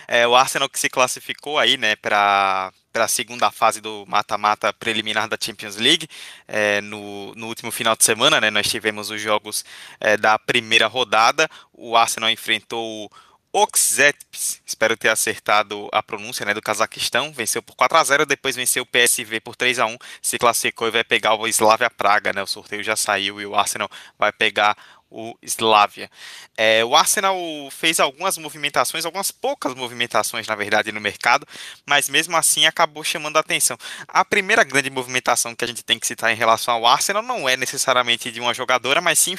É, 0.07 0.25
o 0.25 0.33
Arsenal 0.33 0.69
que 0.69 0.79
se 0.79 0.89
classificou 0.89 1.59
aí, 1.59 1.75
né, 1.75 1.97
para 1.97 2.71
a 2.93 3.07
segunda 3.09 3.51
fase 3.51 3.81
do 3.81 4.05
mata-mata 4.07 4.71
preliminar 4.71 5.27
da 5.27 5.37
Champions 5.37 5.75
League. 5.75 6.07
É, 6.47 6.79
no, 6.79 7.35
no 7.35 7.47
último 7.47 7.69
final 7.69 7.97
de 7.97 8.05
semana, 8.05 8.39
né, 8.39 8.49
nós 8.49 8.69
tivemos 8.69 9.09
os 9.09 9.19
jogos 9.19 9.65
é, 9.99 10.15
da 10.15 10.39
primeira 10.39 10.87
rodada. 10.87 11.49
O 11.73 11.97
Arsenal 11.97 12.29
enfrentou 12.29 13.05
o 13.05 13.11
Oxzetps, 13.51 14.61
espero 14.63 14.95
ter 14.95 15.09
acertado 15.09 15.89
a 15.91 16.03
pronúncia 16.03 16.45
né, 16.45 16.53
do 16.53 16.61
Cazaquistão, 16.61 17.33
venceu 17.33 17.63
por 17.63 17.75
4 17.75 17.97
a 17.97 18.03
0 18.03 18.25
depois 18.27 18.55
venceu 18.55 18.83
o 18.83 18.85
PSV 18.85 19.39
por 19.39 19.55
3 19.55 19.79
a 19.79 19.87
1 19.87 19.97
se 20.21 20.37
classificou 20.37 20.87
e 20.87 20.91
vai 20.91 21.03
pegar 21.03 21.33
o 21.33 21.47
Slavia 21.47 21.89
Praga, 21.89 22.31
né, 22.31 22.43
o 22.43 22.47
sorteio 22.47 22.83
já 22.83 22.95
saiu 22.95 23.41
e 23.41 23.47
o 23.47 23.55
Arsenal 23.55 23.89
vai 24.19 24.31
pegar 24.31 24.77
o 25.09 25.35
Slavia. 25.41 26.09
É, 26.55 26.85
o 26.85 26.95
Arsenal 26.95 27.35
fez 27.71 27.99
algumas 27.99 28.37
movimentações, 28.37 29.05
algumas 29.05 29.31
poucas 29.31 29.73
movimentações, 29.73 30.45
na 30.45 30.53
verdade, 30.53 30.91
no 30.91 31.01
mercado, 31.01 31.47
mas 31.87 32.07
mesmo 32.07 32.37
assim 32.37 32.67
acabou 32.67 33.03
chamando 33.03 33.37
a 33.37 33.39
atenção. 33.39 33.77
A 34.07 34.23
primeira 34.23 34.63
grande 34.63 34.91
movimentação 34.91 35.55
que 35.55 35.65
a 35.65 35.67
gente 35.67 35.83
tem 35.83 35.97
que 35.97 36.05
citar 36.05 36.31
em 36.31 36.35
relação 36.35 36.75
ao 36.75 36.85
Arsenal 36.85 37.23
não 37.23 37.49
é 37.49 37.57
necessariamente 37.57 38.31
de 38.31 38.39
uma 38.39 38.53
jogadora, 38.53 39.01
mas 39.01 39.17
sim 39.17 39.35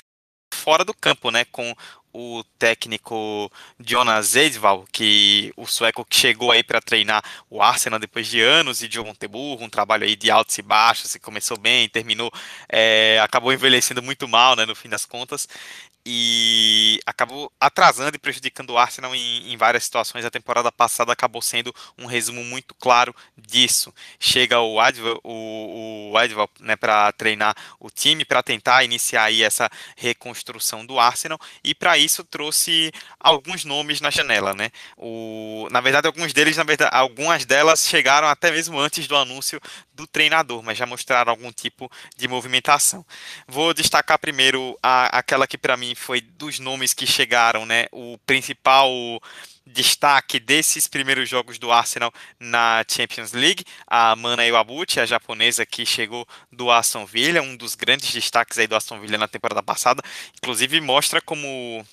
fora 0.61 0.85
do 0.85 0.95
campo, 0.95 1.31
né, 1.31 1.45
com 1.47 1.75
o 2.13 2.43
técnico 2.59 3.51
Jonas 3.79 4.35
Eidval, 4.35 4.85
que 4.93 5.53
o 5.57 5.65
sueco 5.67 6.05
que 6.05 6.17
chegou 6.17 6.51
aí 6.51 6.63
para 6.63 6.81
treinar 6.81 7.23
o 7.49 7.63
Arsenal 7.63 8.01
depois 8.01 8.27
de 8.27 8.41
anos 8.41 8.81
de 8.81 8.89
John 8.89 9.05
Monteburgo, 9.05 9.65
um 9.65 9.71
trabalho 9.71 10.05
aí 10.05 10.17
de 10.17 10.31
altos 10.31 10.59
e 10.59 10.63
baixos, 10.63 11.13
que 11.13 11.21
começou 11.21 11.57
bem, 11.57 11.89
terminou, 11.89 12.31
é, 12.69 13.21
acabou 13.23 13.53
envelhecendo 13.53 14.03
muito 14.03 14.27
mal, 14.27 14.57
né, 14.57 14.67
no 14.67 14.75
fim 14.75 14.89
das 14.89 15.07
contas, 15.07 15.49
e 16.05 16.99
acabou 17.05 17.53
atrasando 17.61 18.17
e 18.17 18.19
prejudicando 18.19 18.71
o 18.71 18.79
Arsenal 18.79 19.15
em, 19.15 19.53
em, 19.53 19.57
várias 19.57 19.85
situações. 19.85 20.25
A 20.25 20.31
temporada 20.31 20.73
passada 20.73 21.13
acabou 21.13 21.43
sendo 21.43 21.75
um 21.99 22.07
resumo 22.07 22.43
muito 22.43 22.75
claro 22.75 23.15
disso. 23.37 23.93
Chega 24.19 24.61
o 24.61 24.81
Adval, 24.81 25.21
o, 25.23 26.11
o 26.13 26.17
Adval 26.17 26.49
né, 26.61 26.75
para 26.77 27.13
treinar 27.13 27.55
o 27.79 27.91
time, 27.91 28.25
para 28.25 28.43
tentar 28.43 28.83
iniciar 28.83 29.25
aí 29.25 29.43
essa 29.43 29.69
reconstrução 29.97 30.87
do 30.87 30.99
Arsenal, 30.99 31.39
e 31.63 31.75
para 31.75 31.99
isso 31.99 32.25
trouxe 32.25 32.91
alguns 33.19 33.65
nomes 33.65 34.01
na 34.01 34.11
janela. 34.11 34.55
Né? 34.55 34.71
O, 34.97 35.69
na 35.71 35.81
verdade, 35.81 36.07
alguns 36.07 36.33
deles, 36.33 36.57
na 36.57 36.65
verdade, 36.65 36.91
algumas 36.95 37.45
delas 37.45 37.87
chegaram 37.87 38.29
até 38.29 38.51
mesmo 38.51 38.79
antes 38.79 39.07
do 39.07 39.17
anúncio 39.17 39.61
do 39.93 40.07
treinador, 40.07 40.63
mas 40.63 40.79
já 40.79 40.87
mostraram 40.87 41.31
algum 41.31 41.53
tipo 41.53 41.91
de 42.17 42.27
movimentação. 42.27 43.05
Vou 43.47 43.75
destacar 43.75 44.19
primeiro 44.19 44.79
a, 44.83 45.19
aquela 45.19 45.47
que 45.47 45.59
para 45.59 45.77
mim 45.77 45.90
foi 45.95 46.21
dos 46.21 46.59
nomes 46.59 46.93
que 46.93 47.07
chegaram, 47.07 47.65
né? 47.67 47.87
O 47.93 48.19
principal 48.27 48.91
destaque 49.67 50.41
desses 50.41 50.87
primeiros 50.87 51.29
jogos 51.29 51.59
do 51.59 51.71
Arsenal 51.71 52.13
na 52.39 52.85
Champions 52.89 53.33
League, 53.33 53.65
a 53.87 54.17
Mana 54.17 54.47
Iwabuchi, 54.47 55.01
a 55.01 55.07
japonesa 55.07 55.65
que 55.65 55.87
chegou 55.87 56.27
do 56.51 56.71
Aston 56.71 57.07
Villa, 57.07 57.41
um 57.41 57.57
dos 57.57 57.75
grandes 57.75 58.13
destaques 58.13 58.59
aí 58.59 58.67
do 58.67 58.75
Aston 58.75 59.01
Villa 59.01 59.19
na 59.19 59.29
temporada 59.29 59.63
passada, 59.63 60.03
inclusive 60.37 60.81
mostra 60.81 61.21
como 61.21 61.87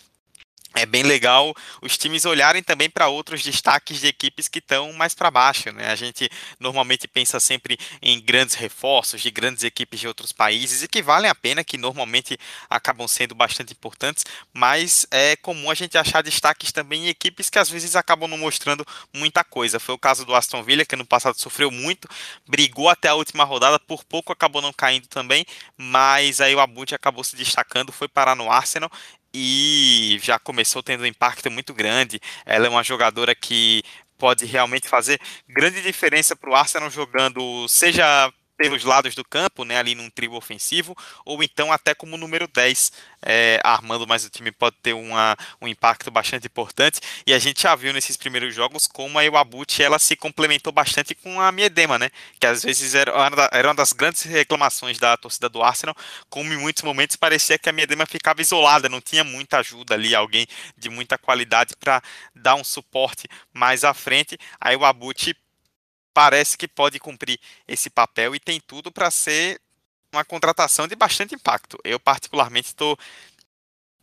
é 0.77 0.85
bem 0.85 1.03
legal 1.03 1.55
os 1.81 1.97
times 1.97 2.23
olharem 2.23 2.61
também 2.61 2.89
para 2.89 3.07
outros 3.07 3.43
destaques 3.43 3.99
de 3.99 4.07
equipes 4.07 4.47
que 4.47 4.59
estão 4.59 4.93
mais 4.93 5.15
para 5.15 5.31
baixo. 5.31 5.71
Né? 5.71 5.87
A 5.87 5.95
gente 5.95 6.29
normalmente 6.59 7.07
pensa 7.07 7.39
sempre 7.39 7.79
em 8.01 8.21
grandes 8.21 8.55
reforços 8.55 9.21
de 9.21 9.31
grandes 9.31 9.63
equipes 9.63 9.99
de 9.99 10.07
outros 10.07 10.31
países 10.31 10.83
e 10.83 10.87
que 10.87 11.01
valem 11.01 11.29
a 11.29 11.35
pena, 11.35 11.63
que 11.63 11.77
normalmente 11.77 12.37
acabam 12.69 13.07
sendo 13.07 13.33
bastante 13.33 13.73
importantes, 13.73 14.23
mas 14.53 15.07
é 15.09 15.35
comum 15.35 15.71
a 15.71 15.73
gente 15.73 15.97
achar 15.97 16.21
destaques 16.21 16.71
também 16.71 17.05
em 17.05 17.09
equipes 17.09 17.49
que 17.49 17.57
às 17.57 17.69
vezes 17.69 17.95
acabam 17.95 18.29
não 18.29 18.37
mostrando 18.37 18.85
muita 19.13 19.43
coisa. 19.43 19.79
Foi 19.79 19.95
o 19.95 19.99
caso 19.99 20.25
do 20.25 20.35
Aston 20.35 20.63
Villa, 20.63 20.85
que 20.85 20.95
no 20.95 21.05
passado 21.05 21.39
sofreu 21.39 21.71
muito, 21.71 22.07
brigou 22.47 22.87
até 22.87 23.07
a 23.07 23.15
última 23.15 23.43
rodada, 23.43 23.79
por 23.79 24.03
pouco 24.03 24.31
acabou 24.31 24.61
não 24.61 24.71
caindo 24.71 25.07
também, 25.07 25.45
mas 25.75 26.39
aí 26.39 26.53
o 26.53 26.59
Abud 26.59 26.93
acabou 26.93 27.23
se 27.23 27.35
destacando, 27.35 27.91
foi 27.91 28.07
parar 28.07 28.35
no 28.35 28.51
Arsenal 28.51 28.91
e 29.33 30.19
já 30.21 30.39
começou 30.39 30.81
tendo 30.83 31.03
um 31.03 31.07
impacto 31.07 31.49
muito 31.51 31.73
grande. 31.73 32.19
Ela 32.45 32.67
é 32.67 32.69
uma 32.69 32.83
jogadora 32.83 33.35
que 33.35 33.83
pode 34.17 34.45
realmente 34.45 34.87
fazer 34.87 35.19
grande 35.47 35.81
diferença 35.81 36.35
para 36.35 36.49
o 36.49 36.55
Arsenal 36.55 36.89
jogando, 36.89 37.67
seja 37.67 38.31
pelos 38.57 38.83
lados 38.83 39.13
do 39.15 39.23
campo, 39.23 39.63
né, 39.63 39.77
ali 39.77 39.93
num 39.95 40.09
trio 40.09 40.33
ofensivo, 40.33 40.95
ou 41.23 41.43
então 41.43 41.71
até 41.71 41.93
como 41.93 42.17
número 42.17 42.47
10, 42.47 42.91
é, 43.21 43.59
armando 43.63 44.07
mais 44.07 44.25
o 44.25 44.29
time 44.29 44.51
pode 44.51 44.75
ter 44.81 44.93
uma, 44.93 45.37
um 45.61 45.67
impacto 45.67 46.09
bastante 46.09 46.47
importante, 46.47 46.99
e 47.25 47.33
a 47.33 47.39
gente 47.39 47.61
já 47.61 47.75
viu 47.75 47.93
nesses 47.93 48.17
primeiros 48.17 48.53
jogos 48.53 48.87
como 48.87 49.19
a 49.19 49.23
Iwabuchi, 49.23 49.83
ela 49.83 49.99
se 49.99 50.15
complementou 50.15 50.73
bastante 50.73 51.13
com 51.13 51.39
a 51.39 51.51
Miedema, 51.51 51.99
né, 51.99 52.09
que 52.39 52.47
às 52.47 52.63
vezes 52.63 52.95
era, 52.95 53.13
uma 53.13 53.75
das 53.75 53.93
grandes 53.93 54.23
reclamações 54.23 54.97
da 54.97 55.15
torcida 55.15 55.47
do 55.47 55.61
Arsenal, 55.61 55.95
como 56.29 56.51
em 56.51 56.57
muitos 56.57 56.83
momentos 56.83 57.15
parecia 57.15 57.59
que 57.59 57.69
a 57.69 57.73
Miedema 57.73 58.05
ficava 58.05 58.41
isolada, 58.41 58.89
não 58.89 58.99
tinha 58.99 59.23
muita 59.23 59.59
ajuda 59.59 59.93
ali, 59.93 60.15
alguém 60.15 60.47
de 60.75 60.89
muita 60.89 61.17
qualidade 61.17 61.75
para 61.79 62.01
dar 62.35 62.55
um 62.55 62.63
suporte 62.63 63.27
mais 63.53 63.83
à 63.83 63.93
frente, 63.93 64.37
a 64.59 64.73
Iwabuchi 64.73 65.35
parece 66.17 66.57
que 66.57 66.67
pode 66.67 66.99
cumprir 66.99 67.39
esse 67.67 67.91
papel 67.91 68.33
e 68.33 68.39
tem 68.39 68.59
tudo 68.59 68.91
para 68.91 69.11
ser 69.11 69.61
uma 70.11 70.25
contratação 70.25 70.87
de 70.87 70.95
bastante 70.95 71.35
impacto. 71.35 71.77
Eu, 71.83 71.99
particularmente, 71.99 72.69
estou 72.69 72.97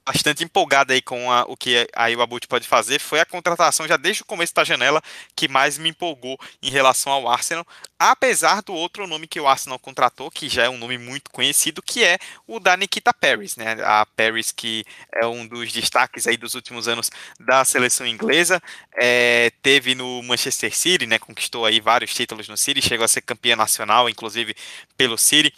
bastante 0.06 0.44
empolgado 0.44 0.92
aí 0.92 1.00
com 1.00 1.32
a, 1.32 1.44
o 1.44 1.56
que 1.56 1.88
a 1.94 2.08
Iwabut 2.08 2.46
pode 2.46 2.68
fazer. 2.68 3.00
Foi 3.00 3.20
a 3.20 3.24
contratação 3.24 3.88
já 3.88 3.96
desde 3.96 4.22
o 4.22 4.26
começo 4.26 4.54
da 4.54 4.62
janela 4.62 5.02
que 5.34 5.48
mais 5.48 5.78
me 5.78 5.88
empolgou 5.88 6.38
em 6.62 6.70
relação 6.70 7.12
ao 7.12 7.28
Arsenal, 7.28 7.66
apesar 7.98 8.62
do 8.62 8.74
outro 8.74 9.06
nome 9.06 9.26
que 9.26 9.40
o 9.40 9.48
Arsenal 9.48 9.78
contratou, 9.78 10.30
que 10.30 10.48
já 10.48 10.64
é 10.64 10.68
um 10.68 10.76
nome 10.76 10.98
muito 10.98 11.30
conhecido, 11.30 11.82
que 11.82 12.04
é 12.04 12.18
o 12.46 12.60
da 12.60 12.76
Nikita 12.76 13.14
Paris, 13.14 13.56
né? 13.56 13.76
A 13.82 14.04
Paris 14.04 14.52
que 14.52 14.84
é 15.12 15.26
um 15.26 15.46
dos 15.46 15.72
destaques 15.72 16.26
aí 16.26 16.36
dos 16.36 16.54
últimos 16.54 16.86
anos 16.86 17.10
da 17.40 17.64
seleção 17.64 18.06
inglesa, 18.06 18.62
é, 18.94 19.50
teve 19.62 19.94
no 19.94 20.22
Manchester 20.22 20.74
City, 20.76 21.06
né? 21.06 21.18
Conquistou 21.18 21.64
aí 21.64 21.80
vários 21.80 22.12
títulos 22.12 22.46
no 22.48 22.56
City, 22.56 22.82
chegou 22.82 23.04
a 23.04 23.08
ser 23.08 23.22
campeã 23.22 23.56
nacional, 23.56 24.08
inclusive 24.08 24.54
pelo 24.96 25.16
City 25.16 25.52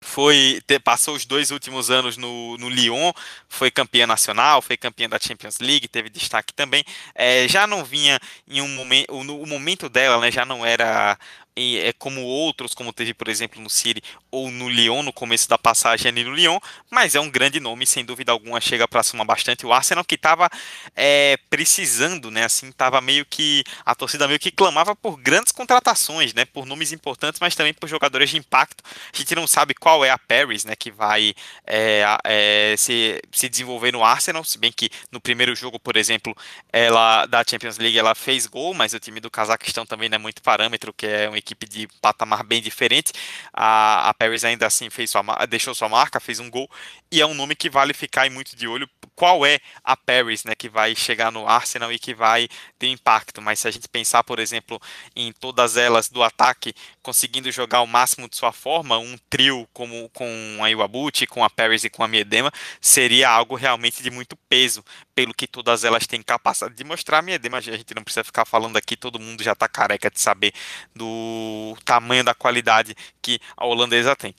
foi 0.00 0.60
passou 0.84 1.14
os 1.14 1.24
dois 1.24 1.50
últimos 1.50 1.90
anos 1.90 2.16
no, 2.16 2.56
no 2.58 2.68
Lyon, 2.68 3.12
foi 3.48 3.70
campeã 3.70 4.06
nacional, 4.06 4.62
foi 4.62 4.76
campeã 4.76 5.08
da 5.08 5.18
Champions 5.18 5.58
League, 5.58 5.88
teve 5.88 6.08
destaque 6.10 6.52
também. 6.54 6.84
É, 7.14 7.48
já 7.48 7.66
não 7.66 7.84
vinha 7.84 8.18
em 8.48 8.60
um 8.60 8.68
momento, 8.68 9.12
o 9.12 9.46
momento 9.46 9.88
dela, 9.88 10.20
né, 10.20 10.30
já 10.30 10.44
não 10.44 10.64
era 10.64 11.18
é 11.56 11.92
como 11.94 12.22
outros, 12.22 12.74
como 12.74 12.92
teve, 12.92 13.14
por 13.14 13.28
exemplo, 13.28 13.60
no 13.60 13.70
City 13.70 14.02
ou 14.30 14.50
no 14.50 14.68
Lyon, 14.68 15.02
no 15.02 15.12
começo 15.12 15.48
da 15.48 15.56
passagem 15.56 16.10
ali 16.10 16.22
no 16.22 16.34
Lyon, 16.34 16.58
mas 16.90 17.14
é 17.14 17.20
um 17.20 17.30
grande 17.30 17.58
nome, 17.58 17.86
sem 17.86 18.04
dúvida 18.04 18.30
alguma, 18.30 18.60
chega 18.60 18.86
para 18.86 19.02
cima 19.02 19.24
bastante. 19.24 19.64
O 19.64 19.72
Arsenal 19.72 20.04
que 20.04 20.16
estava 20.16 20.50
é, 20.94 21.38
precisando, 21.48 22.30
né, 22.30 22.44
assim, 22.44 22.68
estava 22.68 23.00
meio 23.00 23.24
que, 23.24 23.64
a 23.84 23.94
torcida 23.94 24.28
meio 24.28 24.38
que 24.38 24.50
clamava 24.50 24.94
por 24.94 25.16
grandes 25.16 25.52
contratações, 25.52 26.34
né, 26.34 26.44
por 26.44 26.66
nomes 26.66 26.92
importantes, 26.92 27.40
mas 27.40 27.54
também 27.54 27.72
por 27.72 27.88
jogadores 27.88 28.28
de 28.28 28.36
impacto. 28.36 28.84
A 29.12 29.16
gente 29.16 29.34
não 29.34 29.46
sabe 29.46 29.72
qual 29.74 30.04
é 30.04 30.10
a 30.10 30.18
Paris, 30.18 30.64
né, 30.64 30.76
que 30.76 30.90
vai 30.90 31.34
é, 31.66 32.04
é, 32.24 32.74
se, 32.76 33.22
se 33.32 33.48
desenvolver 33.48 33.92
no 33.92 34.04
Arsenal, 34.04 34.44
se 34.44 34.58
bem 34.58 34.70
que 34.70 34.90
no 35.10 35.20
primeiro 35.20 35.54
jogo, 35.56 35.78
por 35.80 35.96
exemplo, 35.96 36.36
ela 36.70 37.24
da 37.26 37.42
Champions 37.48 37.78
League, 37.78 37.98
ela 37.98 38.14
fez 38.14 38.46
gol, 38.46 38.74
mas 38.74 38.92
o 38.92 39.00
time 39.00 39.20
do 39.20 39.30
Cazaquistão 39.30 39.86
também 39.86 40.08
não 40.08 40.16
é 40.16 40.18
muito 40.18 40.42
parâmetro, 40.42 40.92
que 40.92 41.06
é 41.06 41.30
um 41.30 41.36
equipe 41.46 41.66
de 41.68 41.88
patamar 42.00 42.42
bem 42.42 42.60
diferente. 42.60 43.12
A, 43.52 44.08
a 44.08 44.14
Paris 44.14 44.44
ainda 44.44 44.66
assim 44.66 44.90
fez 44.90 45.10
sua, 45.10 45.22
deixou 45.48 45.74
sua 45.74 45.88
marca, 45.88 46.18
fez 46.18 46.40
um 46.40 46.50
gol, 46.50 46.68
e 47.10 47.20
é 47.20 47.26
um 47.26 47.34
nome 47.34 47.54
que 47.54 47.70
vale 47.70 47.94
ficar 47.94 48.28
muito 48.30 48.56
de 48.56 48.66
olho. 48.66 48.88
Qual 49.14 49.46
é 49.46 49.60
a 49.82 49.96
Paris, 49.96 50.44
né, 50.44 50.54
que 50.54 50.68
vai 50.68 50.94
chegar 50.94 51.32
no 51.32 51.48
Arsenal 51.48 51.90
e 51.92 51.98
que 51.98 52.12
vai 52.12 52.48
ter 52.78 52.88
impacto? 52.88 53.40
Mas 53.40 53.60
se 53.60 53.68
a 53.68 53.70
gente 53.70 53.88
pensar, 53.88 54.22
por 54.24 54.38
exemplo, 54.38 54.80
em 55.14 55.32
todas 55.32 55.76
elas 55.76 56.08
do 56.08 56.22
ataque 56.22 56.74
conseguindo 57.02 57.50
jogar 57.50 57.80
o 57.80 57.86
máximo 57.86 58.28
de 58.28 58.36
sua 58.36 58.52
forma, 58.52 58.98
um 58.98 59.16
trio 59.30 59.66
como 59.72 60.10
com 60.10 60.26
a 60.60 60.70
Iwabuchi, 60.70 61.26
com 61.26 61.42
a 61.42 61.48
Paris 61.48 61.84
e 61.84 61.90
com 61.90 62.02
a 62.02 62.08
Miedema, 62.08 62.52
seria 62.80 63.30
algo 63.30 63.54
realmente 63.54 64.02
de 64.02 64.10
muito 64.10 64.36
peso, 64.48 64.84
pelo 65.16 65.32
que 65.32 65.46
todas 65.46 65.82
elas 65.82 66.06
têm 66.06 66.22
capacidade 66.22 66.76
de 66.76 66.84
mostrar. 66.84 67.18
A 67.18 67.22
Miedema, 67.22 67.56
a 67.56 67.60
gente 67.62 67.94
não 67.94 68.04
precisa 68.04 68.22
ficar 68.22 68.44
falando 68.44 68.76
aqui, 68.76 68.94
todo 68.96 69.18
mundo 69.18 69.42
já 69.42 69.52
está 69.52 69.66
careca 69.66 70.10
de 70.10 70.20
saber 70.20 70.52
do 70.94 71.74
tamanho 71.86 72.22
da 72.22 72.34
qualidade 72.34 72.94
que 73.22 73.40
a 73.56 73.64
holandesa 73.64 74.14
tem 74.14 74.34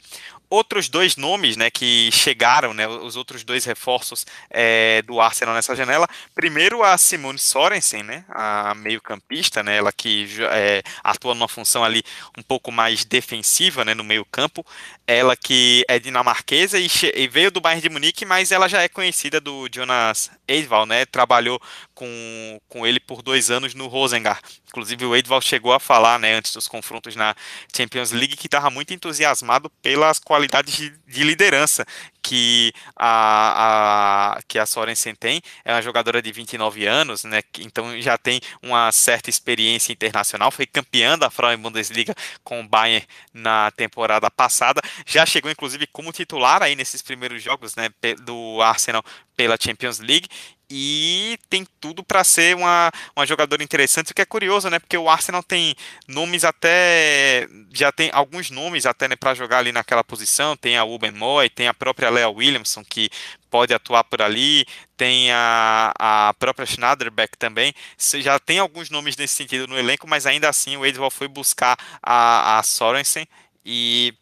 outros 0.49 0.87
dois 0.89 1.15
nomes 1.15 1.57
né, 1.57 1.69
que 1.69 2.09
chegaram, 2.11 2.73
né, 2.73 2.87
os 2.87 3.15
outros 3.15 3.43
dois 3.43 3.65
reforços 3.65 4.25
é, 4.49 5.01
do 5.01 5.19
Arsenal 5.19 5.53
nessa 5.53 5.75
janela. 5.75 6.07
Primeiro 6.33 6.83
a 6.83 6.97
Simone 6.97 7.39
Sorensen, 7.39 8.03
né, 8.03 8.25
a 8.29 8.73
meio-campista, 8.75 9.61
né, 9.61 9.77
ela 9.77 9.91
que 9.91 10.27
é, 10.51 10.81
atua 11.03 11.33
numa 11.33 11.47
função 11.47 11.83
ali 11.83 12.03
um 12.37 12.41
pouco 12.41 12.71
mais 12.71 13.03
defensiva 13.03 13.83
né, 13.83 13.93
no 13.93 14.03
meio-campo. 14.03 14.65
Ela 15.05 15.35
que 15.35 15.85
é 15.87 15.99
dinamarquesa 15.99 16.77
e, 16.79 16.87
e, 17.15 17.27
veio 17.27 17.51
do 17.51 17.61
Bayern 17.61 17.81
de 17.81 17.89
Munique, 17.89 18.25
mas 18.25 18.51
ela 18.51 18.67
já 18.67 18.81
é 18.81 18.89
conhecida 18.89 19.39
do 19.39 19.67
Jonas 19.73 20.29
Eidval, 20.47 20.85
né, 20.85 21.05
trabalhou 21.05 21.61
com, 21.97 22.59
com 22.69 22.85
ele 22.85 22.99
por 22.99 23.23
dois 23.23 23.49
anos 23.49 23.73
no 23.73 23.87
Rosengard. 23.87 24.41
Inclusive 24.67 25.03
o 25.05 25.15
Eidval 25.15 25.41
chegou 25.41 25.73
a 25.73 25.79
falar 25.79 26.19
né, 26.19 26.35
antes 26.35 26.53
dos 26.53 26.67
confrontos 26.67 27.15
na 27.15 27.35
Champions 27.75 28.11
League 28.11 28.37
que 28.37 28.45
estava 28.45 28.69
muito 28.69 28.93
entusiasmado 28.93 29.69
pelas 29.81 30.19
qualidades 30.19 30.37
qualidades 30.47 30.75
de, 30.75 30.93
de 31.07 31.23
liderança 31.23 31.85
que 32.27 32.73
a, 32.93 34.35
a, 34.35 34.41
que 34.49 34.59
a 34.59 34.65
Sorensen 34.65 35.15
tem. 35.15 35.41
É 35.63 35.73
uma 35.73 35.81
jogadora 35.81 36.21
de 36.21 36.29
29 36.29 36.85
anos, 36.85 37.23
né? 37.23 37.41
Então 37.59 37.99
já 38.01 38.17
tem 38.17 38.41
uma 38.61 38.91
certa 38.91 39.29
experiência 39.29 39.93
internacional. 39.93 40.51
Foi 40.51 40.65
campeã 40.65 41.17
da 41.17 41.29
Frauen 41.29 41.57
Bundesliga 41.57 42.13
com 42.43 42.59
o 42.59 42.67
Bayern 42.67 43.07
na 43.33 43.71
temporada 43.71 44.29
passada. 44.29 44.81
Já 45.05 45.25
chegou, 45.25 45.49
inclusive, 45.49 45.87
como 45.87 46.11
titular 46.11 46.61
aí 46.61 46.75
nesses 46.75 47.01
primeiros 47.01 47.41
jogos 47.41 47.75
né, 47.75 47.89
do 48.25 48.61
Arsenal 48.61 49.03
pela 49.37 49.55
Champions 49.57 49.99
League 49.99 50.27
e 50.69 51.39
tem 51.49 51.65
tudo 51.79 52.03
para 52.03 52.23
ser 52.23 52.55
uma, 52.55 52.91
uma 53.15 53.25
jogadora 53.25 53.63
interessante, 53.63 54.11
o 54.11 54.15
que 54.15 54.21
é 54.21 54.25
curioso, 54.25 54.69
né? 54.69 54.79
Porque 54.79 54.97
o 54.97 55.09
Arsenal 55.09 55.41
tem 55.41 55.75
nomes 56.07 56.43
até 56.43 57.47
já 57.73 57.91
tem 57.91 58.09
alguns 58.11 58.49
nomes 58.51 58.85
até 58.85 59.07
né, 59.07 59.15
para 59.15 59.33
jogar 59.33 59.59
ali 59.59 59.71
naquela 59.71 60.03
posição, 60.03 60.57
tem 60.57 60.75
a 60.77 60.83
Uben 60.83 61.11
Moy, 61.11 61.49
tem 61.49 61.67
a 61.67 61.73
própria 61.73 62.09
Lea 62.17 62.29
Williamson 62.29 62.83
que 62.83 63.09
pode 63.49 63.73
atuar 63.73 64.03
por 64.03 64.21
ali, 64.21 64.65
tem 64.95 65.31
a, 65.31 65.93
a 65.97 66.33
própria 66.37 66.65
Schneiderbeck 66.65 67.37
também. 67.37 67.73
Já 67.97 68.39
tem 68.39 68.59
alguns 68.59 68.89
nomes 68.89 69.15
nesse 69.15 69.35
sentido 69.35 69.67
no 69.67 69.77
elenco, 69.77 70.07
mas 70.07 70.25
ainda 70.25 70.49
assim 70.49 70.75
o 70.77 70.85
Edwall 70.85 71.11
foi 71.11 71.27
buscar 71.27 71.77
a, 72.01 72.59
a 72.59 72.63
Sorensen 72.63 73.27
e 73.65 74.13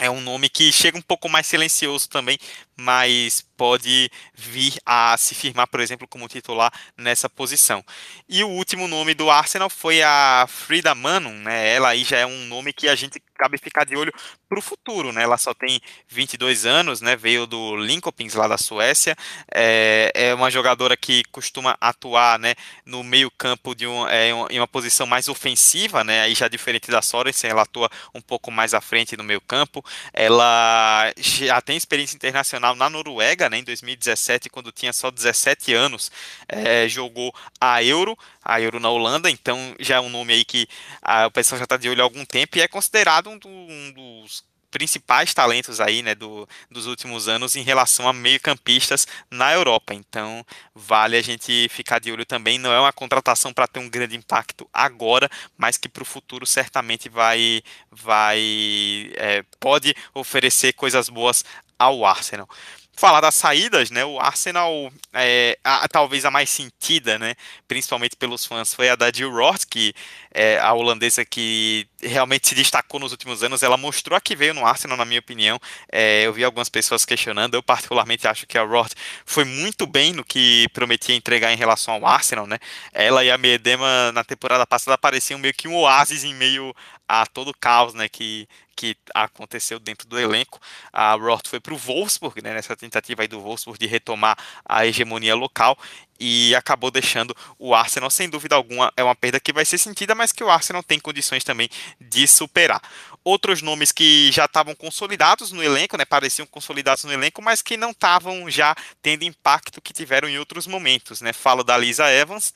é 0.00 0.10
um 0.10 0.20
nome 0.20 0.48
que 0.48 0.72
chega 0.72 0.98
um 0.98 1.02
pouco 1.02 1.28
mais 1.28 1.46
silencioso 1.46 2.08
também, 2.08 2.36
mas 2.76 3.44
pode 3.56 4.10
vir 4.34 4.74
a 4.84 5.16
se 5.16 5.34
firmar, 5.34 5.66
por 5.68 5.80
exemplo, 5.80 6.08
como 6.08 6.28
titular 6.28 6.72
nessa 6.96 7.28
posição. 7.28 7.84
E 8.28 8.42
o 8.42 8.48
último 8.48 8.88
nome 8.88 9.14
do 9.14 9.30
Arsenal 9.30 9.70
foi 9.70 10.02
a 10.02 10.46
Frida 10.48 10.94
Manon, 10.94 11.32
né? 11.32 11.74
Ela 11.74 11.90
aí 11.90 12.04
já 12.04 12.18
é 12.18 12.26
um 12.26 12.46
nome 12.46 12.72
que 12.72 12.88
a 12.88 12.94
gente 12.94 13.22
cabe 13.36 13.58
ficar 13.58 13.84
de 13.84 13.96
olho 13.96 14.12
para 14.48 14.58
o 14.58 14.62
futuro, 14.62 15.12
né? 15.12 15.22
Ela 15.22 15.36
só 15.36 15.52
tem 15.52 15.80
22 16.08 16.64
anos, 16.66 17.00
né? 17.00 17.16
Veio 17.16 17.46
do 17.46 17.76
Linköping 17.76 18.28
lá 18.34 18.48
da 18.48 18.56
Suécia. 18.56 19.16
É, 19.52 20.10
é 20.14 20.34
uma 20.34 20.50
jogadora 20.50 20.96
que 20.96 21.22
costuma 21.30 21.76
atuar, 21.80 22.38
né? 22.38 22.54
No 22.84 23.02
meio 23.02 23.30
campo 23.30 23.74
de 23.74 23.86
um, 23.86 24.06
é, 24.08 24.30
em 24.50 24.58
uma 24.58 24.68
posição 24.68 25.06
mais 25.06 25.28
ofensiva, 25.28 26.04
né? 26.04 26.22
Aí 26.22 26.34
já 26.34 26.48
diferente 26.48 26.90
da 26.90 27.02
Sorensen, 27.02 27.50
ela 27.50 27.62
atua 27.62 27.90
um 28.14 28.20
pouco 28.20 28.50
mais 28.50 28.74
à 28.74 28.80
frente 28.80 29.16
no 29.16 29.24
meio 29.24 29.40
campo. 29.40 29.84
Ela 30.12 31.12
já 31.18 31.60
tem 31.60 31.76
experiência 31.76 32.16
internacional 32.16 32.63
internacional 32.64 32.74
na 32.74 32.88
Noruega, 32.88 33.50
né, 33.50 33.58
em 33.58 33.64
2017, 33.64 34.48
quando 34.48 34.72
tinha 34.72 34.92
só 34.92 35.10
17 35.10 35.74
anos, 35.74 36.10
é, 36.48 36.88
jogou 36.88 37.34
a 37.60 37.82
Euro, 37.82 38.16
a 38.42 38.60
Euro 38.60 38.80
na 38.80 38.88
Holanda, 38.88 39.30
então 39.30 39.74
já 39.78 39.96
é 39.96 40.00
um 40.00 40.08
nome 40.08 40.32
aí 40.32 40.44
que 40.44 40.66
a, 41.02 41.26
o 41.26 41.30
pessoal 41.30 41.58
já 41.58 41.64
está 41.64 41.76
de 41.76 41.88
olho 41.88 42.00
há 42.00 42.04
algum 42.04 42.24
tempo 42.24 42.56
e 42.56 42.62
é 42.62 42.68
considerado 42.68 43.28
um, 43.28 43.38
do, 43.38 43.48
um 43.48 43.92
dos 43.92 44.42
principais 44.74 45.32
talentos 45.32 45.80
aí, 45.80 46.02
né, 46.02 46.16
do, 46.16 46.48
dos 46.68 46.86
últimos 46.86 47.28
anos 47.28 47.54
em 47.54 47.62
relação 47.62 48.08
a 48.08 48.12
meio-campistas 48.12 49.06
na 49.30 49.52
Europa. 49.52 49.94
Então, 49.94 50.44
vale 50.74 51.16
a 51.16 51.22
gente 51.22 51.68
ficar 51.68 52.00
de 52.00 52.10
olho 52.10 52.26
também. 52.26 52.58
Não 52.58 52.72
é 52.72 52.80
uma 52.80 52.92
contratação 52.92 53.52
para 53.52 53.68
ter 53.68 53.78
um 53.78 53.88
grande 53.88 54.16
impacto 54.16 54.68
agora, 54.72 55.30
mas 55.56 55.76
que 55.76 55.88
para 55.88 56.02
o 56.02 56.04
futuro 56.04 56.44
certamente 56.44 57.08
vai, 57.08 57.62
vai 57.88 59.12
é, 59.14 59.44
pode 59.60 59.94
oferecer 60.12 60.72
coisas 60.72 61.08
boas 61.08 61.44
ao 61.78 62.04
Arsenal 62.04 62.48
falar 62.96 63.20
das 63.20 63.34
saídas, 63.34 63.90
né? 63.90 64.04
O 64.04 64.20
Arsenal, 64.20 64.90
é, 65.12 65.58
a, 65.64 65.86
talvez 65.88 66.24
a 66.24 66.30
mais 66.30 66.48
sentida, 66.48 67.18
né? 67.18 67.34
Principalmente 67.66 68.16
pelos 68.16 68.46
fãs, 68.46 68.72
foi 68.72 68.88
a 68.88 68.96
da 68.96 69.10
Jill 69.12 69.32
Roth, 69.32 69.64
que 69.68 69.92
é 70.34 70.58
a 70.58 70.72
holandesa 70.72 71.24
que 71.24 71.86
realmente 72.02 72.48
se 72.48 72.54
destacou 72.56 72.98
nos 72.98 73.12
últimos 73.12 73.44
anos. 73.44 73.62
Ela 73.62 73.76
mostrou 73.76 74.16
a 74.16 74.20
que 74.20 74.34
veio 74.34 74.52
no 74.52 74.66
Arsenal, 74.66 74.96
na 74.96 75.04
minha 75.04 75.20
opinião. 75.20 75.60
É, 75.90 76.22
eu 76.22 76.32
vi 76.32 76.42
algumas 76.42 76.68
pessoas 76.68 77.04
questionando. 77.04 77.54
Eu 77.54 77.62
particularmente 77.62 78.26
acho 78.26 78.44
que 78.46 78.58
a 78.58 78.64
Roth 78.64 78.92
foi 79.24 79.44
muito 79.44 79.86
bem 79.86 80.12
no 80.12 80.24
que 80.24 80.68
prometia 80.72 81.14
entregar 81.14 81.52
em 81.52 81.56
relação 81.56 81.94
ao 81.94 82.06
Arsenal, 82.06 82.46
né? 82.46 82.58
Ela 82.92 83.24
e 83.24 83.30
a 83.30 83.38
Medema 83.38 84.10
na 84.12 84.24
temporada 84.24 84.66
passada 84.66 84.98
pareciam 84.98 85.38
meio 85.38 85.54
que 85.54 85.68
um 85.68 85.76
oásis 85.76 86.24
em 86.24 86.34
meio 86.34 86.74
a 87.08 87.24
todo 87.26 87.48
o 87.48 87.56
caos, 87.56 87.94
né? 87.94 88.08
Que 88.08 88.48
que 88.74 88.96
aconteceu 89.14 89.78
dentro 89.78 90.06
do 90.08 90.18
elenco. 90.18 90.60
A 90.92 91.14
Roth 91.14 91.46
foi 91.46 91.60
para 91.60 91.72
o 91.72 91.76
Wolfsburg, 91.76 92.42
né, 92.42 92.52
nessa 92.52 92.76
tentativa 92.76 93.22
aí 93.22 93.28
do 93.28 93.40
Wolfsburg 93.40 93.78
de 93.78 93.86
retomar 93.86 94.36
a 94.64 94.86
hegemonia 94.86 95.34
local 95.34 95.78
e 96.18 96.54
acabou 96.54 96.90
deixando 96.90 97.34
o 97.58 97.74
Arsenal, 97.74 98.10
sem 98.10 98.28
dúvida 98.28 98.54
alguma, 98.54 98.92
é 98.96 99.02
uma 99.02 99.14
perda 99.14 99.40
que 99.40 99.52
vai 99.52 99.64
ser 99.64 99.78
sentida, 99.78 100.14
mas 100.14 100.32
que 100.32 100.44
o 100.44 100.50
Arsenal 100.50 100.82
tem 100.82 100.98
condições 100.98 101.44
também 101.44 101.68
de 102.00 102.26
superar. 102.26 102.80
Outros 103.24 103.62
nomes 103.62 103.90
que 103.90 104.30
já 104.30 104.44
estavam 104.44 104.74
consolidados 104.74 105.50
no 105.50 105.62
elenco, 105.62 105.96
né, 105.96 106.04
pareciam 106.04 106.46
consolidados 106.46 107.04
no 107.04 107.12
elenco, 107.12 107.42
mas 107.42 107.62
que 107.62 107.76
não 107.76 107.90
estavam 107.90 108.50
já 108.50 108.74
tendo 109.02 109.24
impacto 109.24 109.80
que 109.80 109.92
tiveram 109.92 110.28
em 110.28 110.38
outros 110.38 110.66
momentos, 110.66 111.20
né? 111.20 111.32
Falo 111.32 111.64
da 111.64 111.76
Lisa 111.76 112.10
Evans, 112.10 112.52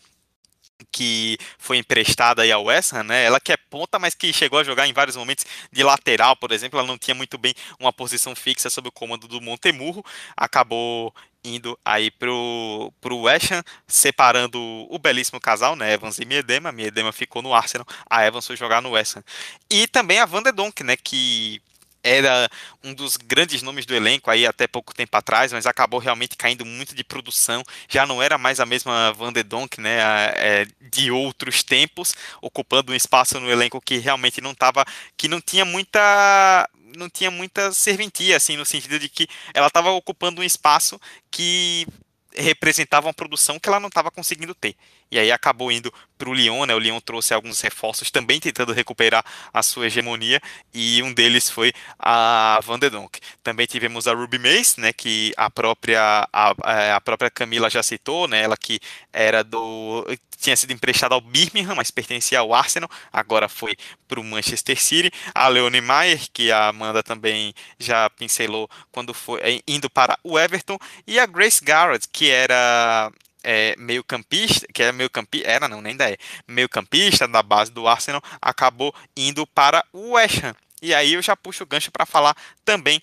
que 0.93 1.39
foi 1.59 1.79
emprestada 1.79 2.43
aí 2.43 2.53
ao 2.53 2.65
West 2.65 2.93
Ham, 2.93 3.05
né? 3.05 3.25
Ela 3.25 3.41
que 3.41 3.53
é 3.53 3.57
ponta, 3.57 3.99
mas 3.99 4.15
que 4.15 4.33
chegou 4.33 4.59
a 4.59 4.65
jogar 4.65 4.87
em 4.87 4.93
vários 4.93 5.17
momentos 5.17 5.45
de 5.73 5.83
lateral, 5.83 6.37
por 6.37 6.53
exemplo, 6.53 6.79
ela 6.79 6.87
não 6.87 6.99
tinha 6.99 7.15
muito 7.15 7.37
bem 7.37 7.55
uma 7.79 7.93
posição 7.93 8.35
fixa 8.37 8.71
sob 8.71 8.89
o 8.89 8.93
comando 8.93 9.27
do 9.27 9.41
Montemurro, 9.41 10.05
acabou 10.37 11.15
indo 11.49 11.79
aí 11.85 12.11
pro, 12.11 12.93
pro 13.01 13.21
West 13.23 13.51
Ham, 13.51 13.63
separando 13.87 14.59
o 14.91 14.99
belíssimo 14.99 15.41
casal, 15.41 15.75
né, 15.75 15.93
Evans 15.93 16.19
e 16.19 16.25
Miedema, 16.25 16.73
Miedema 16.73 17.13
ficou 17.13 17.43
no 17.43 17.55
Arsenal, 17.55 17.87
a 18.09 18.25
Evans 18.25 18.47
foi 18.47 18.57
jogar 18.57 18.83
no 18.83 18.91
West 18.91 19.17
Ham. 19.17 19.25
E 19.71 19.87
também 19.87 20.19
a 20.19 20.27
Van 20.27 20.43
de 20.43 20.53
Donk, 20.53 20.83
né, 20.83 20.97
que 20.97 21.61
era 22.03 22.49
um 22.83 22.95
dos 22.95 23.17
grandes 23.17 23.63
nomes 23.63 23.85
do 23.85 23.95
elenco 23.95 24.31
aí 24.31 24.47
até 24.47 24.67
pouco 24.67 24.95
tempo 24.95 25.17
atrás, 25.17 25.53
mas 25.53 25.67
acabou 25.67 26.01
realmente 26.01 26.37
caindo 26.37 26.65
muito 26.65 26.95
de 26.95 27.05
produção. 27.05 27.63
Já 27.89 28.07
não 28.07 28.23
era 28.23 28.39
mais 28.39 28.61
a 28.61 28.67
mesma 28.67 29.13
Van 29.13 29.33
de 29.33 29.43
Donk, 29.43 29.81
né, 29.81 29.99
é, 30.35 30.67
de 30.81 31.11
outros 31.11 31.63
tempos, 31.63 32.15
ocupando 32.41 32.93
um 32.93 32.95
espaço 32.95 33.39
no 33.41 33.51
elenco 33.51 33.81
que 33.81 33.99
realmente 33.99 34.41
não 34.41 34.53
estava, 34.53 34.85
que 35.17 35.29
não 35.29 35.41
tinha 35.41 35.65
muita, 35.65 36.69
não 36.99 37.09
tinha 37.09 37.31
muita 37.31 37.73
serventia, 37.73 38.37
assim, 38.37 38.57
no 38.57 38.67
sentido 38.67 38.99
de 38.99 39.09
que 39.09 39.27
ela 39.55 39.69
estava 39.69 39.91
ocupando 39.91 40.41
um 40.41 40.45
espaço 40.45 41.01
que 41.31 41.87
representava 42.35 43.07
uma 43.07 43.15
produção 43.15 43.59
que 43.59 43.69
ela 43.69 43.81
não 43.81 43.89
estava 43.89 44.11
conseguindo 44.11 44.55
ter. 44.55 44.77
E 45.11 45.19
aí 45.19 45.33
acabou 45.33 45.73
indo 45.73 45.93
para 46.19 46.29
o 46.29 46.35
Lyon, 46.35 46.67
né? 46.67 46.75
O 46.75 46.79
Lyon 46.79 47.01
trouxe 47.01 47.33
alguns 47.33 47.61
reforços 47.61 48.11
também 48.11 48.41
tentando 48.41 48.73
recuperar 48.73 49.25
a 49.53 49.63
sua 49.63 49.87
hegemonia 49.87 50.41
e 50.75 51.03
um 51.03 51.13
deles 51.13 51.49
foi 51.49 51.73
a 51.99 52.61
Van 52.65 52.79
de 52.79 52.91
Donk. 52.91 53.21
Também 53.43 53.67
tivemos 53.67 54.09
a 54.09 54.13
Ruby 54.13 54.39
Mace, 54.39 54.81
né? 54.81 54.93
Que 54.93 55.33
a 55.37 55.49
própria 55.49 56.29
a, 56.33 56.97
a 56.97 57.01
própria 57.01 57.31
Camila 57.31 57.71
já 57.71 57.83
citou, 57.83 58.27
né? 58.27 58.43
Ela 58.43 58.57
que 58.57 58.81
era 59.13 59.45
do 59.45 60.05
tinha 60.39 60.57
sido 60.57 60.73
emprestada 60.73 61.15
ao 61.15 61.21
Birmingham, 61.21 61.75
mas 61.75 61.91
pertencia 61.91 62.39
ao 62.39 62.55
Arsenal, 62.55 62.89
agora 63.13 63.49
foi 63.49 63.77
para 64.07 64.21
o 64.21 64.25
Manchester 64.25 64.81
City. 64.81 65.11
A 65.35 65.49
Leone 65.49 65.81
Maier, 65.81 66.21
que 66.33 66.53
a 66.53 66.69
Amanda 66.69 67.03
também 67.03 67.53
já 67.79 68.09
pincelou 68.11 68.69
quando 68.93 69.13
foi 69.13 69.41
é, 69.41 69.61
indo 69.67 69.91
para 69.91 70.19
o 70.23 70.39
Everton, 70.39 70.79
e 71.07 71.19
a 71.19 71.27
Grace 71.27 71.63
Garrett, 71.63 72.09
que 72.11 72.31
era 72.31 73.11
é, 73.43 73.75
meio 73.79 74.03
campista, 74.05 74.67
que 74.73 74.83
é 74.83 74.93
meio 74.93 75.11
campista, 75.11 75.49
era 75.49 75.69
não, 75.69 75.81
nem 75.81 75.97
daí, 75.97 76.17
meio 76.47 76.69
campista 76.69 77.27
da 77.27 77.43
base 77.43 77.71
do 77.71 77.87
Arsenal, 77.87 78.23
acabou 78.41 78.95
indo 79.17 79.47
para 79.47 79.85
o 79.93 80.13
West 80.13 80.43
Ham. 80.43 80.55
E 80.81 80.95
aí 80.95 81.15
eu 81.15 81.23
já 81.23 81.37
puxo 81.37 81.65
o 81.65 81.67
gancho 81.67 81.91
para 81.91 82.07
falar 82.07 82.37
também 82.65 83.01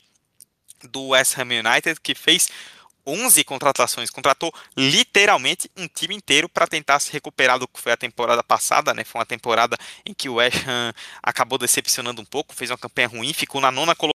do 0.84 1.10
West 1.10 1.38
Ham 1.38 1.50
United, 1.50 2.00
que 2.02 2.16
fez 2.16 2.50
11 3.08 3.44
contratações, 3.44 4.10
contratou 4.10 4.52
literalmente 4.76 5.70
um 5.78 5.88
time 5.88 6.16
inteiro 6.16 6.50
para 6.50 6.66
tentar 6.66 7.00
se 7.00 7.12
recuperar 7.12 7.60
do 7.60 7.68
que 7.68 7.80
foi 7.80 7.92
a 7.92 7.98
temporada 7.98 8.44
passada, 8.44 8.94
né? 8.94 9.04
Foi 9.04 9.20
uma 9.20 9.26
temporada 9.26 9.78
em 10.06 10.14
que 10.14 10.28
o 10.28 10.36
West 10.36 10.64
Ham 10.68 10.94
acabou 11.22 11.58
decepcionando 11.58 12.22
um 12.22 12.26
pouco, 12.26 12.56
fez 12.56 12.72
uma 12.72 12.78
campanha 12.78 13.08
ruim, 13.08 13.32
ficou 13.34 13.62
na 13.62 13.72
nona 13.72 13.96
colocação 13.96 14.15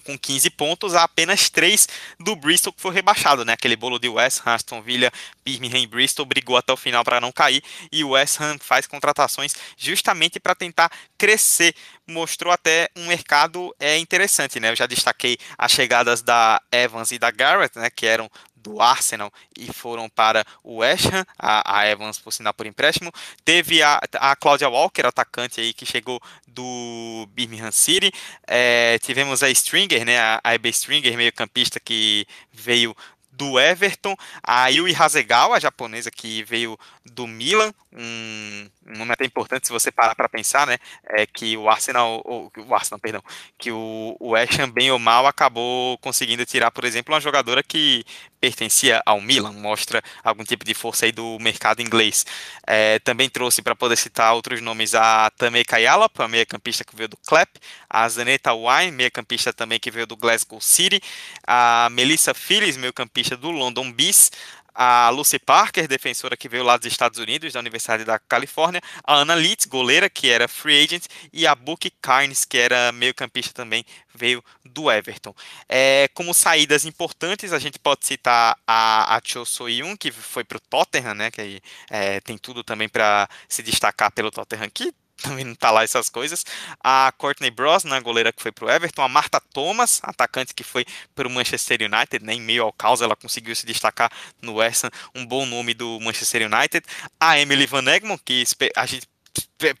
com 0.00 0.18
15 0.18 0.50
pontos 0.50 0.94
a 0.94 1.02
apenas 1.04 1.48
3 1.48 1.88
do 2.20 2.36
Bristol 2.36 2.72
que 2.72 2.80
foi 2.80 2.92
rebaixado, 2.92 3.44
né? 3.44 3.52
Aquele 3.52 3.76
bolo 3.76 3.98
de 3.98 4.08
West 4.08 4.40
Ham, 4.44 4.54
Aston 4.54 4.82
Villa, 4.82 5.10
Birmingham 5.44 5.78
e 5.78 5.86
Bristol 5.86 6.24
brigou 6.24 6.56
até 6.56 6.72
o 6.72 6.76
final 6.76 7.04
para 7.04 7.20
não 7.20 7.32
cair 7.32 7.62
e 7.92 8.02
o 8.04 8.10
West 8.10 8.40
Ham 8.40 8.56
faz 8.60 8.86
contratações 8.86 9.54
justamente 9.76 10.40
para 10.40 10.54
tentar 10.54 10.90
crescer. 11.18 11.74
Mostrou 12.06 12.52
até 12.52 12.88
um 12.96 13.06
mercado 13.06 13.74
é 13.80 13.98
interessante, 13.98 14.60
né? 14.60 14.70
Eu 14.70 14.76
já 14.76 14.86
destaquei 14.86 15.38
as 15.58 15.72
chegadas 15.72 16.22
da 16.22 16.60
Evans 16.70 17.10
e 17.10 17.18
da 17.18 17.30
Garrett, 17.30 17.78
né? 17.78 17.90
Que 17.90 18.06
eram 18.06 18.30
do 18.66 18.82
Arsenal 18.82 19.32
e 19.56 19.72
foram 19.72 20.08
para 20.08 20.44
o 20.62 20.78
West 20.78 21.06
Ham, 21.06 21.24
a, 21.38 21.78
a 21.78 21.86
Evans 21.86 22.18
por 22.18 22.32
sinal 22.32 22.52
por 22.52 22.66
empréstimo. 22.66 23.12
Teve 23.44 23.80
a, 23.80 24.00
a 24.14 24.34
Claudia 24.34 24.68
Walker, 24.68 25.06
atacante 25.06 25.60
aí 25.60 25.72
que 25.72 25.86
chegou 25.86 26.20
do 26.48 27.28
Birmingham 27.30 27.70
City. 27.70 28.12
É, 28.44 28.98
tivemos 28.98 29.44
a 29.44 29.50
Stringer, 29.50 30.04
né, 30.04 30.18
a, 30.18 30.40
a 30.42 30.68
Stringer, 30.68 31.16
meio 31.16 31.32
campista 31.32 31.78
que 31.78 32.26
veio 32.52 32.94
do 33.30 33.60
Everton, 33.60 34.16
a 34.42 34.68
Yui 34.68 34.94
Hasegawa, 34.94 35.56
a 35.56 35.60
japonesa 35.60 36.10
que 36.10 36.42
veio 36.42 36.76
do 37.04 37.26
Milan, 37.26 37.72
um, 37.96 38.68
um 38.98 39.10
até 39.10 39.24
importante 39.24 39.66
se 39.66 39.72
você 39.72 39.90
parar 39.90 40.14
para 40.14 40.28
pensar, 40.28 40.66
né, 40.66 40.78
é 41.08 41.26
que 41.26 41.56
o 41.56 41.68
Arsenal, 41.68 42.20
ou, 42.24 42.52
o 42.56 42.74
Arsenal, 42.74 43.00
perdão, 43.00 43.22
que 43.58 43.72
o, 43.72 44.16
o 44.20 44.30
West 44.30 44.58
bem 44.72 44.90
ou 44.90 44.98
mal, 44.98 45.26
acabou 45.26 45.96
conseguindo 45.98 46.44
tirar, 46.44 46.70
por 46.70 46.84
exemplo, 46.84 47.14
uma 47.14 47.20
jogadora 47.20 47.62
que 47.62 48.04
pertencia 48.38 49.02
ao 49.06 49.20
Milan, 49.20 49.52
mostra 49.52 50.02
algum 50.22 50.44
tipo 50.44 50.64
de 50.64 50.74
força 50.74 51.06
aí 51.06 51.12
do 51.12 51.38
mercado 51.40 51.80
inglês. 51.80 52.24
É, 52.66 52.98
também 52.98 53.28
trouxe, 53.28 53.62
para 53.62 53.74
poder 53.74 53.96
citar 53.96 54.34
outros 54.34 54.60
nomes, 54.60 54.94
a 54.94 55.30
Tamei 55.30 55.64
Kayalop, 55.64 56.20
a 56.20 56.28
meia-campista 56.28 56.84
que 56.84 56.94
veio 56.94 57.08
do 57.08 57.16
Klep, 57.16 57.50
a 57.88 58.08
Zaneta 58.08 58.52
Wine, 58.52 58.92
meia-campista 58.92 59.52
também 59.52 59.80
que 59.80 59.90
veio 59.90 60.06
do 60.06 60.16
Glasgow 60.16 60.60
City, 60.60 61.00
a 61.46 61.88
Melissa 61.90 62.34
Phillips, 62.34 62.76
meio-campista 62.76 63.36
do 63.36 63.50
London 63.50 63.90
Bees, 63.90 64.30
a 64.76 65.08
Lucy 65.08 65.38
Parker, 65.38 65.88
defensora 65.88 66.36
que 66.36 66.48
veio 66.48 66.62
lá 66.62 66.76
dos 66.76 66.86
Estados 66.86 67.18
Unidos, 67.18 67.54
da 67.54 67.60
Universidade 67.60 68.04
da 68.04 68.18
Califórnia, 68.18 68.82
a 69.02 69.14
Ana 69.14 69.34
Litz, 69.34 69.64
goleira, 69.64 70.10
que 70.10 70.30
era 70.30 70.46
free 70.46 70.84
agent, 70.84 71.06
e 71.32 71.46
a 71.46 71.54
Book 71.54 71.90
Carnes, 72.02 72.44
que 72.44 72.58
era 72.58 72.92
meio-campista 72.92 73.54
também, 73.54 73.84
veio 74.14 74.44
do 74.64 74.90
Everton. 74.90 75.34
É, 75.68 76.08
como 76.12 76.34
saídas 76.34 76.84
importantes, 76.84 77.52
a 77.52 77.58
gente 77.58 77.78
pode 77.78 78.06
citar 78.06 78.58
a, 78.66 79.16
a 79.16 79.20
Cho 79.24 79.46
Soyun, 79.46 79.96
que 79.96 80.12
foi 80.12 80.44
para 80.44 80.58
o 80.58 80.60
Tottenham, 80.60 81.14
né, 81.14 81.30
que 81.30 81.62
é, 81.90 82.20
tem 82.20 82.36
tudo 82.36 82.62
também 82.62 82.88
para 82.88 83.28
se 83.48 83.62
destacar 83.62 84.12
pelo 84.12 84.30
Tottenham, 84.30 84.68
que 84.68 84.92
também 85.22 85.44
não 85.44 85.54
tá 85.54 85.70
lá 85.70 85.82
essas 85.82 86.08
coisas. 86.08 86.44
A 86.82 87.12
Courtney 87.16 87.50
Brosnan, 87.50 88.00
goleira 88.02 88.32
que 88.32 88.42
foi 88.42 88.52
pro 88.52 88.68
Everton. 88.68 89.02
A 89.02 89.08
Marta 89.08 89.40
Thomas, 89.40 90.00
atacante 90.02 90.54
que 90.54 90.64
foi 90.64 90.84
pro 91.14 91.30
Manchester 91.30 91.80
United, 91.82 92.24
né, 92.24 92.34
em 92.34 92.40
meio 92.40 92.62
ao 92.64 92.72
caos, 92.72 93.00
ela 93.00 93.16
conseguiu 93.16 93.54
se 93.56 93.66
destacar 93.66 94.10
no 94.40 94.54
West 94.54 94.84
Ham, 94.84 94.90
um 95.14 95.26
bom 95.26 95.46
nome 95.46 95.74
do 95.74 95.98
Manchester 96.00 96.42
United. 96.42 96.86
A 97.18 97.38
Emily 97.38 97.66
Van 97.66 97.84
Egmond, 97.86 98.20
que 98.24 98.44
a 98.76 98.86
gente 98.86 99.06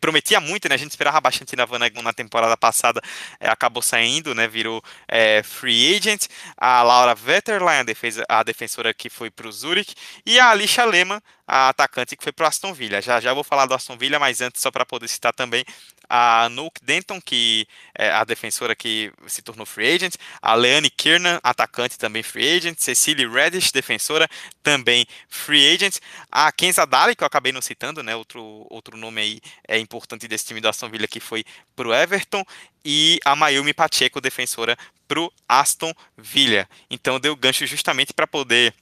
prometia 0.00 0.40
muito, 0.40 0.68
né? 0.68 0.74
A 0.74 0.78
gente 0.78 0.90
esperava 0.90 1.20
bastante 1.20 1.54
na 1.56 1.64
Van 1.64 1.78
na 1.78 2.12
temporada 2.12 2.56
passada, 2.56 3.00
é, 3.38 3.48
acabou 3.48 3.82
saindo, 3.82 4.34
né? 4.34 4.48
Virou 4.48 4.82
é, 5.08 5.42
free 5.42 5.96
agent. 5.96 6.26
A 6.56 6.82
Laura 6.82 7.14
Vetterlein, 7.14 7.80
a, 7.80 7.82
defesa, 7.82 8.24
a 8.28 8.42
defensora 8.42 8.92
que 8.94 9.10
foi 9.10 9.30
para 9.30 9.48
o 9.48 9.52
Zurich, 9.52 9.94
e 10.24 10.38
a 10.38 10.50
Alicia 10.50 10.84
Lehmann, 10.84 11.20
a 11.46 11.68
atacante 11.68 12.16
que 12.16 12.22
foi 12.22 12.32
para 12.32 12.44
o 12.44 12.48
Aston 12.48 12.72
Villa. 12.72 13.00
Já 13.00 13.20
já 13.20 13.32
vou 13.32 13.44
falar 13.44 13.66
do 13.66 13.74
Aston 13.74 13.96
Villa, 13.96 14.18
mas 14.18 14.40
antes 14.40 14.60
só 14.60 14.70
para 14.70 14.84
poder 14.84 15.08
citar 15.08 15.32
também 15.32 15.64
a 16.08 16.48
Nuke 16.48 16.80
Denton, 16.82 17.20
que 17.20 17.66
é 17.94 18.10
a 18.10 18.24
defensora 18.24 18.74
que 18.74 19.12
se 19.26 19.42
tornou 19.42 19.66
free 19.66 19.94
agent, 19.94 20.14
a 20.40 20.54
Leanne 20.54 20.90
Kiernan, 20.90 21.40
atacante 21.42 21.98
também 21.98 22.22
free 22.22 22.56
agent, 22.56 22.78
Cecily 22.78 23.26
Reddish, 23.26 23.72
defensora 23.72 24.28
também 24.62 25.06
free 25.28 25.74
agent, 25.74 25.98
a 26.30 26.50
Kenza 26.52 26.86
Dali, 26.86 27.14
que 27.14 27.22
eu 27.22 27.26
acabei 27.26 27.52
não 27.52 27.60
citando, 27.60 28.02
né, 28.02 28.14
outro, 28.14 28.66
outro 28.70 28.96
nome 28.96 29.20
aí 29.20 29.40
é 29.66 29.78
importante 29.78 30.28
desse 30.28 30.46
time 30.46 30.60
do 30.60 30.68
Aston 30.68 30.88
Villa 30.88 31.06
que 31.06 31.20
foi 31.20 31.44
pro 31.74 31.92
Everton, 31.92 32.44
e 32.84 33.18
a 33.24 33.34
Mayumi 33.34 33.74
Pacheco, 33.74 34.20
defensora 34.20 34.76
pro 35.08 35.32
Aston 35.48 35.92
Villa. 36.16 36.68
Então 36.88 37.18
deu 37.18 37.34
gancho 37.34 37.66
justamente 37.66 38.12
para 38.12 38.28
poder 38.28 38.72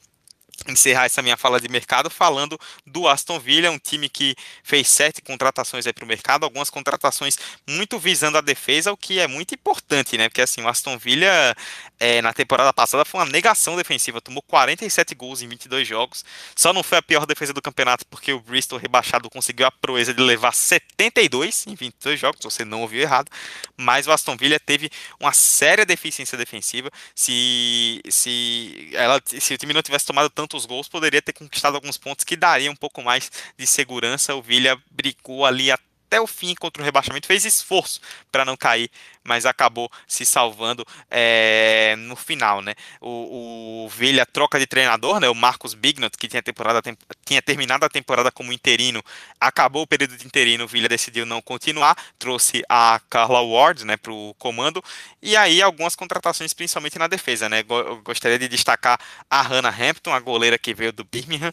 encerrar 0.69 1.05
essa 1.05 1.23
minha 1.23 1.37
fala 1.37 1.61
de 1.61 1.69
mercado 1.69 2.09
falando 2.11 2.59
do 2.87 3.09
Aston 3.09 3.39
Villa, 3.39 3.71
um 3.71 3.79
time 3.79 4.09
que 4.09 4.35
fez 4.63 4.89
sete 4.89 5.21
contratações 5.21 5.87
aí 5.87 5.93
para 5.93 6.05
o 6.05 6.09
mercado, 6.09 6.45
algumas 6.45 6.71
contratações 6.71 7.39
muito 7.69 7.99
visando 7.99 8.39
a 8.39 8.41
defesa, 8.41 8.93
o 8.93 8.97
que 8.97 9.19
é 9.19 9.27
muito 9.27 9.55
importante, 9.55 10.17
né? 10.17 10.29
Porque 10.29 10.43
assim, 10.43 10.63
o 10.63 10.69
Aston 10.69 10.97
Villa 10.99 11.55
é, 11.99 12.23
na 12.23 12.33
temporada 12.33 12.73
passada 12.73 13.05
foi 13.05 13.21
uma 13.21 13.27
negação 13.27 13.77
defensiva, 13.77 14.21
tomou 14.21 14.43
47 14.43 15.15
gols 15.15 15.43
em 15.43 15.49
22 15.49 15.87
jogos, 15.87 16.25
só 16.57 16.73
não 16.73 16.83
foi 16.83 16.99
a 16.99 17.03
pior 17.03 17.27
defesa 17.27 17.53
do 17.53 17.63
campeonato 17.63 18.07
porque 18.07 18.33
o 18.33 18.41
Bristol 18.41 18.79
rebaixado 18.79 19.29
conseguiu 19.31 19.67
a 19.67 19.71
proeza 19.71 20.15
de 20.15 20.23
levar 20.23 20.53
72 20.55 21.67
em 21.67 21.75
22 21.75 22.19
jogos, 22.19 22.41
você 22.43 22.65
não 22.65 22.83
ouviu 22.83 23.03
errado, 23.03 23.31
mas 23.77 24.07
o 24.07 24.13
Aston 24.13 24.37
Villa 24.37 24.59
teve 24.59 24.91
uma 25.21 25.33
séria 25.33 25.85
deficiência 25.85 26.37
defensiva, 26.39 26.91
se, 27.15 28.01
se, 28.09 28.91
ela, 28.93 29.21
se 29.25 29.55
o 29.55 29.59
time 29.59 29.73
não 29.73 29.83
tivesse 29.83 30.07
tomado 30.07 30.31
tanto 30.31 30.44
tantos 30.45 30.67
gols, 30.67 30.89
poderia 30.89 31.23
ter 31.23 31.33
conquistado 31.33 31.75
alguns 31.75 31.97
pontos 31.97 32.25
que 32.25 32.37
daria 32.37 32.71
um 32.71 32.77
pouco 32.77 33.03
mais 33.03 33.31
de 33.57 33.67
segurança. 33.67 34.35
O 34.35 34.43
Villa 34.43 34.79
brigou 34.91 35.47
ali 35.47 35.71
até 35.71 35.94
o 36.21 36.27
fim 36.27 36.55
contra 36.55 36.83
o 36.83 36.85
rebaixamento, 36.85 37.27
fez 37.27 37.45
esforço 37.45 38.01
para 38.31 38.45
não 38.45 38.57
cair, 38.57 38.91
mas 39.23 39.47
acabou 39.47 39.91
se 40.07 40.25
salvando 40.25 40.85
é, 41.11 41.95
no 41.99 42.17
final, 42.17 42.61
né? 42.61 42.75
O, 43.01 43.85
o 43.85 43.89
Villa 43.89 44.25
troca 44.27 44.59
de 44.59 44.67
treinador, 44.67 45.21
né? 45.21 45.29
O 45.29 45.35
Marcos 45.35 45.75
Bignot, 45.75 46.17
que 46.17 46.29
tinha, 46.29 46.43
temporada, 46.43 46.81
tinha 47.25 47.43
terminado 47.43 47.85
a 47.85 47.89
temporada 47.89 48.31
como 48.31 48.53
interino, 48.53 49.03
acabou 49.41 49.83
o 49.83 49.87
período 49.87 50.17
de 50.17 50.27
interino, 50.27 50.65
o 50.65 50.69
Villa 50.69 50.89
decidiu 50.89 51.27
não 51.27 51.41
continuar, 51.43 51.97
trouxe 52.19 52.63
a 52.69 53.01
Carla 53.11 53.41
Ward, 53.43 53.85
né, 53.85 53.97
para 53.97 54.13
o 54.13 54.35
comando, 54.39 54.83
e 55.23 55.37
aí 55.37 55.63
algumas 55.63 55.97
contratações, 55.97 56.53
principalmente 56.53 56.99
na 56.99 57.07
defesa, 57.07 57.49
né? 57.49 57.65
Eu 57.69 58.03
gostaria 58.03 58.39
de 58.39 58.49
destacar 58.49 58.99
a 59.31 59.43
Hannah 59.43 59.71
Hampton, 59.71 60.13
a 60.13 60.21
goleira 60.21 60.59
que 60.59 60.75
veio 60.75 60.93
do 60.93 61.05
Birmingham, 61.05 61.53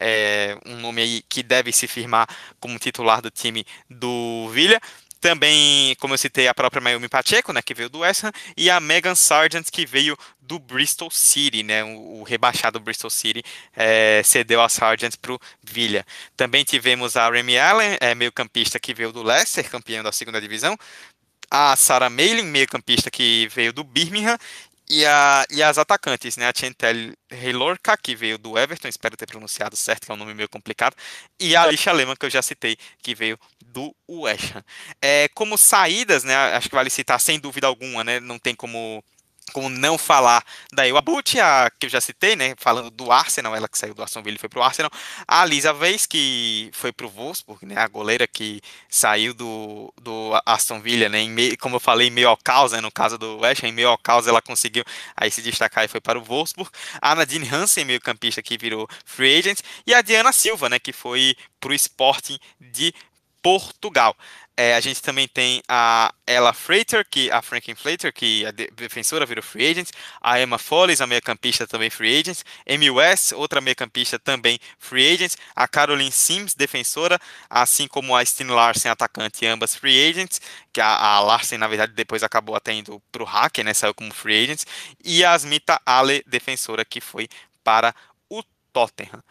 é 0.00 0.56
um 0.66 0.76
nome 0.78 1.02
aí 1.02 1.22
que 1.28 1.42
deve 1.42 1.72
se 1.72 1.86
firmar 1.86 2.26
como 2.58 2.78
titular 2.78 3.20
do 3.20 3.30
time 3.30 3.64
do 3.88 4.48
Villa. 4.48 4.80
Também, 5.20 5.94
como 5.96 6.14
eu 6.14 6.18
citei, 6.18 6.48
a 6.48 6.54
própria 6.54 6.80
Mayumi 6.80 7.06
Pacheco, 7.06 7.52
né, 7.52 7.60
que 7.60 7.74
veio 7.74 7.90
do 7.90 7.98
West 7.98 8.24
Ham, 8.24 8.32
e 8.56 8.70
a 8.70 8.80
Megan 8.80 9.14
Sargent, 9.14 9.68
que 9.70 9.84
veio 9.84 10.16
do 10.40 10.58
Bristol 10.58 11.10
City, 11.10 11.62
né, 11.62 11.84
o, 11.84 12.22
rebaixado 12.22 12.80
Bristol 12.80 13.10
City 13.10 13.42
é, 13.76 14.22
cedeu 14.24 14.62
a 14.62 14.68
Sargent 14.70 15.16
para 15.20 15.34
o 15.34 15.38
Villa. 15.62 16.06
Também 16.34 16.64
tivemos 16.64 17.18
a 17.18 17.28
Remy 17.28 17.58
Allen, 17.58 17.98
é, 18.00 18.14
meio 18.14 18.32
campista, 18.32 18.80
que 18.80 18.94
veio 18.94 19.12
do 19.12 19.22
Leicester, 19.22 19.68
campeão 19.70 20.02
da 20.02 20.10
segunda 20.10 20.40
divisão, 20.40 20.74
a 21.50 21.74
Sarah 21.74 22.08
Malin, 22.08 22.44
meio 22.44 22.68
campista, 22.68 23.10
que 23.10 23.48
veio 23.48 23.72
do 23.72 23.82
Birmingham, 23.82 24.38
e, 24.90 25.06
a, 25.06 25.46
e 25.48 25.62
as 25.62 25.78
atacantes, 25.78 26.36
né? 26.36 26.48
A 26.48 26.52
Chantel 26.54 27.14
Heilorka, 27.30 27.96
que 27.96 28.16
veio 28.16 28.36
do 28.36 28.58
Everton, 28.58 28.88
espero 28.88 29.16
ter 29.16 29.26
pronunciado 29.26 29.76
certo, 29.76 30.04
que 30.04 30.10
é 30.10 30.14
um 30.14 30.18
nome 30.18 30.34
meio 30.34 30.48
complicado, 30.48 30.96
e 31.38 31.54
a 31.54 31.62
Alicia 31.62 31.92
Lehmann, 31.92 32.16
que 32.16 32.26
eu 32.26 32.30
já 32.30 32.42
citei, 32.42 32.76
que 33.00 33.14
veio 33.14 33.38
do 33.64 33.94
West 34.08 34.56
Ham. 34.56 34.64
É, 35.00 35.28
como 35.28 35.56
saídas, 35.56 36.24
né? 36.24 36.34
Acho 36.56 36.68
que 36.68 36.74
vale 36.74 36.90
citar 36.90 37.20
sem 37.20 37.38
dúvida 37.38 37.68
alguma, 37.68 38.02
né? 38.02 38.18
Não 38.18 38.36
tem 38.36 38.52
como 38.52 39.04
como 39.50 39.68
não 39.68 39.98
falar 39.98 40.44
da 40.72 40.86
Iwabuchi, 40.86 41.40
a 41.40 41.70
que 41.78 41.86
eu 41.86 41.90
já 41.90 42.00
citei, 42.00 42.36
né, 42.36 42.54
falando 42.56 42.90
do 42.90 43.10
Arsenal, 43.12 43.54
ela 43.54 43.68
que 43.68 43.78
saiu 43.78 43.94
do 43.94 44.02
Aston 44.02 44.22
Villa 44.22 44.36
e 44.36 44.40
foi 44.40 44.48
pro 44.48 44.62
Arsenal, 44.62 44.90
a 45.26 45.44
Lisa 45.44 45.72
Weiss, 45.72 46.06
que 46.06 46.70
foi 46.72 46.92
pro 46.92 47.08
Wolfsburg, 47.08 47.66
né, 47.66 47.76
a 47.76 47.88
goleira 47.88 48.26
que 48.26 48.60
saiu 48.88 49.34
do, 49.34 49.92
do 50.00 50.32
Aston 50.46 50.80
Villa, 50.80 51.08
né, 51.08 51.24
meio, 51.26 51.58
como 51.58 51.76
eu 51.76 51.80
falei, 51.80 52.10
meio 52.10 52.28
ao 52.28 52.36
caos, 52.36 52.72
né, 52.72 52.80
no 52.80 52.90
caso 52.90 53.18
do 53.18 53.38
West 53.38 53.62
em 53.62 53.72
meio 53.72 53.88
ao 53.88 53.98
caos 53.98 54.26
ela 54.26 54.40
conseguiu 54.40 54.84
aí 55.16 55.30
se 55.30 55.42
destacar 55.42 55.84
e 55.84 55.88
foi 55.88 56.00
para 56.00 56.18
o 56.18 56.22
Wolfsburg, 56.22 56.70
a 57.00 57.14
Nadine 57.14 57.48
Hansen, 57.48 57.84
meio 57.84 58.00
campista, 58.00 58.42
que 58.42 58.56
virou 58.56 58.88
free 59.04 59.38
agent, 59.38 59.60
e 59.86 59.94
a 59.94 60.02
Diana 60.02 60.32
Silva, 60.32 60.68
né, 60.68 60.78
que 60.78 60.92
foi 60.92 61.36
pro 61.58 61.74
Sporting 61.74 62.38
de 62.60 62.94
Portugal. 63.42 64.16
É, 64.62 64.74
a 64.74 64.80
gente 64.80 65.00
também 65.00 65.26
tem 65.26 65.62
a 65.66 66.12
Ella 66.26 66.52
Freighter, 66.52 67.02
que 67.10 67.30
a 67.30 67.40
Franklin 67.40 67.74
Freighter, 67.74 68.12
que 68.12 68.44
a 68.44 68.50
defensora 68.50 69.24
virou 69.24 69.42
free 69.42 69.66
agent, 69.66 69.88
a 70.20 70.38
Emma 70.38 70.58
Folles, 70.58 71.00
a 71.00 71.06
meia-campista 71.06 71.66
também 71.66 71.88
free 71.88 72.20
agent, 72.20 72.42
Amy 72.68 72.90
West, 72.90 73.32
outra 73.32 73.62
meia-campista 73.62 74.18
também 74.18 74.58
free 74.78 75.14
agent, 75.14 75.32
a 75.56 75.66
Caroline 75.66 76.12
Sims, 76.12 76.54
defensora, 76.54 77.18
assim 77.48 77.88
como 77.88 78.14
a 78.14 78.22
Stine 78.22 78.50
Larsen, 78.50 78.90
atacante, 78.90 79.46
ambas 79.46 79.74
free 79.74 80.10
agents, 80.10 80.42
que 80.74 80.80
a, 80.82 80.94
a 80.94 81.20
Larsen, 81.20 81.56
na 81.56 81.66
verdade, 81.66 81.94
depois 81.94 82.22
acabou 82.22 82.54
até 82.54 82.74
indo 82.74 83.00
para 83.10 83.22
o 83.22 83.26
Hacker, 83.26 83.64
né, 83.64 83.72
saiu 83.72 83.94
como 83.94 84.12
free 84.12 84.44
agent, 84.44 84.64
e 85.02 85.24
a 85.24 85.32
Asmita 85.32 85.80
Ale, 85.86 86.22
defensora, 86.26 86.84
que 86.84 87.00
foi 87.00 87.28
para 87.64 87.94
o 88.28 88.42
Tottenham. 88.74 89.22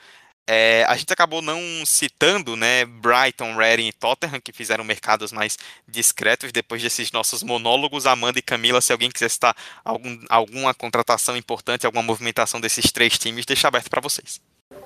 É, 0.51 0.83
a 0.85 0.95
gente 0.95 1.13
acabou 1.13 1.43
não 1.43 1.59
citando, 1.85 2.55
né, 2.55 2.83
Brighton, 2.83 3.55
Reading 3.55 3.89
e 3.89 3.93
Tottenham, 3.93 4.41
que 4.41 4.51
fizeram 4.51 4.83
mercados 4.83 5.31
mais 5.31 5.59
discretos 5.87 6.51
depois 6.51 6.81
desses 6.81 7.11
nossos 7.11 7.43
monólogos. 7.43 8.07
Amanda 8.07 8.39
e 8.39 8.41
Camila, 8.41 8.81
se 8.81 8.91
alguém 8.91 9.11
quiser 9.11 9.29
citar 9.29 9.55
algum, 9.85 10.17
alguma 10.27 10.73
contratação 10.73 11.37
importante, 11.37 11.85
alguma 11.85 12.01
movimentação 12.01 12.59
desses 12.59 12.91
três 12.91 13.15
times, 13.15 13.45
deixa 13.45 13.67
aberto 13.67 13.91
para 13.91 14.01
vocês. 14.01 14.41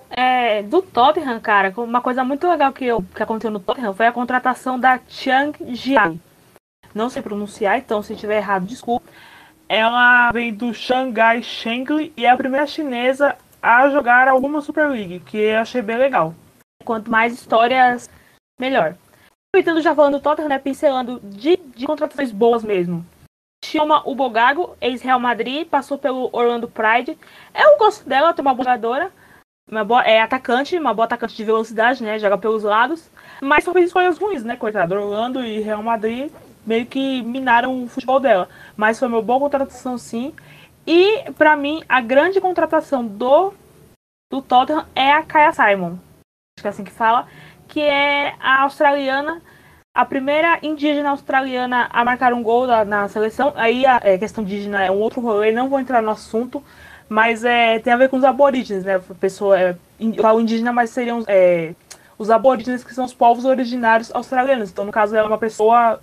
É, 0.09 0.63
do 0.63 0.81
Tottenham, 0.81 1.39
cara, 1.39 1.73
uma 1.77 2.01
coisa 2.01 2.25
muito 2.25 2.45
legal 2.45 2.73
que, 2.73 2.83
eu, 2.83 3.01
que 3.15 3.23
aconteceu 3.23 3.49
no 3.49 3.61
Tottenham 3.61 3.93
foi 3.93 4.07
a 4.07 4.11
contratação 4.11 4.77
da 4.77 4.99
Chang 5.07 5.57
Jian. 5.73 6.17
Não 6.93 7.09
sei 7.09 7.21
pronunciar, 7.21 7.77
então 7.77 8.03
se 8.03 8.17
tiver 8.17 8.39
errado, 8.39 8.65
desculpa. 8.65 9.09
Ela 9.69 10.29
vem 10.33 10.53
do 10.53 10.73
Shanghai 10.73 11.41
Shengli 11.41 12.11
e 12.17 12.25
é 12.25 12.29
a 12.29 12.35
primeira 12.35 12.67
chinesa 12.67 13.37
a 13.63 13.89
jogar 13.89 14.27
alguma 14.27 14.59
Super 14.59 14.89
League, 14.89 15.21
que 15.21 15.51
achei 15.51 15.81
bem 15.81 15.97
legal. 15.97 16.35
Quanto 16.83 17.09
mais 17.09 17.33
histórias, 17.33 18.09
melhor. 18.59 18.97
Aproveitando 19.47 19.81
já 19.81 19.95
falando 19.95 20.17
do 20.17 20.19
Tottenham, 20.19 20.49
né, 20.49 20.59
pincelando 20.59 21.21
de, 21.21 21.55
de 21.55 21.85
contratações 21.85 22.31
boas 22.31 22.61
mesmo. 22.61 23.05
Chama 23.63 24.01
o 24.05 24.13
Bogago, 24.13 24.75
ex-Real 24.81 25.19
Madrid, 25.19 25.65
passou 25.65 25.97
pelo 25.97 26.29
Orlando 26.33 26.67
Pride. 26.67 27.17
Eu 27.55 27.77
gosto 27.77 28.07
dela, 28.07 28.33
tem 28.33 28.43
uma 28.43 28.53
boa 28.53 28.65
jogadora. 28.65 29.11
Uma 29.71 29.85
boa, 29.85 30.01
é 30.03 30.21
atacante, 30.21 30.77
uma 30.77 30.93
boa 30.93 31.05
atacante 31.05 31.33
de 31.33 31.45
velocidade, 31.45 32.03
né? 32.03 32.19
Joga 32.19 32.37
pelos 32.37 32.63
lados. 32.63 33.09
Mas 33.41 33.63
só 33.63 33.71
fez 33.71 33.85
escolhas 33.85 34.17
ruins, 34.17 34.43
né? 34.43 34.57
Coitado. 34.57 34.93
Orlando 34.93 35.41
e 35.41 35.61
Real 35.61 35.81
Madrid 35.81 36.29
meio 36.65 36.85
que 36.85 37.21
minaram 37.21 37.83
o 37.83 37.87
futebol 37.87 38.19
dela. 38.19 38.49
Mas 38.75 38.99
foi 38.99 39.07
uma 39.07 39.21
boa 39.21 39.39
contratação, 39.39 39.97
sim. 39.97 40.33
E, 40.85 41.31
para 41.37 41.55
mim, 41.55 41.81
a 41.87 42.01
grande 42.01 42.41
contratação 42.41 43.05
do, 43.05 43.53
do 44.31 44.41
Tottenham 44.41 44.85
é 44.93 45.11
a 45.11 45.23
Kaya 45.23 45.53
Simon. 45.53 45.97
Acho 46.57 46.61
que 46.61 46.67
é 46.67 46.69
assim 46.69 46.83
que 46.83 46.91
fala. 46.91 47.27
Que 47.67 47.81
é 47.81 48.35
a 48.39 48.61
australiana, 48.63 49.41
a 49.95 50.05
primeira 50.05 50.59
indígena 50.61 51.09
australiana 51.11 51.87
a 51.91 52.03
marcar 52.03 52.33
um 52.33 52.43
gol 52.43 52.67
na, 52.67 52.83
na 52.83 53.07
seleção. 53.07 53.53
Aí 53.55 53.85
a 53.85 54.01
é, 54.03 54.17
questão 54.17 54.43
indígena 54.43 54.83
é 54.83 54.91
um 54.91 54.99
outro 54.99 55.21
rolê, 55.21 55.51
não 55.51 55.69
vou 55.69 55.79
entrar 55.79 56.01
no 56.01 56.11
assunto. 56.11 56.63
Mas 57.07 57.43
é, 57.43 57.79
tem 57.79 57.93
a 57.93 57.97
ver 57.97 58.09
com 58.09 58.17
os 58.17 58.23
aborígenes, 58.23 58.83
né? 58.83 58.99
Pessoa, 59.19 59.59
é, 59.59 59.75
falo 60.21 60.41
indígena, 60.41 60.71
mas 60.71 60.89
seriam 60.89 61.23
é, 61.27 61.75
os 62.17 62.29
aborígenes 62.29 62.83
que 62.83 62.93
são 62.93 63.05
os 63.05 63.13
povos 63.13 63.45
originários 63.45 64.13
australianos. 64.13 64.71
Então, 64.71 64.85
no 64.85 64.91
caso, 64.91 65.15
ela 65.15 65.27
é 65.27 65.29
uma 65.29 65.37
pessoa 65.37 66.01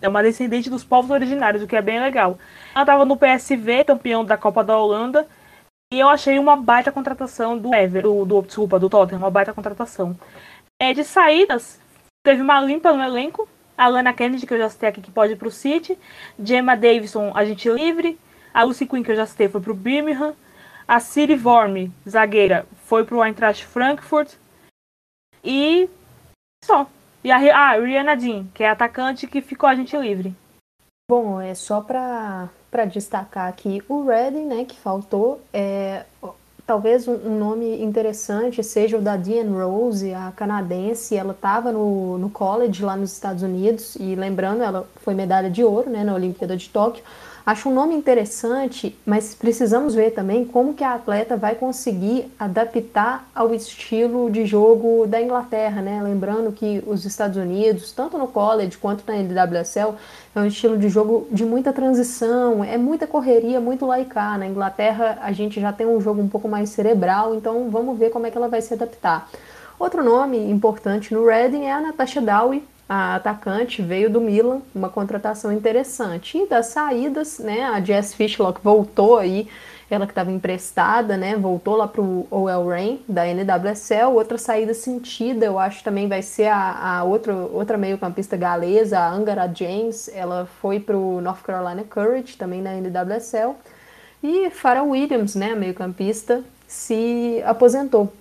é 0.00 0.08
uma 0.08 0.22
descendente 0.22 0.70
dos 0.70 0.84
povos 0.84 1.10
originários, 1.10 1.60
o 1.60 1.66
que 1.66 1.74
é 1.74 1.82
bem 1.82 2.00
legal. 2.00 2.38
Ela 2.74 2.82
estava 2.82 3.04
no 3.04 3.16
PSV, 3.16 3.84
campeão 3.84 4.24
da 4.24 4.36
Copa 4.36 4.64
da 4.64 4.76
Holanda, 4.76 5.28
e 5.92 6.00
eu 6.00 6.08
achei 6.08 6.38
uma 6.38 6.56
baita 6.56 6.90
contratação 6.90 7.58
do 7.58 7.74
Ever, 7.74 8.02
do, 8.02 8.24
do 8.24 8.42
desculpa, 8.42 8.78
do 8.78 8.88
Tottenham, 8.88 9.20
uma 9.20 9.30
baita 9.30 9.52
contratação. 9.52 10.18
É, 10.80 10.94
de 10.94 11.04
saídas, 11.04 11.78
teve 12.24 12.40
uma 12.40 12.60
limpa 12.60 12.92
no 12.92 13.02
elenco, 13.02 13.46
a 13.76 13.88
Lana 13.88 14.12
Kennedy, 14.12 14.46
que 14.46 14.54
eu 14.54 14.58
já 14.58 14.70
citei 14.70 14.88
aqui, 14.88 15.02
que 15.02 15.10
pode 15.10 15.34
ir 15.34 15.36
para 15.36 15.48
o 15.48 15.50
City, 15.50 15.98
Gemma 16.42 16.76
Davidson, 16.76 17.32
agente 17.34 17.68
livre, 17.68 18.18
a 18.54 18.62
Lucy 18.62 18.86
Quinn, 18.86 19.02
que 19.02 19.10
eu 19.10 19.16
já 19.16 19.26
citei, 19.26 19.48
foi 19.48 19.60
para 19.60 19.72
o 19.72 19.74
Birmingham, 19.74 20.34
a 20.88 20.98
Ciri 20.98 21.36
Vorm, 21.36 21.90
zagueira, 22.08 22.66
foi 22.84 23.04
para 23.04 23.16
o 23.16 23.24
Eintracht 23.24 23.66
Frankfurt, 23.66 24.34
e 25.44 25.90
só. 26.64 26.86
E 27.24 27.30
a 27.30 27.36
ah, 27.36 27.76
Rihanna 27.78 28.18
Jean, 28.18 28.46
que 28.54 28.64
é 28.64 28.70
atacante 28.70 29.26
que 29.26 29.40
ficou 29.40 29.68
a 29.68 29.74
gente 29.74 29.96
livre. 29.96 30.34
Bom, 31.08 31.40
é 31.40 31.54
só 31.54 31.80
para 31.80 32.48
destacar 32.86 33.48
aqui 33.48 33.82
o 33.86 34.06
Redding, 34.06 34.46
né, 34.46 34.64
que 34.64 34.76
faltou. 34.76 35.40
É, 35.52 36.04
talvez 36.66 37.06
um, 37.06 37.38
nome 37.38 37.82
interessante 37.82 38.64
seja 38.64 38.96
o 38.96 39.02
da 39.02 39.16
Diane 39.16 39.50
Rose, 39.50 40.12
a 40.14 40.32
canadense. 40.34 41.14
Ela 41.14 41.32
estava 41.32 41.70
no, 41.70 42.16
no 42.16 42.30
college 42.30 42.82
lá 42.82 42.96
nos 42.96 43.12
Estados 43.12 43.42
Unidos 43.42 43.96
e 43.96 44.14
lembrando, 44.14 44.62
ela 44.62 44.88
foi 44.96 45.12
medalha 45.12 45.50
de 45.50 45.62
ouro 45.62 45.90
né, 45.90 46.02
na 46.02 46.14
Olimpíada 46.14 46.56
de 46.56 46.68
Tóquio. 46.70 47.04
Acho 47.44 47.68
um 47.68 47.74
nome 47.74 47.92
interessante, 47.92 48.96
mas 49.04 49.34
precisamos 49.34 49.96
ver 49.96 50.12
também 50.12 50.44
como 50.44 50.74
que 50.74 50.84
a 50.84 50.94
atleta 50.94 51.36
vai 51.36 51.56
conseguir 51.56 52.32
adaptar 52.38 53.28
ao 53.34 53.52
estilo 53.52 54.30
de 54.30 54.46
jogo 54.46 55.08
da 55.08 55.20
Inglaterra, 55.20 55.82
né? 55.82 56.00
Lembrando 56.00 56.52
que 56.52 56.84
os 56.86 57.04
Estados 57.04 57.36
Unidos, 57.36 57.90
tanto 57.90 58.16
no 58.16 58.28
college 58.28 58.78
quanto 58.78 59.02
na 59.08 59.16
NWSL, 59.16 59.96
é 60.36 60.40
um 60.40 60.46
estilo 60.46 60.78
de 60.78 60.88
jogo 60.88 61.26
de 61.32 61.44
muita 61.44 61.72
transição, 61.72 62.62
é 62.62 62.78
muita 62.78 63.08
correria, 63.08 63.60
muito 63.60 63.86
laicar. 63.86 64.38
Na 64.38 64.46
Inglaterra 64.46 65.18
a 65.20 65.32
gente 65.32 65.60
já 65.60 65.72
tem 65.72 65.84
um 65.84 66.00
jogo 66.00 66.22
um 66.22 66.28
pouco 66.28 66.46
mais 66.46 66.70
cerebral, 66.70 67.34
então 67.34 67.68
vamos 67.70 67.98
ver 67.98 68.10
como 68.10 68.24
é 68.24 68.30
que 68.30 68.38
ela 68.38 68.48
vai 68.48 68.62
se 68.62 68.72
adaptar. 68.72 69.28
Outro 69.80 70.04
nome 70.04 70.38
importante 70.48 71.12
no 71.12 71.26
Reading 71.26 71.64
é 71.64 71.72
a 71.72 71.80
Natasha 71.80 72.20
Dowie, 72.20 72.62
a 72.88 73.14
atacante 73.14 73.80
veio 73.80 74.10
do 74.10 74.20
Milan, 74.20 74.60
uma 74.74 74.88
contratação 74.88 75.52
interessante. 75.52 76.38
E 76.38 76.46
das 76.46 76.66
saídas, 76.66 77.38
né, 77.38 77.64
a 77.64 77.80
Jess 77.80 78.14
Fishlock 78.14 78.60
voltou 78.62 79.18
aí, 79.18 79.48
ela 79.90 80.06
que 80.06 80.12
estava 80.12 80.30
emprestada, 80.30 81.16
né, 81.16 81.36
voltou 81.36 81.76
lá 81.76 81.86
para 81.86 82.00
o 82.00 82.26
OL 82.30 82.68
Reign 82.68 83.02
da 83.08 83.26
NWSL. 83.26 84.14
Outra 84.14 84.38
saída 84.38 84.72
sentida, 84.72 85.44
eu 85.44 85.58
acho 85.58 85.84
também 85.84 86.08
vai 86.08 86.22
ser 86.22 86.46
a, 86.46 86.98
a 86.98 87.04
outra, 87.04 87.34
outra 87.34 87.76
meio-campista 87.76 88.36
galesa, 88.36 88.98
a 88.98 89.10
Angara 89.10 89.50
James. 89.54 90.10
Ela 90.14 90.48
foi 90.60 90.80
para 90.80 90.96
o 90.96 91.20
North 91.20 91.42
Carolina 91.42 91.84
Courage, 91.84 92.36
também 92.36 92.62
na 92.62 92.72
NWSL. 92.72 93.54
E 94.22 94.50
Farah 94.50 94.82
Williams, 94.82 95.34
né, 95.34 95.54
meio-campista, 95.54 96.42
se 96.66 97.42
aposentou. 97.44 98.12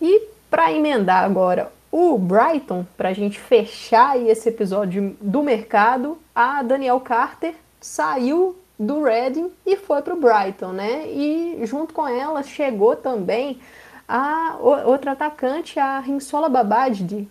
E 0.00 0.28
para 0.48 0.72
emendar 0.72 1.24
agora 1.24 1.70
o 1.90 2.16
Brighton, 2.16 2.86
para 2.96 3.08
a 3.08 3.12
gente 3.12 3.38
fechar 3.38 4.18
esse 4.20 4.48
episódio 4.48 5.16
do 5.20 5.42
mercado, 5.42 6.18
a 6.34 6.62
Daniel 6.62 7.00
Carter 7.00 7.54
saiu 7.80 8.56
do 8.78 9.02
Reading 9.02 9.50
e 9.66 9.76
foi 9.76 10.00
para 10.00 10.14
o 10.14 10.20
Brighton, 10.20 10.72
né? 10.72 11.06
E 11.08 11.60
junto 11.64 11.92
com 11.92 12.06
ela 12.06 12.42
chegou 12.42 12.96
também 12.96 13.60
a 14.08 14.56
outra 14.60 15.12
atacante, 15.12 15.78
a 15.78 16.00
Rinsola 16.00 16.48
Babadi. 16.48 17.28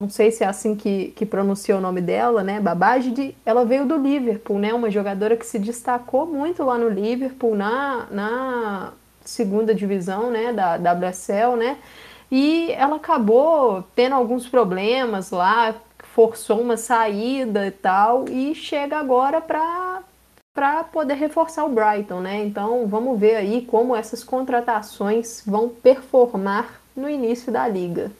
Não 0.00 0.08
sei 0.08 0.30
se 0.30 0.44
é 0.44 0.46
assim 0.46 0.74
que, 0.74 1.12
que 1.16 1.24
pronuncia 1.24 1.76
o 1.76 1.80
nome 1.80 2.00
dela, 2.00 2.42
né? 2.42 2.60
Babadi. 2.60 3.36
Ela 3.44 3.64
veio 3.64 3.86
do 3.86 3.96
Liverpool, 3.96 4.58
né? 4.58 4.72
Uma 4.74 4.90
jogadora 4.90 5.36
que 5.36 5.46
se 5.46 5.58
destacou 5.58 6.26
muito 6.26 6.62
lá 6.62 6.76
no 6.76 6.88
Liverpool, 6.88 7.54
na, 7.54 8.06
na 8.10 8.92
segunda 9.24 9.74
divisão, 9.74 10.30
né? 10.30 10.52
Da 10.52 10.76
WSL, 10.76 11.56
né? 11.56 11.78
E 12.30 12.70
ela 12.72 12.96
acabou 12.96 13.84
tendo 13.94 14.14
alguns 14.14 14.48
problemas 14.48 15.30
lá, 15.30 15.74
forçou 15.98 16.60
uma 16.60 16.76
saída 16.76 17.66
e 17.66 17.70
tal, 17.70 18.26
e 18.28 18.54
chega 18.54 18.98
agora 18.98 19.40
para 19.40 20.02
para 20.54 20.84
poder 20.84 21.14
reforçar 21.14 21.64
o 21.64 21.68
Brighton, 21.68 22.20
né? 22.20 22.44
Então 22.44 22.86
vamos 22.86 23.18
ver 23.18 23.34
aí 23.34 23.62
como 23.62 23.96
essas 23.96 24.22
contratações 24.22 25.42
vão 25.44 25.68
performar 25.68 26.80
no 26.96 27.10
início 27.10 27.52
da 27.52 27.66
liga. 27.66 28.12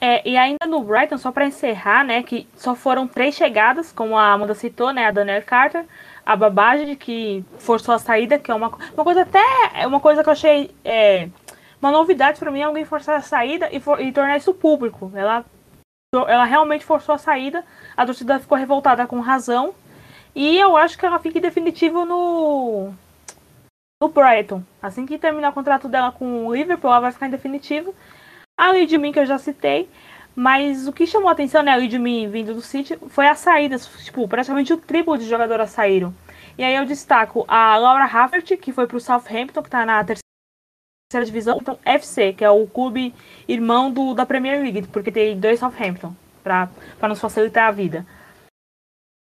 É, 0.00 0.26
e 0.26 0.34
ainda 0.34 0.66
no 0.66 0.82
Brighton, 0.82 1.18
só 1.18 1.30
para 1.30 1.46
encerrar, 1.46 2.02
né, 2.02 2.22
que 2.22 2.48
só 2.56 2.74
foram 2.74 3.06
três 3.06 3.34
chegadas, 3.34 3.92
como 3.92 4.16
a 4.16 4.32
Amanda 4.32 4.54
citou, 4.54 4.94
né, 4.94 5.04
a 5.06 5.10
Daniel 5.10 5.42
Carter, 5.42 5.84
a 6.24 6.34
Babage, 6.34 6.96
que 6.96 7.44
forçou 7.58 7.94
a 7.94 7.98
saída, 7.98 8.38
que 8.38 8.50
é 8.50 8.54
uma, 8.54 8.68
uma 8.94 9.04
coisa 9.04 9.22
até, 9.22 9.38
é 9.74 9.86
uma 9.86 10.00
coisa 10.00 10.22
que 10.22 10.28
eu 10.30 10.32
achei 10.32 10.70
é, 10.82 11.28
uma 11.80 11.90
novidade 11.90 12.38
para 12.38 12.50
mim 12.50 12.60
é 12.60 12.64
alguém 12.64 12.84
forçar 12.84 13.16
a 13.16 13.22
saída 13.22 13.68
e, 13.72 13.80
for, 13.80 14.00
e, 14.00 14.12
tornar 14.12 14.36
isso 14.36 14.52
público. 14.52 15.10
Ela, 15.14 15.44
ela 16.12 16.44
realmente 16.44 16.84
forçou 16.84 17.14
a 17.14 17.18
saída, 17.18 17.64
a 17.96 18.04
torcida 18.04 18.38
ficou 18.38 18.58
revoltada 18.58 19.06
com 19.06 19.20
razão. 19.20 19.74
E 20.34 20.58
eu 20.58 20.76
acho 20.76 20.98
que 20.98 21.06
ela 21.06 21.18
fica 21.18 21.40
definitivo 21.40 22.04
no, 22.04 22.92
no 24.00 24.08
Brighton. 24.08 24.62
Assim 24.80 25.06
que 25.06 25.18
terminar 25.18 25.50
o 25.50 25.54
contrato 25.54 25.88
dela 25.88 26.12
com 26.12 26.46
o 26.46 26.54
Liverpool, 26.54 26.90
ela 26.90 27.00
vai 27.00 27.12
ficar 27.12 27.26
em 27.26 27.30
definitivo. 27.30 27.94
A 28.58 28.72
Lidmin, 28.72 29.10
que 29.10 29.18
eu 29.18 29.26
já 29.26 29.38
citei. 29.38 29.88
Mas 30.36 30.86
o 30.86 30.92
que 30.92 31.06
chamou 31.06 31.28
a 31.28 31.32
atenção, 31.32 31.62
né, 31.62 31.72
a 31.72 31.76
Lidmin 31.76 32.28
vindo 32.28 32.54
do 32.54 32.60
City, 32.60 32.96
foi 33.08 33.26
as 33.26 33.38
saídas. 33.38 33.86
Tipo, 34.04 34.28
praticamente 34.28 34.72
o 34.72 34.76
triplo 34.76 35.18
de 35.18 35.28
jogadoras 35.28 35.70
saíram. 35.70 36.14
E 36.56 36.62
aí 36.62 36.76
eu 36.76 36.84
destaco 36.84 37.44
a 37.48 37.76
Laura 37.78 38.04
Havertz, 38.04 38.60
que 38.60 38.72
foi 38.72 38.86
para 38.86 38.96
o 38.96 39.00
Southampton, 39.00 39.62
que 39.62 39.68
está 39.68 39.84
na 39.84 40.04
terceira 40.04 40.29
terceira 41.10 41.26
divisão, 41.26 41.58
então 41.60 41.76
FC, 41.84 42.32
que 42.32 42.44
é 42.44 42.50
o 42.50 42.68
clube 42.68 43.12
irmão 43.48 43.90
do, 43.90 44.14
da 44.14 44.24
Premier 44.24 44.62
League, 44.62 44.86
porque 44.92 45.10
tem 45.10 45.38
dois 45.38 45.58
Southampton, 45.58 46.14
para 46.44 46.68
nos 47.08 47.18
facilitar 47.18 47.66
a 47.66 47.72
vida. 47.72 48.06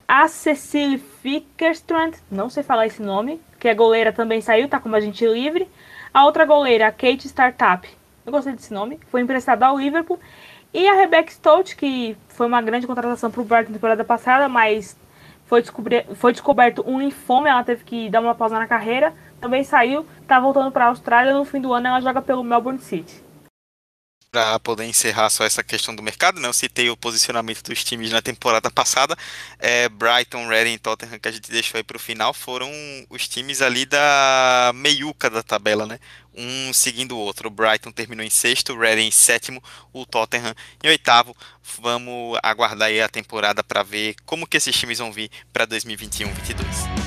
A 0.08 0.30
Cecily 0.30 0.98
Fickerstrand, 0.98 2.14
não 2.32 2.50
sei 2.50 2.64
falar 2.64 2.88
esse 2.88 3.02
nome, 3.02 3.42
que 3.60 3.68
é 3.68 3.76
goleira 3.76 4.14
também 4.14 4.40
saiu, 4.40 4.70
tá 4.70 4.80
como 4.80 4.96
agente 4.96 5.26
livre. 5.26 5.68
A 6.14 6.24
outra 6.24 6.46
goleira, 6.46 6.88
a 6.88 6.92
Kate 6.92 7.28
Startup, 7.28 7.86
eu 8.26 8.32
gostei 8.32 8.54
desse 8.54 8.74
nome, 8.74 8.98
foi 9.10 9.20
emprestada 9.20 9.66
ao 9.66 9.78
Liverpool. 9.78 10.20
E 10.74 10.88
a 10.88 10.94
Rebecca 10.94 11.32
Stout, 11.32 11.76
que 11.76 12.16
foi 12.30 12.48
uma 12.48 12.62
grande 12.62 12.88
contratação 12.88 13.30
para 13.30 13.42
o 13.42 13.44
Brighton 13.44 13.72
na 13.72 13.78
temporada 13.78 14.06
passada, 14.06 14.48
mas 14.48 14.96
foi, 15.46 15.62
foi 16.16 16.32
descoberto 16.32 16.84
um 16.88 17.00
linfoma, 17.00 17.50
ela 17.50 17.64
teve 17.64 17.84
que 17.84 18.10
dar 18.10 18.22
uma 18.22 18.34
pausa 18.34 18.58
na 18.58 18.68
carreira 18.68 19.14
também 19.44 19.64
saiu, 19.64 20.08
tá 20.26 20.40
voltando 20.40 20.72
para 20.72 20.86
a 20.86 20.88
Austrália. 20.88 21.34
No 21.34 21.44
fim 21.44 21.60
do 21.60 21.74
ano 21.74 21.88
ela 21.88 22.00
joga 22.00 22.22
pelo 22.22 22.44
Melbourne 22.44 22.80
City. 22.80 23.22
Para 24.32 24.60
poder 24.60 24.86
encerrar 24.86 25.30
só 25.30 25.44
essa 25.44 25.64
questão 25.64 25.96
do 25.96 26.02
mercado, 26.02 26.40
né? 26.40 26.48
eu 26.48 26.54
citei 26.54 26.90
o 26.90 26.98
posicionamento 26.98 27.62
dos 27.62 27.84
times 27.84 28.10
na 28.10 28.20
temporada 28.20 28.72
passada. 28.72 29.16
É, 29.60 29.88
Brighton, 29.90 30.48
Reading 30.48 30.74
e 30.74 30.80
Tottenham, 30.80 31.20
que 31.20 31.28
a 31.28 31.32
gente 31.32 31.52
deixou 31.52 31.78
aí 31.78 31.84
para 31.84 31.98
o 31.98 32.00
final, 32.00 32.34
foram 32.34 32.68
os 33.12 33.28
times 33.28 33.62
ali 33.62 33.86
da 33.86 34.72
meiuca 34.74 35.30
da 35.30 35.44
tabela, 35.44 35.86
né? 35.86 36.00
um 36.36 36.74
seguindo 36.74 37.16
o 37.16 37.20
outro. 37.20 37.48
O 37.48 37.52
Brighton 37.52 37.92
terminou 37.92 38.26
em 38.26 38.30
sexto, 38.32 38.74
o 38.74 38.80
Reading 38.80 39.06
em 39.06 39.12
sétimo, 39.12 39.62
o 39.92 40.04
Tottenham 40.04 40.56
em 40.84 40.88
oitavo. 40.88 41.36
Vamos 41.80 42.40
aguardar 42.42 42.88
aí 42.88 43.02
a 43.02 43.10
temporada 43.10 43.64
para 43.64 43.84
ver 43.84 44.16
como 44.26 44.48
que 44.48 44.58
esses 44.58 44.76
times 44.76 44.98
vão 44.98 45.12
vir 45.12 45.30
para 45.52 45.68
2021-22. 45.68 47.03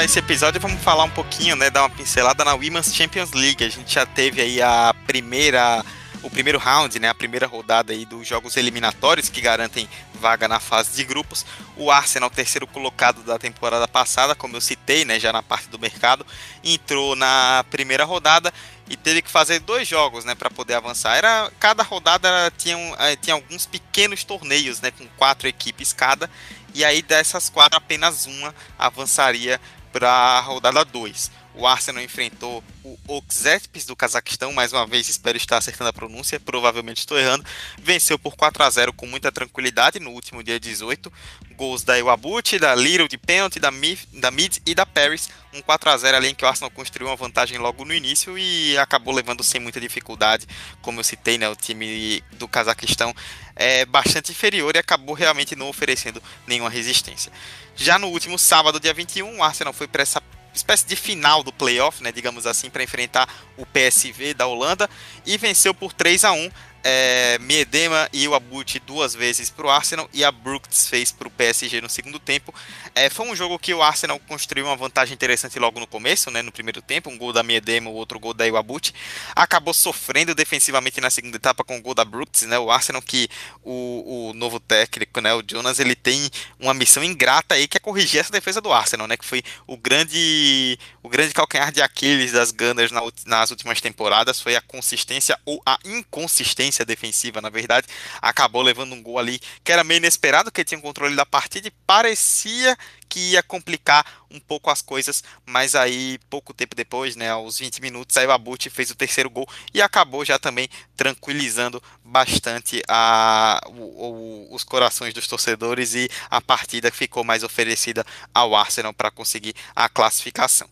Esse 0.00 0.18
episódio 0.18 0.60
vamos 0.60 0.82
falar 0.82 1.04
um 1.04 1.10
pouquinho, 1.10 1.54
né, 1.54 1.70
dar 1.70 1.82
uma 1.82 1.90
pincelada 1.90 2.44
na 2.44 2.54
Women's 2.54 2.94
Champions 2.94 3.32
League. 3.32 3.62
A 3.62 3.68
gente 3.68 3.94
já 3.94 4.06
teve 4.06 4.40
aí 4.40 4.60
a 4.60 4.94
primeira 5.06 5.84
o 6.22 6.30
primeiro 6.30 6.58
round, 6.58 6.98
né, 7.00 7.08
a 7.08 7.14
primeira 7.14 7.46
rodada 7.46 7.92
aí 7.92 8.06
dos 8.06 8.26
jogos 8.26 8.56
eliminatórios 8.56 9.28
que 9.28 9.40
garantem 9.40 9.88
vaga 10.14 10.46
na 10.46 10.60
fase 10.60 10.92
de 10.94 11.04
grupos. 11.04 11.44
O 11.76 11.90
Arsenal, 11.90 12.30
terceiro 12.30 12.66
colocado 12.66 13.22
da 13.22 13.38
temporada 13.38 13.88
passada, 13.88 14.34
como 14.34 14.56
eu 14.56 14.60
citei, 14.60 15.04
né, 15.04 15.18
já 15.18 15.32
na 15.32 15.42
parte 15.42 15.68
do 15.68 15.78
mercado, 15.78 16.24
entrou 16.62 17.16
na 17.16 17.64
primeira 17.70 18.04
rodada 18.04 18.52
e 18.88 18.96
teve 18.96 19.20
que 19.20 19.30
fazer 19.30 19.58
dois 19.58 19.86
jogos, 19.88 20.24
né, 20.24 20.34
para 20.34 20.48
poder 20.48 20.74
avançar. 20.74 21.16
Era 21.16 21.50
cada 21.58 21.82
rodada 21.82 22.52
tinha, 22.56 22.76
eh, 23.00 23.16
tinha 23.16 23.34
alguns 23.34 23.66
pequenos 23.66 24.22
torneios, 24.22 24.80
né, 24.80 24.92
com 24.92 25.06
quatro 25.16 25.48
equipes 25.48 25.92
cada. 25.92 26.30
E 26.74 26.84
aí 26.84 27.02
dessas 27.02 27.50
quatro 27.50 27.76
apenas 27.76 28.26
uma 28.26 28.54
avançaria 28.78 29.60
para 29.92 30.38
a 30.38 30.40
rodada 30.40 30.84
2. 30.84 31.41
O 31.54 31.66
Arsenal 31.66 32.02
enfrentou 32.02 32.64
o 32.82 32.98
Oxerpes 33.06 33.84
do 33.84 33.94
Cazaquistão, 33.94 34.54
mais 34.54 34.72
uma 34.72 34.86
vez 34.86 35.08
espero 35.08 35.36
estar 35.36 35.58
acertando 35.58 35.90
a 35.90 35.92
pronúncia, 35.92 36.40
provavelmente 36.40 36.98
estou 36.98 37.18
errando. 37.18 37.44
Venceu 37.78 38.18
por 38.18 38.34
4 38.36 38.62
a 38.62 38.70
0 38.70 38.92
com 38.94 39.06
muita 39.06 39.30
tranquilidade 39.30 40.00
no 40.00 40.10
último 40.10 40.42
dia 40.42 40.58
18. 40.58 41.12
Gols 41.54 41.82
da 41.82 41.98
Iwabuchi, 41.98 42.58
da 42.58 42.74
Little 42.74 43.06
de 43.06 43.18
pênalti, 43.18 43.60
da, 43.60 43.70
da 44.14 44.30
Mid 44.30 44.58
e 44.64 44.74
da 44.74 44.86
Paris. 44.86 45.28
Um 45.52 45.60
4 45.60 45.90
a 45.90 45.96
0 45.98 46.16
ali 46.16 46.28
em 46.28 46.34
que 46.34 46.42
o 46.42 46.48
Arsenal 46.48 46.70
construiu 46.70 47.08
uma 47.08 47.16
vantagem 47.16 47.58
logo 47.58 47.84
no 47.84 47.92
início 47.92 48.38
e 48.38 48.76
acabou 48.78 49.14
levando 49.14 49.44
sem 49.44 49.60
muita 49.60 49.78
dificuldade. 49.78 50.46
Como 50.80 51.00
eu 51.00 51.04
citei, 51.04 51.36
né, 51.36 51.50
o 51.50 51.54
time 51.54 52.24
do 52.32 52.48
Cazaquistão 52.48 53.14
é 53.54 53.84
bastante 53.84 54.32
inferior 54.32 54.74
e 54.74 54.78
acabou 54.78 55.14
realmente 55.14 55.54
não 55.54 55.68
oferecendo 55.68 56.22
nenhuma 56.46 56.70
resistência. 56.70 57.30
Já 57.76 57.98
no 57.98 58.08
último 58.08 58.38
sábado, 58.38 58.80
dia 58.80 58.94
21, 58.94 59.36
o 59.36 59.42
Arsenal 59.42 59.74
foi 59.74 59.86
para 59.86 60.02
essa 60.02 60.22
espécie 60.54 60.86
de 60.86 60.96
final 60.96 61.42
do 61.42 61.52
playoff, 61.52 62.02
né, 62.02 62.12
digamos 62.12 62.46
assim, 62.46 62.68
para 62.68 62.82
enfrentar 62.82 63.28
o 63.56 63.64
PSV 63.66 64.34
da 64.34 64.46
Holanda 64.46 64.88
e 65.24 65.36
venceu 65.38 65.72
por 65.72 65.92
3 65.92 66.24
a 66.24 66.32
1 66.32 66.50
é, 66.84 67.38
Miedema 67.38 68.08
e 68.12 68.26
o 68.26 68.34
Abut 68.34 68.78
duas 68.80 69.14
vezes 69.14 69.50
para 69.50 69.66
o 69.66 69.70
Arsenal 69.70 70.08
e 70.12 70.24
a 70.24 70.32
Brooks 70.32 70.88
fez 70.88 71.12
para 71.12 71.28
o 71.28 71.30
PSG 71.30 71.80
no 71.80 71.88
segundo 71.88 72.18
tempo. 72.18 72.52
É, 72.94 73.08
foi 73.08 73.26
um 73.26 73.36
jogo 73.36 73.58
que 73.58 73.72
o 73.72 73.82
Arsenal 73.82 74.18
construiu 74.20 74.66
uma 74.66 74.76
vantagem 74.76 75.14
interessante 75.14 75.58
logo 75.58 75.78
no 75.78 75.86
começo, 75.86 76.30
né, 76.30 76.42
no 76.42 76.50
primeiro 76.50 76.82
tempo, 76.82 77.10
um 77.10 77.16
gol 77.16 77.32
da 77.32 77.42
Miedema, 77.42 77.88
o 77.88 77.94
outro 77.94 78.18
gol 78.18 78.34
da 78.34 78.46
Iwabut. 78.46 78.92
Acabou 79.34 79.72
sofrendo 79.72 80.34
defensivamente 80.34 81.00
na 81.00 81.10
segunda 81.10 81.36
etapa 81.36 81.62
com 81.62 81.76
o 81.76 81.82
gol 81.82 81.94
da 81.94 82.04
Brooks, 82.04 82.42
né, 82.42 82.58
o 82.58 82.70
Arsenal 82.70 83.00
que 83.00 83.28
o, 83.62 84.30
o 84.30 84.34
novo 84.34 84.58
técnico, 84.58 85.20
né, 85.20 85.32
o 85.34 85.42
Jonas, 85.48 85.78
ele 85.78 85.94
tem 85.94 86.28
uma 86.58 86.74
missão 86.74 87.04
ingrata 87.04 87.54
aí 87.54 87.68
que 87.68 87.76
é 87.76 87.80
corrigir 87.80 88.20
essa 88.20 88.32
defesa 88.32 88.60
do 88.60 88.72
Arsenal, 88.72 89.06
né, 89.06 89.16
que 89.16 89.24
foi 89.24 89.42
o 89.66 89.76
grande 89.76 90.78
o 91.02 91.08
grande 91.08 91.32
calcanhar 91.34 91.72
de 91.72 91.80
Aquiles 91.80 92.32
das 92.32 92.50
Gunners 92.50 92.90
na, 92.90 93.00
nas 93.26 93.50
últimas 93.50 93.80
temporadas, 93.80 94.40
foi 94.40 94.56
a 94.56 94.60
consistência 94.60 95.38
ou 95.44 95.60
a 95.64 95.78
inconsistência 95.84 96.71
defensiva, 96.84 97.40
na 97.40 97.50
verdade, 97.50 97.86
acabou 98.20 98.62
levando 98.62 98.94
um 98.94 99.02
gol 99.02 99.18
ali 99.18 99.38
que 99.62 99.72
era 99.72 99.84
meio 99.84 99.98
inesperado, 99.98 100.50
que 100.50 100.64
tinha 100.64 100.78
o 100.78 100.82
controle 100.82 101.14
da 101.14 101.26
partida 101.26 101.68
e 101.68 101.72
parecia 101.86 102.76
que 103.08 103.32
ia 103.32 103.42
complicar 103.42 104.06
um 104.30 104.40
pouco 104.40 104.70
as 104.70 104.80
coisas, 104.80 105.22
mas 105.44 105.74
aí 105.74 106.18
pouco 106.30 106.54
tempo 106.54 106.74
depois, 106.74 107.14
né, 107.14 107.30
aos 107.30 107.58
20 107.58 107.82
minutos, 107.82 108.16
aí 108.16 108.26
o 108.26 108.32
Abut 108.32 108.70
fez 108.70 108.90
o 108.90 108.94
terceiro 108.94 109.28
gol 109.28 109.46
e 109.74 109.82
acabou 109.82 110.24
já 110.24 110.38
também 110.38 110.66
tranquilizando 110.96 111.82
bastante 112.02 112.82
a, 112.88 113.60
o, 113.66 113.72
o, 113.72 114.54
os 114.54 114.64
corações 114.64 115.12
dos 115.12 115.26
torcedores 115.26 115.94
e 115.94 116.08
a 116.30 116.40
partida 116.40 116.90
ficou 116.90 117.22
mais 117.22 117.42
oferecida 117.42 118.02
ao 118.32 118.56
Arsenal 118.56 118.94
para 118.94 119.10
conseguir 119.10 119.54
a 119.76 119.90
classificação. 119.90 120.68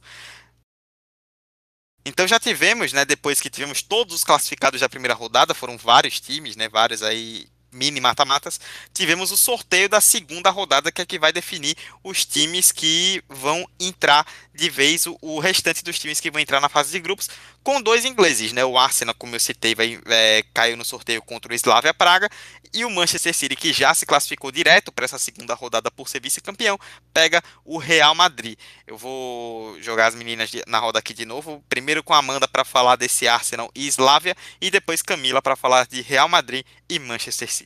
Então 2.05 2.27
já 2.27 2.41
tivemos, 2.41 2.93
né, 2.93 3.05
depois 3.05 3.41
que 3.41 3.51
tivemos 3.51 3.83
todos 3.83 4.15
os 4.15 4.25
classificados 4.25 4.81
da 4.81 4.89
primeira 4.89 5.15
rodada, 5.15 5.55
foram 5.55 5.77
vários 5.77 6.19
times, 6.21 6.57
né, 6.57 6.69
vários 6.69 7.03
aí 7.03 7.47
mini 7.73 8.01
mata-matas, 8.01 8.61
tivemos 8.93 9.31
o 9.31 9.37
sorteio 9.37 9.89
da 9.89 10.01
segunda 10.01 10.51
rodada, 10.51 10.91
que 10.91 11.03
é 11.03 11.07
que 11.07 11.19
vai 11.19 11.33
definir 11.33 11.77
os 12.03 12.25
times 12.25 12.73
que 12.73 13.23
vão 13.29 13.69
entrar 13.79 14.27
de 14.55 14.69
vez, 14.69 15.07
o, 15.07 15.17
o 15.23 15.39
restante 15.39 15.83
dos 15.83 15.99
times 15.99 16.21
que 16.21 16.31
vão 16.31 16.41
entrar 16.41 16.61
na 16.61 16.69
fase 16.69 16.91
de 16.91 17.01
grupos, 17.01 17.29
com 17.63 17.81
dois 17.81 18.05
ingleses, 18.05 18.53
né? 18.53 18.65
O 18.65 18.79
Arsenal, 18.79 19.15
como 19.15 19.37
eu 19.37 19.41
citei, 19.41 19.75
vai, 19.75 20.01
é, 20.07 20.43
caiu 20.53 20.77
no 20.77 20.85
sorteio 20.85 21.23
contra 21.23 21.53
o 21.53 21.55
Slavia 21.55 21.95
Praga, 21.95 22.29
e 22.73 22.85
o 22.85 22.91
Manchester 22.91 23.35
City, 23.35 23.57
que 23.57 23.73
já 23.73 23.93
se 23.95 24.07
classificou 24.07 24.51
direto 24.51 24.93
para 24.93 25.05
essa 25.05 25.19
segunda 25.19 25.55
rodada 25.55 25.91
por 25.91 26.09
ser 26.09 26.21
vice-campeão, 26.21 26.79
pega 27.13 27.43
o 27.65 27.79
Real 27.79 28.15
Madrid. 28.15 28.59
Eu 28.87 28.97
vou 28.97 29.81
jogar 29.81 30.07
as 30.07 30.15
meninas 30.15 30.51
na 30.67 30.79
roda 30.79 30.99
aqui 30.99 31.13
de 31.13 31.25
novo, 31.25 31.65
primeiro 31.69 32.03
com 32.03 32.15
a 32.15 32.19
Amanda 32.19 32.47
para 32.47 32.65
falar 32.65 32.97
desse 32.97 33.27
Arsenal 33.27 33.71
e 33.75 33.87
Slavia, 33.89 34.37
e 34.61 34.71
depois 34.71 35.03
Camila 35.03 35.43
para 35.43 35.57
falar 35.57 35.87
de 35.87 36.01
Real 36.01 36.29
Madrid 36.29 36.65
e 36.89 36.99
Manchester 36.99 37.51
City. 37.51 37.60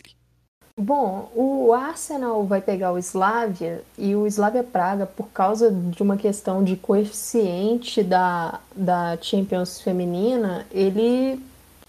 Bom, 0.77 1.31
o 1.37 1.73
Arsenal 1.73 2.45
vai 2.45 2.61
pegar 2.61 2.93
o 2.93 2.99
Slavia 2.99 3.85
e 3.97 4.17
o 4.17 4.27
Slavia 4.27 4.65
Praga, 4.65 5.07
por 5.07 5.29
causa 5.29 5.71
de 5.71 6.03
uma 6.03 6.17
questão 6.17 6.65
de 6.65 6.75
coeficiente 6.77 8.03
da, 8.03 8.59
da 8.75 9.17
Champions 9.23 9.81
feminina, 9.81 10.67
ele 10.73 11.41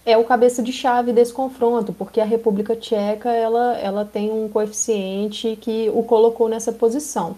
é 0.06 0.16
o 0.16 0.24
cabeça 0.24 0.62
de 0.62 0.72
chave 0.72 1.12
desse 1.12 1.34
confronto, 1.34 1.92
porque 1.94 2.22
a 2.22 2.26
República 2.26 2.76
Tcheca 2.76 3.32
ela, 3.32 3.76
ela 3.80 4.06
tem 4.06 4.32
um 4.32 4.48
coeficiente 4.48 5.58
que 5.60 5.90
o 5.90 6.04
colocou 6.04 6.48
nessa 6.48 6.72
posição. 6.72 7.36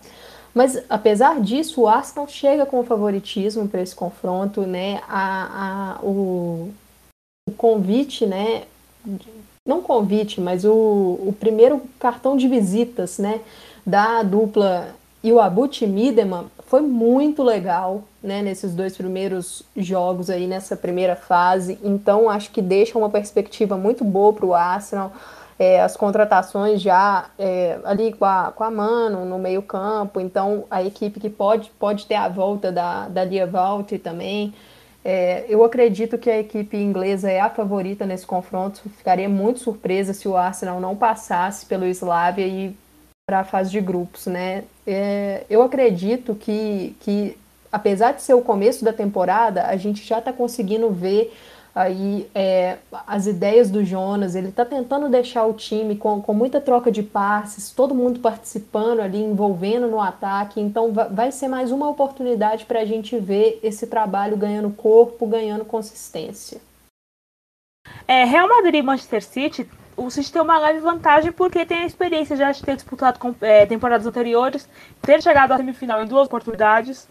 Mas 0.54 0.84
apesar 0.89 1.39
disso, 1.39 1.82
o 1.82 1.88
Arsenal 1.88 2.28
chega 2.28 2.66
com 2.66 2.84
favoritismo 2.84 3.70
para 3.70 3.82
esse 3.82 3.95
confronto, 3.95 4.62
né? 4.62 5.02
A, 5.08 5.95
a, 5.95 6.04
o, 6.04 6.74
o 7.48 7.52
convite, 7.54 8.26
né? 8.26 8.66
Não 9.68 9.82
convite, 9.82 10.39
mas 10.39 10.63
o, 10.63 10.72
o 10.72 11.36
primeiro 11.38 11.82
cartão 11.99 12.38
de 12.38 12.47
visitas, 12.47 13.20
né, 13.20 13.41
da 13.86 14.24
dupla 14.24 14.95
e 15.24 15.88
Mideman 15.88 16.45
foi 16.68 16.82
muito 16.82 17.43
legal, 17.43 18.03
né, 18.22 18.41
nesses 18.41 18.74
dois 18.74 18.95
primeiros 18.95 19.63
jogos 19.76 20.30
aí, 20.30 20.47
nessa 20.47 20.76
primeira 20.76 21.15
fase. 21.15 21.78
Então, 21.84 22.30
acho 22.30 22.51
que 22.51 22.61
deixa 22.61 22.97
uma 22.97 23.09
perspectiva 23.09 23.78
muito 23.78 24.03
boa 24.03 24.34
para 24.34 24.45
o 24.45 24.53
Arsenal. 24.53 25.11
É, 25.59 25.82
as 25.82 25.97
contratações 25.97 26.82
já 26.82 27.26
é, 27.38 27.80
ali 27.84 28.13
com 28.13 28.26
a, 28.26 28.53
com 28.55 28.63
a 28.63 28.70
Mano 28.70 29.26
no 29.26 29.39
meio 29.39 29.61
campo, 29.61 30.20
então 30.20 30.65
a 30.70 30.84
equipe 30.84 31.20
que 31.20 31.30
pode, 31.30 31.72
pode 31.80 32.05
ter 32.05 32.15
a 32.15 32.30
volta 32.30 32.72
da, 32.72 33.07
da 33.07 33.24
Lia 33.24 33.47
Valtteri 33.47 33.99
também, 33.99 34.53
é, 35.10 35.45
eu 35.47 35.64
acredito 35.64 36.18
que 36.18 36.30
a 36.30 36.38
equipe 36.38 36.76
inglesa 36.76 37.32
é 37.32 37.39
a 37.39 37.49
favorita 37.49 38.05
nesse 38.05 38.26
confronto. 38.26 38.82
Ficaria 38.97 39.30
muito 39.30 39.62
surpresa 39.62 40.14
se 40.14 40.28
o 40.28 40.36
Arsenal 40.36 40.82
não 40.82 40.97
passasse 40.97 41.66
pelo 41.66 41.86
Slavia 41.86 42.45
e 42.45 42.76
para 43.26 43.39
a 43.39 43.43
fase 43.45 43.72
de 43.72 43.80
grupos, 43.80 44.26
né? 44.26 44.66
É, 44.86 45.45
eu 45.49 45.62
acredito 45.62 46.36
que, 46.36 46.93
que, 46.99 47.38
apesar 47.72 48.12
de 48.12 48.22
ser 48.22 48.34
o 48.34 48.41
começo 48.41 48.84
da 48.84 48.91
temporada, 48.91 49.68
a 49.68 49.78
gente 49.78 50.05
já 50.05 50.20
está 50.20 50.34
conseguindo 50.34 50.91
ver 50.91 51.34
aí 51.78 52.28
é, 52.34 52.78
as 53.05 53.28
ideias 53.28 53.69
do 53.69 53.86
Jonas, 53.86 54.34
ele 54.34 54.49
está 54.49 54.65
tentando 54.65 55.07
deixar 55.09 55.45
o 55.45 55.53
time 55.53 55.95
com, 55.95 56.19
com 56.19 56.34
muita 56.34 56.59
troca 56.59 56.91
de 56.91 57.03
passes, 57.03 57.69
todo 57.69 57.93
mundo 57.93 58.19
participando 58.19 58.99
ali, 58.99 59.21
envolvendo 59.21 59.88
no 59.88 60.01
ataque, 60.01 60.59
então 60.59 60.91
vai 60.91 61.32
ser 61.32 61.47
mais 61.47 61.71
uma 61.71 61.88
oportunidade 61.88 62.65
para 62.65 62.80
a 62.80 62.86
gente 62.86 63.19
ver 63.19 63.59
esse 63.61 63.86
trabalho 63.86 64.36
ganhando 64.36 64.71
corpo, 64.71 65.28
ganhando 65.28 65.63
consistência. 65.65 66.59
É, 68.07 68.23
Real 68.23 68.47
Madrid 68.47 68.75
e 68.75 68.82
Manchester 68.82 69.23
City, 69.23 69.69
o 69.95 70.09
City 70.09 70.32
tem 70.32 70.41
uma 70.41 70.57
leve 70.57 70.80
vantagem 70.80 71.32
porque 71.32 71.63
tem 71.63 71.84
a 71.84 71.86
experiência 71.86 72.36
já 72.36 72.51
de 72.51 72.63
ter 72.63 72.75
disputado 72.75 73.19
é, 73.39 73.67
temporadas 73.67 74.07
anteriores, 74.07 74.67
ter 75.01 75.21
chegado 75.21 75.51
à 75.51 75.57
semifinal 75.57 76.03
em 76.03 76.07
duas 76.07 76.25
oportunidades, 76.25 77.07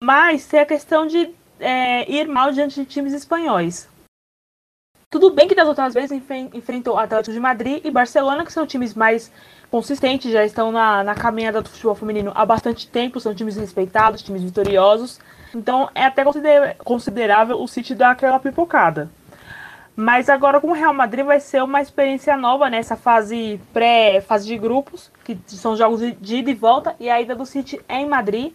mas 0.00 0.46
tem 0.46 0.60
a 0.60 0.66
questão 0.66 1.08
de 1.08 1.34
é, 1.60 2.10
ir 2.10 2.26
mal 2.28 2.52
diante 2.52 2.80
de 2.80 2.86
times 2.86 3.12
espanhóis. 3.12 3.88
Tudo 5.08 5.30
bem 5.30 5.46
que 5.46 5.54
das 5.54 5.68
outras 5.68 5.94
vezes 5.94 6.20
enfrentou 6.52 6.98
Atlético 6.98 7.32
de 7.32 7.40
Madrid 7.40 7.80
e 7.84 7.90
Barcelona, 7.90 8.44
que 8.44 8.52
são 8.52 8.66
times 8.66 8.92
mais 8.92 9.30
consistentes, 9.70 10.32
já 10.32 10.44
estão 10.44 10.72
na, 10.72 11.04
na 11.04 11.14
caminhada 11.14 11.62
do 11.62 11.68
futebol 11.68 11.94
feminino 11.94 12.32
há 12.34 12.44
bastante 12.44 12.88
tempo, 12.88 13.20
são 13.20 13.34
times 13.34 13.56
respeitados, 13.56 14.22
times 14.22 14.42
vitoriosos. 14.42 15.20
Então 15.54 15.88
é 15.94 16.04
até 16.04 16.24
consider, 16.24 16.76
considerável 16.78 17.60
o 17.60 17.68
City 17.68 17.94
dar 17.94 18.10
aquela 18.10 18.40
pipocada. 18.40 19.08
Mas 19.94 20.28
agora 20.28 20.60
com 20.60 20.68
o 20.68 20.74
Real 20.74 20.92
Madrid 20.92 21.24
vai 21.24 21.40
ser 21.40 21.62
uma 21.62 21.80
experiência 21.80 22.36
nova 22.36 22.68
nessa 22.68 22.96
fase 22.96 23.58
pré-fase 23.72 24.46
de 24.46 24.58
grupos, 24.58 25.10
que 25.24 25.38
são 25.46 25.74
jogos 25.74 26.00
de 26.20 26.36
ida 26.36 26.50
e 26.50 26.54
volta, 26.54 26.94
e 27.00 27.08
a 27.08 27.18
ida 27.18 27.34
do 27.34 27.46
City 27.46 27.80
é 27.88 28.00
em 28.00 28.06
Madrid. 28.06 28.52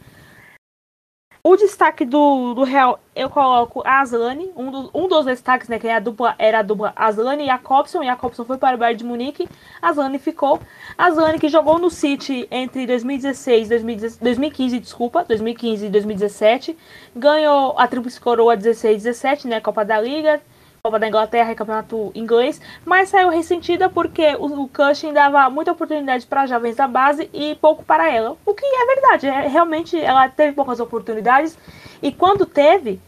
O 1.43 1.55
destaque 1.55 2.05
do, 2.05 2.53
do 2.53 2.63
Real, 2.63 2.99
eu 3.15 3.27
coloco 3.27 3.81
a 3.83 4.01
Aslane, 4.01 4.51
um, 4.55 4.69
do, 4.69 4.91
um 4.93 5.07
dos 5.07 5.25
destaques, 5.25 5.67
né, 5.67 5.79
que 5.79 5.87
é 5.87 5.95
a 5.95 5.99
dupla, 5.99 6.35
era 6.37 6.59
a 6.59 6.61
dupla 6.61 6.93
Aslane 6.95 7.45
e 7.45 7.49
a 7.49 7.57
Copson, 7.57 8.03
e 8.03 8.09
a 8.09 8.15
Copson 8.15 8.45
foi 8.45 8.59
para 8.59 8.75
o 8.75 8.79
Bayern 8.79 8.99
de 8.99 9.03
Munique, 9.03 9.49
Aslane 9.81 10.19
ficou. 10.19 10.59
Aslane 10.95 11.39
que 11.39 11.49
jogou 11.49 11.79
no 11.79 11.89
City 11.89 12.47
entre 12.51 12.85
2016 12.85 13.71
e 13.71 14.17
2015, 14.21 14.79
desculpa, 14.79 15.23
2015 15.23 15.87
e 15.87 15.89
2017, 15.89 16.77
ganhou 17.15 17.73
a 17.75 17.87
Tríplice 17.87 18.21
Coroa 18.21 18.55
16 18.55 19.01
17, 19.01 19.47
né, 19.47 19.59
Copa 19.59 19.83
da 19.83 19.99
Liga, 19.99 20.39
Copa 20.83 20.97
da 20.97 21.07
Inglaterra 21.07 21.51
e 21.51 21.55
Campeonato 21.55 22.11
Inglês, 22.15 22.59
mas 22.83 23.09
saiu 23.09 23.29
ressentida 23.29 23.87
porque 23.87 24.35
o, 24.35 24.63
o 24.63 24.67
Cushing 24.67 25.13
dava 25.13 25.47
muita 25.47 25.73
oportunidade 25.73 26.25
para 26.25 26.47
jovens 26.47 26.75
da 26.75 26.87
base 26.87 27.29
e 27.31 27.53
pouco 27.55 27.83
para 27.83 28.09
ela. 28.09 28.35
O 28.43 28.53
que 28.55 28.65
é 28.65 28.85
verdade, 28.87 29.27
é, 29.27 29.47
realmente 29.47 29.99
ela 29.99 30.27
teve 30.27 30.53
poucas 30.53 30.79
oportunidades 30.79 31.55
e 32.01 32.11
quando 32.11 32.47
teve, 32.47 32.99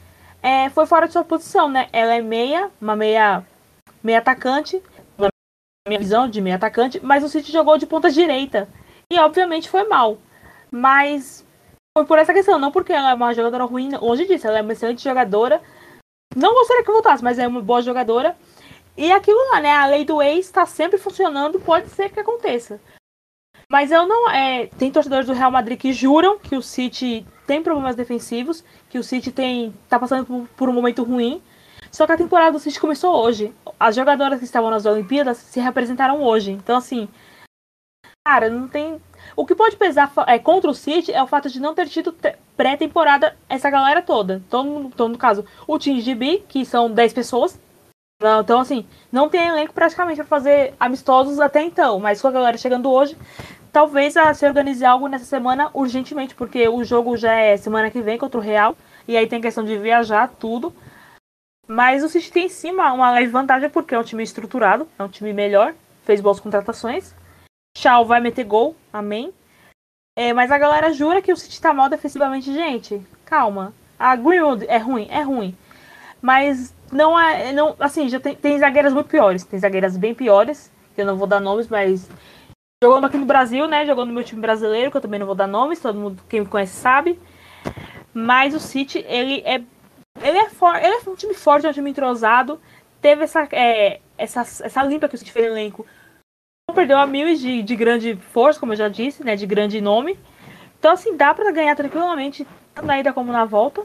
é, 0.42 0.70
foi 0.70 0.86
fora 0.86 1.08
de 1.08 1.14
sua 1.14 1.24
posição, 1.24 1.68
né? 1.68 1.88
Ela 1.92 2.14
é 2.14 2.22
meia, 2.22 2.70
uma 2.80 2.96
meia, 2.96 3.44
meia 4.04 4.20
atacante, 4.20 4.80
na 5.18 5.30
minha 5.88 6.00
visão 6.00 6.30
de 6.30 6.42
meia 6.42 6.58
atacante, 6.58 7.00
mas 7.04 7.24
o 7.24 7.30
City 7.30 7.52
jogou 7.52 7.80
de 7.80 7.88
ponta 7.88 8.12
direita 8.12 8.70
e 9.12 9.18
obviamente 9.18 9.68
foi 9.68 9.88
mal. 9.88 10.20
Mas 10.70 11.44
foi 11.98 12.06
por 12.06 12.20
essa 12.20 12.34
questão, 12.34 12.60
não 12.60 12.72
porque 12.72 12.94
ela 12.94 13.12
é 13.12 13.14
uma 13.16 13.34
jogadora 13.34 13.64
ruim, 13.66 13.96
longe 13.96 14.28
disso, 14.28 14.48
ela 14.48 14.60
é 14.60 14.62
uma 14.62 14.74
excelente 14.74 15.04
jogadora 15.04 15.60
não 16.36 16.54
gostaria 16.54 16.84
que 16.84 16.92
voltasse, 16.92 17.24
mas 17.24 17.40
é 17.40 17.48
uma 17.48 17.62
boa 17.62 17.82
jogadora. 17.82 18.36
E 18.96 19.12
aquilo 19.12 19.40
lá, 19.52 19.60
né? 19.60 19.72
A 19.72 19.88
lei 19.88 20.06
do 20.06 20.22
ex 20.22 20.46
está 20.46 20.66
sempre 20.66 20.98
funcionando, 20.98 21.60
pode 21.60 21.90
ser 21.90 22.10
que 22.10 22.20
aconteça. 22.20 22.80
Mas 23.70 23.92
eu 23.92 24.06
não. 24.06 24.30
É, 24.30 24.68
tem 24.78 24.92
torcedores 24.92 25.26
do 25.26 25.34
Real 25.34 25.52
Madrid 25.52 25.80
que 25.80 25.94
juram 25.94 26.38
que 26.38 26.56
o 26.56 26.62
City 26.62 27.26
tem 27.48 27.64
problemas 27.64 27.96
defensivos, 27.96 28.64
que 28.90 29.00
o 29.00 29.04
City 29.04 29.32
tem 29.32 29.74
tá 29.90 30.00
passando 30.00 30.26
por, 30.26 30.48
por, 30.50 30.70
um 30.70 30.74
momento 30.74 31.04
ruim. 31.04 31.42
Só 31.92 32.06
que 32.06 32.12
a 32.12 32.18
temporada 32.18 32.52
do 32.52 32.60
City 32.60 32.80
começou 32.80 33.16
hoje. 33.16 33.54
As 33.80 33.96
jogadoras 33.96 34.40
que 34.40 34.46
estavam 34.46 34.70
nas 34.70 34.86
Olimpíadas 34.86 35.38
se 35.38 35.60
representaram 35.60 36.22
hoje. 36.22 36.52
Então, 36.52 36.78
assim. 36.78 37.08
Cara, 38.26 38.50
não 38.50 38.68
tem. 38.68 39.02
O 39.36 39.46
que 39.46 39.56
pode 39.56 39.76
pesar 39.76 40.12
é, 40.28 40.38
contra 40.38 40.70
o 40.70 40.74
City 40.74 41.12
é 41.12 41.22
o 41.22 41.28
fato 41.28 41.50
de 41.50 41.60
não 41.60 41.74
ter 41.74 41.88
tido 41.88 42.16
pré-temporada 42.56 43.36
essa 43.50 43.70
galera 43.70 44.02
toda. 44.02 44.42
Então, 44.48 44.92
então, 44.94 45.08
no 45.08 45.18
caso, 45.18 45.46
o 45.68 45.80
time 45.80 46.02
de 46.02 46.14
B, 46.14 46.44
que 46.48 46.66
são 46.66 46.90
10 46.90 47.14
pessoas, 47.14 47.60
então, 48.40 48.60
assim, 48.60 48.86
não 49.12 49.28
tem 49.28 49.48
elenco 49.48 49.74
praticamente 49.74 50.18
para 50.18 50.26
fazer 50.26 50.74
amistosos 50.80 51.40
até 51.40 51.62
então, 51.62 52.00
mas 52.00 52.22
com 52.22 52.28
a 52.28 52.32
galera 52.32 52.58
chegando 52.58 52.90
hoje, 52.90 53.18
talvez 53.72 54.16
a 54.16 54.34
se 54.34 54.46
organize 54.46 54.86
algo 54.86 55.08
nessa 55.08 55.26
semana 55.26 55.70
urgentemente, 55.74 56.34
porque 56.36 56.68
o 56.70 56.84
jogo 56.84 57.18
já 57.18 57.34
é 57.34 57.58
semana 57.58 57.92
que 57.92 58.02
vem 58.02 58.18
contra 58.18 58.40
o 58.40 58.44
Real, 58.44 58.78
e 59.08 59.18
aí 59.18 59.28
tem 59.28 59.42
questão 59.42 59.66
de 59.66 59.78
viajar, 59.78 60.30
tudo. 60.40 60.74
Mas 61.68 62.04
o 62.04 62.10
City 62.10 62.32
tem 62.32 62.48
sim 62.48 62.72
uma, 62.72 62.94
uma 62.94 63.12
leve 63.12 63.28
vantagem, 63.28 63.70
porque 63.70 63.96
é 63.96 64.00
um 64.00 64.04
time 64.04 64.24
estruturado, 64.24 64.88
é 64.98 65.04
um 65.04 65.10
time 65.10 65.34
melhor, 65.34 65.74
fez 66.04 66.22
boas 66.22 66.40
contratações. 66.40 67.14
Shaw 67.78 68.06
vai 68.06 68.20
meter 68.20 68.46
gol, 68.46 68.76
amém. 68.92 69.34
É, 70.16 70.32
mas 70.32 70.52
a 70.52 70.58
galera 70.58 70.94
jura 70.94 71.22
que 71.22 71.34
o 71.34 71.38
City 71.38 71.60
tá 71.60 71.74
mal 71.74 71.90
defensivamente, 71.90 72.54
gente. 72.54 73.02
Calma. 73.26 73.74
A 73.98 74.16
Greenwood 74.16 74.66
é 74.68 74.78
ruim, 74.78 75.08
é 75.10 75.22
ruim. 75.22 75.58
Mas 76.22 76.74
não 76.92 77.20
é. 77.20 77.52
Não, 77.52 77.76
assim, 77.80 78.08
já 78.08 78.20
tem, 78.20 78.36
tem 78.36 78.60
zagueiras 78.60 78.94
muito 78.94 79.10
piores. 79.10 79.44
Tem 79.44 79.60
zagueiras 79.60 79.98
bem 79.98 80.14
piores. 80.14 80.72
Que 80.96 81.02
eu 81.02 81.06
não 81.06 81.18
vou 81.18 81.28
dar 81.28 81.40
nomes, 81.40 81.68
mas. 81.68 82.10
Jogando 82.84 83.06
aqui 83.06 83.18
no 83.18 83.26
Brasil, 83.26 83.68
né? 83.68 83.86
Jogando 83.86 84.10
no 84.10 84.14
meu 84.14 84.24
time 84.24 84.42
brasileiro, 84.42 84.92
que 84.92 84.98
eu 84.98 85.02
também 85.02 85.20
não 85.20 85.26
vou 85.26 85.36
dar 85.36 85.48
nomes, 85.48 85.80
todo 85.80 85.98
mundo 85.98 86.22
quem 86.30 86.42
me 86.42 86.46
conhece 86.46 86.76
sabe. 86.76 87.20
Mas 88.14 88.54
o 88.54 88.60
City, 88.60 89.04
ele 89.08 89.42
é. 89.46 89.62
Ele 90.22 90.38
é, 90.38 90.50
for, 90.50 90.76
ele 90.76 90.94
é 90.94 91.10
um 91.10 91.16
time 91.16 91.34
forte, 91.34 91.66
é 91.66 91.70
um 91.70 91.74
time 91.74 91.90
entrosado. 91.90 92.60
Teve 93.02 93.24
essa, 93.24 93.48
é, 93.52 94.00
essa, 94.18 94.42
essa 94.42 94.84
limpa 94.84 95.10
que 95.10 95.16
o 95.16 95.18
City 95.18 95.32
fez 95.32 95.46
no 95.48 95.54
elenco. 95.54 95.86
Perdeu 96.74 96.98
a 96.98 97.06
mil 97.06 97.34
de, 97.36 97.62
de 97.62 97.76
grande 97.76 98.16
força, 98.16 98.60
como 98.60 98.74
eu 98.74 98.78
já 98.78 98.90
disse, 98.90 99.24
né? 99.24 99.36
De 99.36 99.46
grande 99.46 99.80
nome. 99.80 100.18
Então, 100.80 100.92
assim, 100.92 101.16
dá 101.16 101.34
para 101.34 101.52
ganhar 101.52 101.76
tranquilamente, 101.76 102.46
tanto 102.74 102.86
na 102.86 103.00
ida 103.00 103.14
como 103.14 103.32
na 103.32 103.46
volta. 103.46 103.84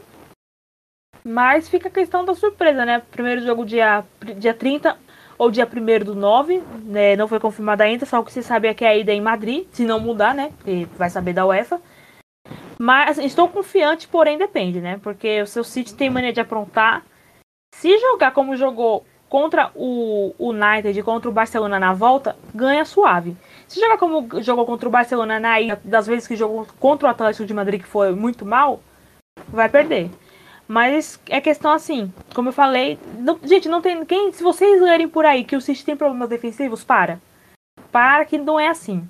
Mas 1.23 1.69
fica 1.69 1.87
a 1.87 1.91
questão 1.91 2.25
da 2.25 2.33
surpresa, 2.33 2.85
né? 2.85 3.01
Primeiro 3.11 3.41
jogo 3.41 3.65
dia, 3.65 4.03
dia 4.37 4.53
30 4.53 4.97
ou 5.37 5.49
dia 5.51 5.65
1 5.65 6.03
do 6.03 6.15
9, 6.15 6.61
né? 6.83 7.15
Não 7.15 7.27
foi 7.27 7.39
confirmado 7.39 7.83
ainda, 7.83 8.05
só 8.05 8.19
o 8.19 8.25
que 8.25 8.33
se 8.33 8.43
sabe 8.43 8.67
é 8.67 8.73
que 8.73 8.83
a 8.83 8.97
ida 8.97 9.11
é 9.11 9.15
em 9.15 9.21
Madrid, 9.21 9.67
se 9.71 9.85
não 9.85 9.99
mudar, 9.99 10.33
né? 10.33 10.51
Porque 10.57 10.87
vai 10.97 11.09
saber 11.09 11.33
da 11.33 11.45
UEFA. 11.45 11.81
Mas 12.77 13.11
assim, 13.11 13.25
estou 13.25 13.47
confiante, 13.47 14.07
porém 14.07 14.37
depende, 14.37 14.81
né? 14.81 14.99
Porque 15.01 15.41
o 15.41 15.47
seu 15.47 15.63
City 15.63 15.93
tem 15.93 16.09
mania 16.09 16.33
de 16.33 16.41
aprontar. 16.41 17.05
Se 17.75 17.97
jogar 17.99 18.31
como 18.31 18.55
jogou 18.55 19.05
contra 19.29 19.71
o 19.75 20.33
United 20.39 20.99
e 20.99 21.03
contra 21.03 21.29
o 21.29 21.33
Barcelona 21.33 21.79
na 21.79 21.93
volta, 21.93 22.35
ganha 22.53 22.83
suave. 22.83 23.37
Se 23.67 23.79
jogar 23.79 23.97
como 23.97 24.41
jogou 24.41 24.65
contra 24.65 24.89
o 24.89 24.91
Barcelona 24.91 25.39
na 25.39 25.61
ida, 25.61 25.79
das 25.83 26.07
vezes 26.07 26.27
que 26.27 26.35
jogou 26.35 26.67
contra 26.79 27.07
o 27.07 27.11
Atlético 27.11 27.45
de 27.45 27.53
Madrid, 27.53 27.81
que 27.81 27.87
foi 27.87 28.11
muito 28.11 28.45
mal, 28.45 28.81
vai 29.47 29.69
perder. 29.69 30.09
Mas 30.67 31.19
é 31.27 31.39
questão 31.39 31.71
assim, 31.71 32.11
como 32.33 32.49
eu 32.49 32.53
falei, 32.53 32.99
não, 33.17 33.39
gente, 33.43 33.69
não 33.69 33.81
tem 33.81 34.03
quem, 34.05 34.31
se 34.31 34.43
vocês 34.43 34.81
lerem 34.81 35.07
por 35.07 35.25
aí 35.25 35.43
que 35.43 35.55
o 35.55 35.61
City 35.61 35.85
tem 35.85 35.95
problemas 35.95 36.29
defensivos, 36.29 36.83
para. 36.83 37.19
Para 37.91 38.25
que 38.25 38.37
não 38.37 38.59
é 38.59 38.67
assim. 38.67 39.07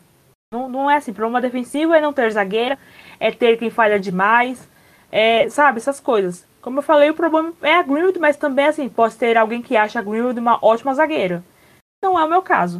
Não, 0.53 0.69
não 0.69 0.89
é 0.89 0.97
assim. 0.97 1.13
Problema 1.13 1.41
defensivo 1.41 1.93
é 1.93 2.01
não 2.01 2.13
ter 2.13 2.31
zagueira, 2.31 2.77
é 3.19 3.31
ter 3.31 3.57
quem 3.57 3.69
falha 3.69 3.99
demais, 3.99 4.69
é, 5.11 5.49
sabe, 5.49 5.79
essas 5.79 5.99
coisas. 5.99 6.47
Como 6.69 6.77
eu 6.77 6.83
falei, 6.83 7.09
o 7.09 7.15
problema 7.15 7.51
é 7.63 7.73
a 7.73 7.81
Greenwood, 7.81 8.19
mas 8.19 8.37
também, 8.37 8.67
assim, 8.67 8.87
pode 8.87 9.15
ter 9.15 9.35
alguém 9.35 9.59
que 9.59 9.75
acha 9.75 9.97
a 9.97 10.03
Greenwood 10.03 10.39
uma 10.39 10.59
ótima 10.61 10.93
zagueira. 10.93 11.43
Não 11.99 12.19
é 12.19 12.23
o 12.23 12.29
meu 12.29 12.43
caso. 12.43 12.79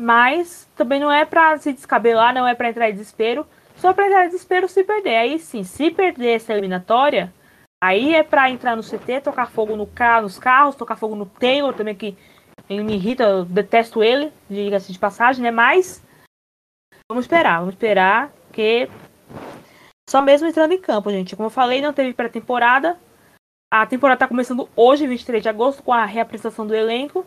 Mas 0.00 0.68
também 0.74 0.98
não 0.98 1.12
é 1.12 1.24
pra 1.24 1.56
se 1.58 1.72
descabelar, 1.72 2.34
não 2.34 2.44
é 2.44 2.56
pra 2.56 2.70
entrar 2.70 2.90
em 2.90 2.92
desespero. 2.92 3.46
Só 3.76 3.92
pra 3.92 4.08
entrar 4.08 4.24
em 4.24 4.30
desespero 4.30 4.68
se 4.68 4.82
perder. 4.82 5.14
Aí 5.14 5.38
sim, 5.38 5.62
se 5.62 5.92
perder 5.92 6.34
essa 6.34 6.52
eliminatória, 6.52 7.32
aí 7.80 8.16
é 8.16 8.24
pra 8.24 8.50
entrar 8.50 8.74
no 8.74 8.82
CT, 8.82 9.20
tocar 9.20 9.48
fogo 9.48 9.76
no 9.76 9.86
carro, 9.86 10.22
nos 10.22 10.36
carros, 10.36 10.74
tocar 10.74 10.96
fogo 10.96 11.14
no 11.14 11.26
Taylor 11.26 11.72
também, 11.72 11.94
que 11.94 12.18
ele 12.68 12.82
me 12.82 12.96
irrita, 12.96 13.22
eu 13.22 13.44
detesto 13.44 14.02
ele, 14.02 14.32
diga-se 14.50 14.92
de 14.92 14.98
passagem, 14.98 15.40
né? 15.40 15.52
Mas 15.52 16.02
Vamos 17.08 17.26
esperar, 17.26 17.58
vamos 17.58 17.74
esperar, 17.74 18.32
porque 18.46 18.88
só 20.08 20.20
mesmo 20.20 20.46
entrando 20.46 20.72
em 20.72 20.80
campo, 20.80 21.10
gente. 21.10 21.34
Como 21.36 21.46
eu 21.46 21.50
falei, 21.50 21.80
não 21.80 21.92
teve 21.92 22.12
pré-temporada. 22.12 22.98
A 23.72 23.86
temporada 23.86 24.16
está 24.16 24.28
começando 24.28 24.68
hoje, 24.76 25.06
23 25.06 25.42
de 25.42 25.48
agosto, 25.48 25.82
com 25.82 25.92
a 25.92 26.04
reapresentação 26.04 26.66
do 26.66 26.74
elenco. 26.74 27.26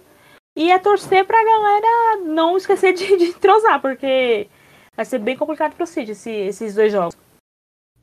E 0.56 0.72
é 0.72 0.80
torcer 0.80 1.26
pra 1.26 1.44
galera 1.44 2.18
não 2.26 2.58
esquecer 2.58 2.94
de, 2.94 3.18
de 3.18 3.26
entrosar, 3.26 3.80
porque 3.82 4.50
vai 4.96 5.06
ser 5.06 5.20
bem 5.20 5.38
complicado 5.38 5.76
pro 5.76 5.86
City 5.86 6.12
esse, 6.12 6.32
esses 6.32 6.74
dois 6.74 6.92
jogos. 6.92 7.16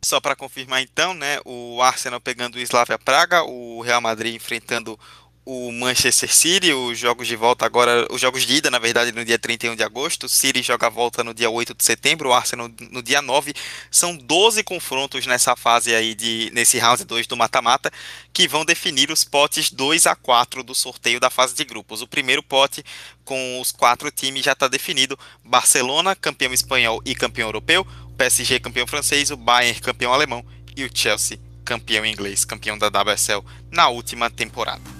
Só 0.04 0.20
para 0.20 0.36
confirmar 0.36 0.82
então, 0.82 1.14
né, 1.14 1.40
o 1.46 1.80
Arsenal 1.80 2.20
pegando 2.20 2.56
o 2.56 2.60
Slavia 2.60 2.98
Praga, 2.98 3.42
o 3.42 3.80
Real 3.80 4.02
Madrid 4.02 4.34
enfrentando 4.34 5.00
o 5.46 5.70
Manchester 5.70 6.32
City, 6.34 6.72
os 6.72 6.98
jogos 6.98 7.26
de 7.26 7.36
volta 7.36 7.66
agora, 7.66 8.06
os 8.10 8.20
jogos 8.20 8.46
de 8.46 8.54
ida, 8.54 8.70
na 8.70 8.78
verdade, 8.78 9.12
no 9.12 9.24
dia 9.24 9.38
31 9.38 9.76
de 9.76 9.82
agosto, 9.82 10.24
o 10.24 10.28
City 10.28 10.62
joga 10.62 10.86
a 10.86 10.90
volta 10.90 11.22
no 11.22 11.34
dia 11.34 11.50
8 11.50 11.74
de 11.74 11.84
setembro, 11.84 12.30
o 12.30 12.32
Arsenal 12.32 12.70
no 12.90 13.02
dia 13.02 13.20
9. 13.20 13.52
São 13.90 14.16
12 14.16 14.64
confrontos 14.64 15.26
nessa 15.26 15.54
fase 15.54 15.94
aí 15.94 16.14
de 16.14 16.50
nesse 16.54 16.78
round 16.78 17.04
2 17.04 17.26
do 17.26 17.36
mata-mata, 17.36 17.92
que 18.32 18.48
vão 18.48 18.64
definir 18.64 19.10
os 19.10 19.22
potes 19.22 19.70
2 19.70 20.06
a 20.06 20.16
4 20.16 20.62
do 20.62 20.74
sorteio 20.74 21.20
da 21.20 21.28
fase 21.28 21.54
de 21.54 21.64
grupos. 21.64 22.00
O 22.00 22.08
primeiro 22.08 22.42
pote 22.42 22.82
com 23.22 23.60
os 23.60 23.70
quatro 23.70 24.10
times 24.10 24.44
já 24.44 24.52
está 24.52 24.66
definido: 24.66 25.18
Barcelona, 25.44 26.16
campeão 26.16 26.54
espanhol 26.54 27.02
e 27.04 27.14
campeão 27.14 27.48
europeu, 27.48 27.86
o 28.06 28.12
PSG 28.14 28.60
campeão 28.60 28.86
francês, 28.86 29.30
o 29.30 29.36
Bayern 29.36 29.78
campeão 29.80 30.12
alemão 30.12 30.42
e 30.74 30.84
o 30.84 30.90
Chelsea 30.92 31.38
campeão 31.64 32.04
inglês, 32.04 32.44
campeão 32.44 32.76
da 32.76 32.88
WSL 32.88 33.42
na 33.70 33.88
última 33.88 34.30
temporada. 34.30 34.93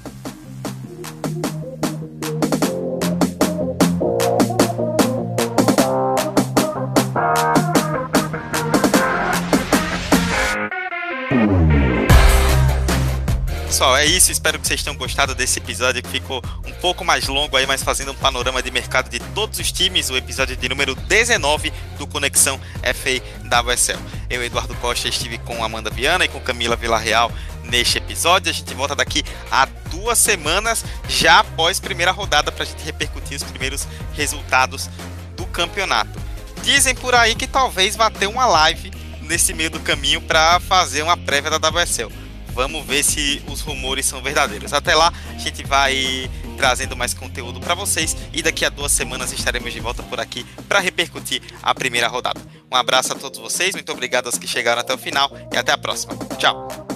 Pessoal, 13.75 13.97
é 13.97 14.07
isso. 14.07 14.31
Espero 14.31 14.57
que 14.57 14.69
vocês 14.69 14.85
tenham 14.85 14.97
gostado 14.97 15.35
desse 15.35 15.59
episódio 15.59 16.01
que 16.01 16.09
ficou 16.09 16.41
um 16.65 16.73
pouco 16.75 17.05
mais 17.05 17.27
longo 17.27 17.57
aí, 17.57 17.67
mas 17.67 17.83
fazendo 17.83 18.13
um 18.13 18.15
panorama 18.15 18.63
de 18.63 18.71
mercado 18.71 19.11
de 19.11 19.19
todos 19.19 19.59
os 19.59 19.73
times. 19.73 20.11
O 20.11 20.17
episódio 20.17 20.57
de 20.57 20.69
número 20.69 20.95
19 20.95 21.73
do 21.99 22.07
Conexão 22.07 22.61
FA 22.83 23.21
WSL. 23.43 23.99
Eu, 24.31 24.45
Eduardo 24.45 24.77
Costa, 24.77 25.09
estive 25.09 25.39
com 25.39 25.65
Amanda 25.65 25.91
Viana 25.91 26.25
e 26.25 26.29
com 26.29 26.39
Camila 26.39 26.77
Villarreal 26.77 27.33
neste 27.65 27.99
episódio. 27.99 28.49
A 28.49 28.55
gente 28.55 28.73
volta 28.75 28.95
daqui 28.95 29.25
a 29.51 29.67
duas 29.91 30.19
semanas, 30.19 30.85
já 31.09 31.41
após 31.41 31.81
primeira 31.81 32.13
rodada, 32.13 32.53
para 32.53 32.63
a 32.63 32.67
gente 32.67 32.85
repercutir 32.85 33.37
os 33.37 33.43
primeiros 33.43 33.89
resultados 34.15 34.89
do 35.37 35.45
campeonato. 35.47 36.24
Dizem 36.65 36.95
por 36.95 37.15
aí 37.15 37.35
que 37.35 37.47
talvez 37.47 37.95
vá 37.95 38.11
ter 38.11 38.27
uma 38.27 38.47
live 38.47 38.91
nesse 39.21 39.53
meio 39.53 39.71
do 39.71 39.81
caminho 39.81 40.21
para 40.21 40.59
fazer 40.61 41.03
uma 41.03 41.17
prévia 41.17 41.51
da 41.51 41.69
WSL. 41.69 42.11
Vamos 42.55 42.87
ver 42.87 43.03
se 43.03 43.43
os 43.49 43.61
rumores 43.61 44.07
são 44.07 44.23
verdadeiros. 44.23 44.73
Até 44.73 44.95
lá, 44.95 45.13
a 45.35 45.39
gente 45.39 45.65
vai 45.65 46.31
trazendo 46.57 46.97
mais 46.97 47.13
conteúdo 47.13 47.61
para 47.61 47.75
vocês 47.75 48.17
e 48.33 48.43
daqui 48.43 48.65
a 48.65 48.69
duas 48.69 48.93
semanas 48.93 49.33
estaremos 49.33 49.73
de 49.73 49.81
volta 49.81 50.03
por 50.05 50.21
aqui 50.21 50.47
para 50.69 50.79
repercutir 50.79 51.43
a 51.63 51.75
primeira 51.75 52.09
rodada. 52.09 52.41
Um 52.73 52.77
abraço 52.77 53.13
a 53.13 53.17
todos 53.17 53.41
vocês, 53.41 53.75
muito 53.75 53.91
obrigado 53.93 54.27
aos 54.27 54.39
que 54.39 54.47
chegaram 54.47 54.81
até 54.81 54.95
o 54.95 54.99
final 54.99 55.31
e 55.53 55.57
até 55.57 55.73
a 55.73 55.79
próxima. 55.79 56.17
Tchau! 56.39 56.94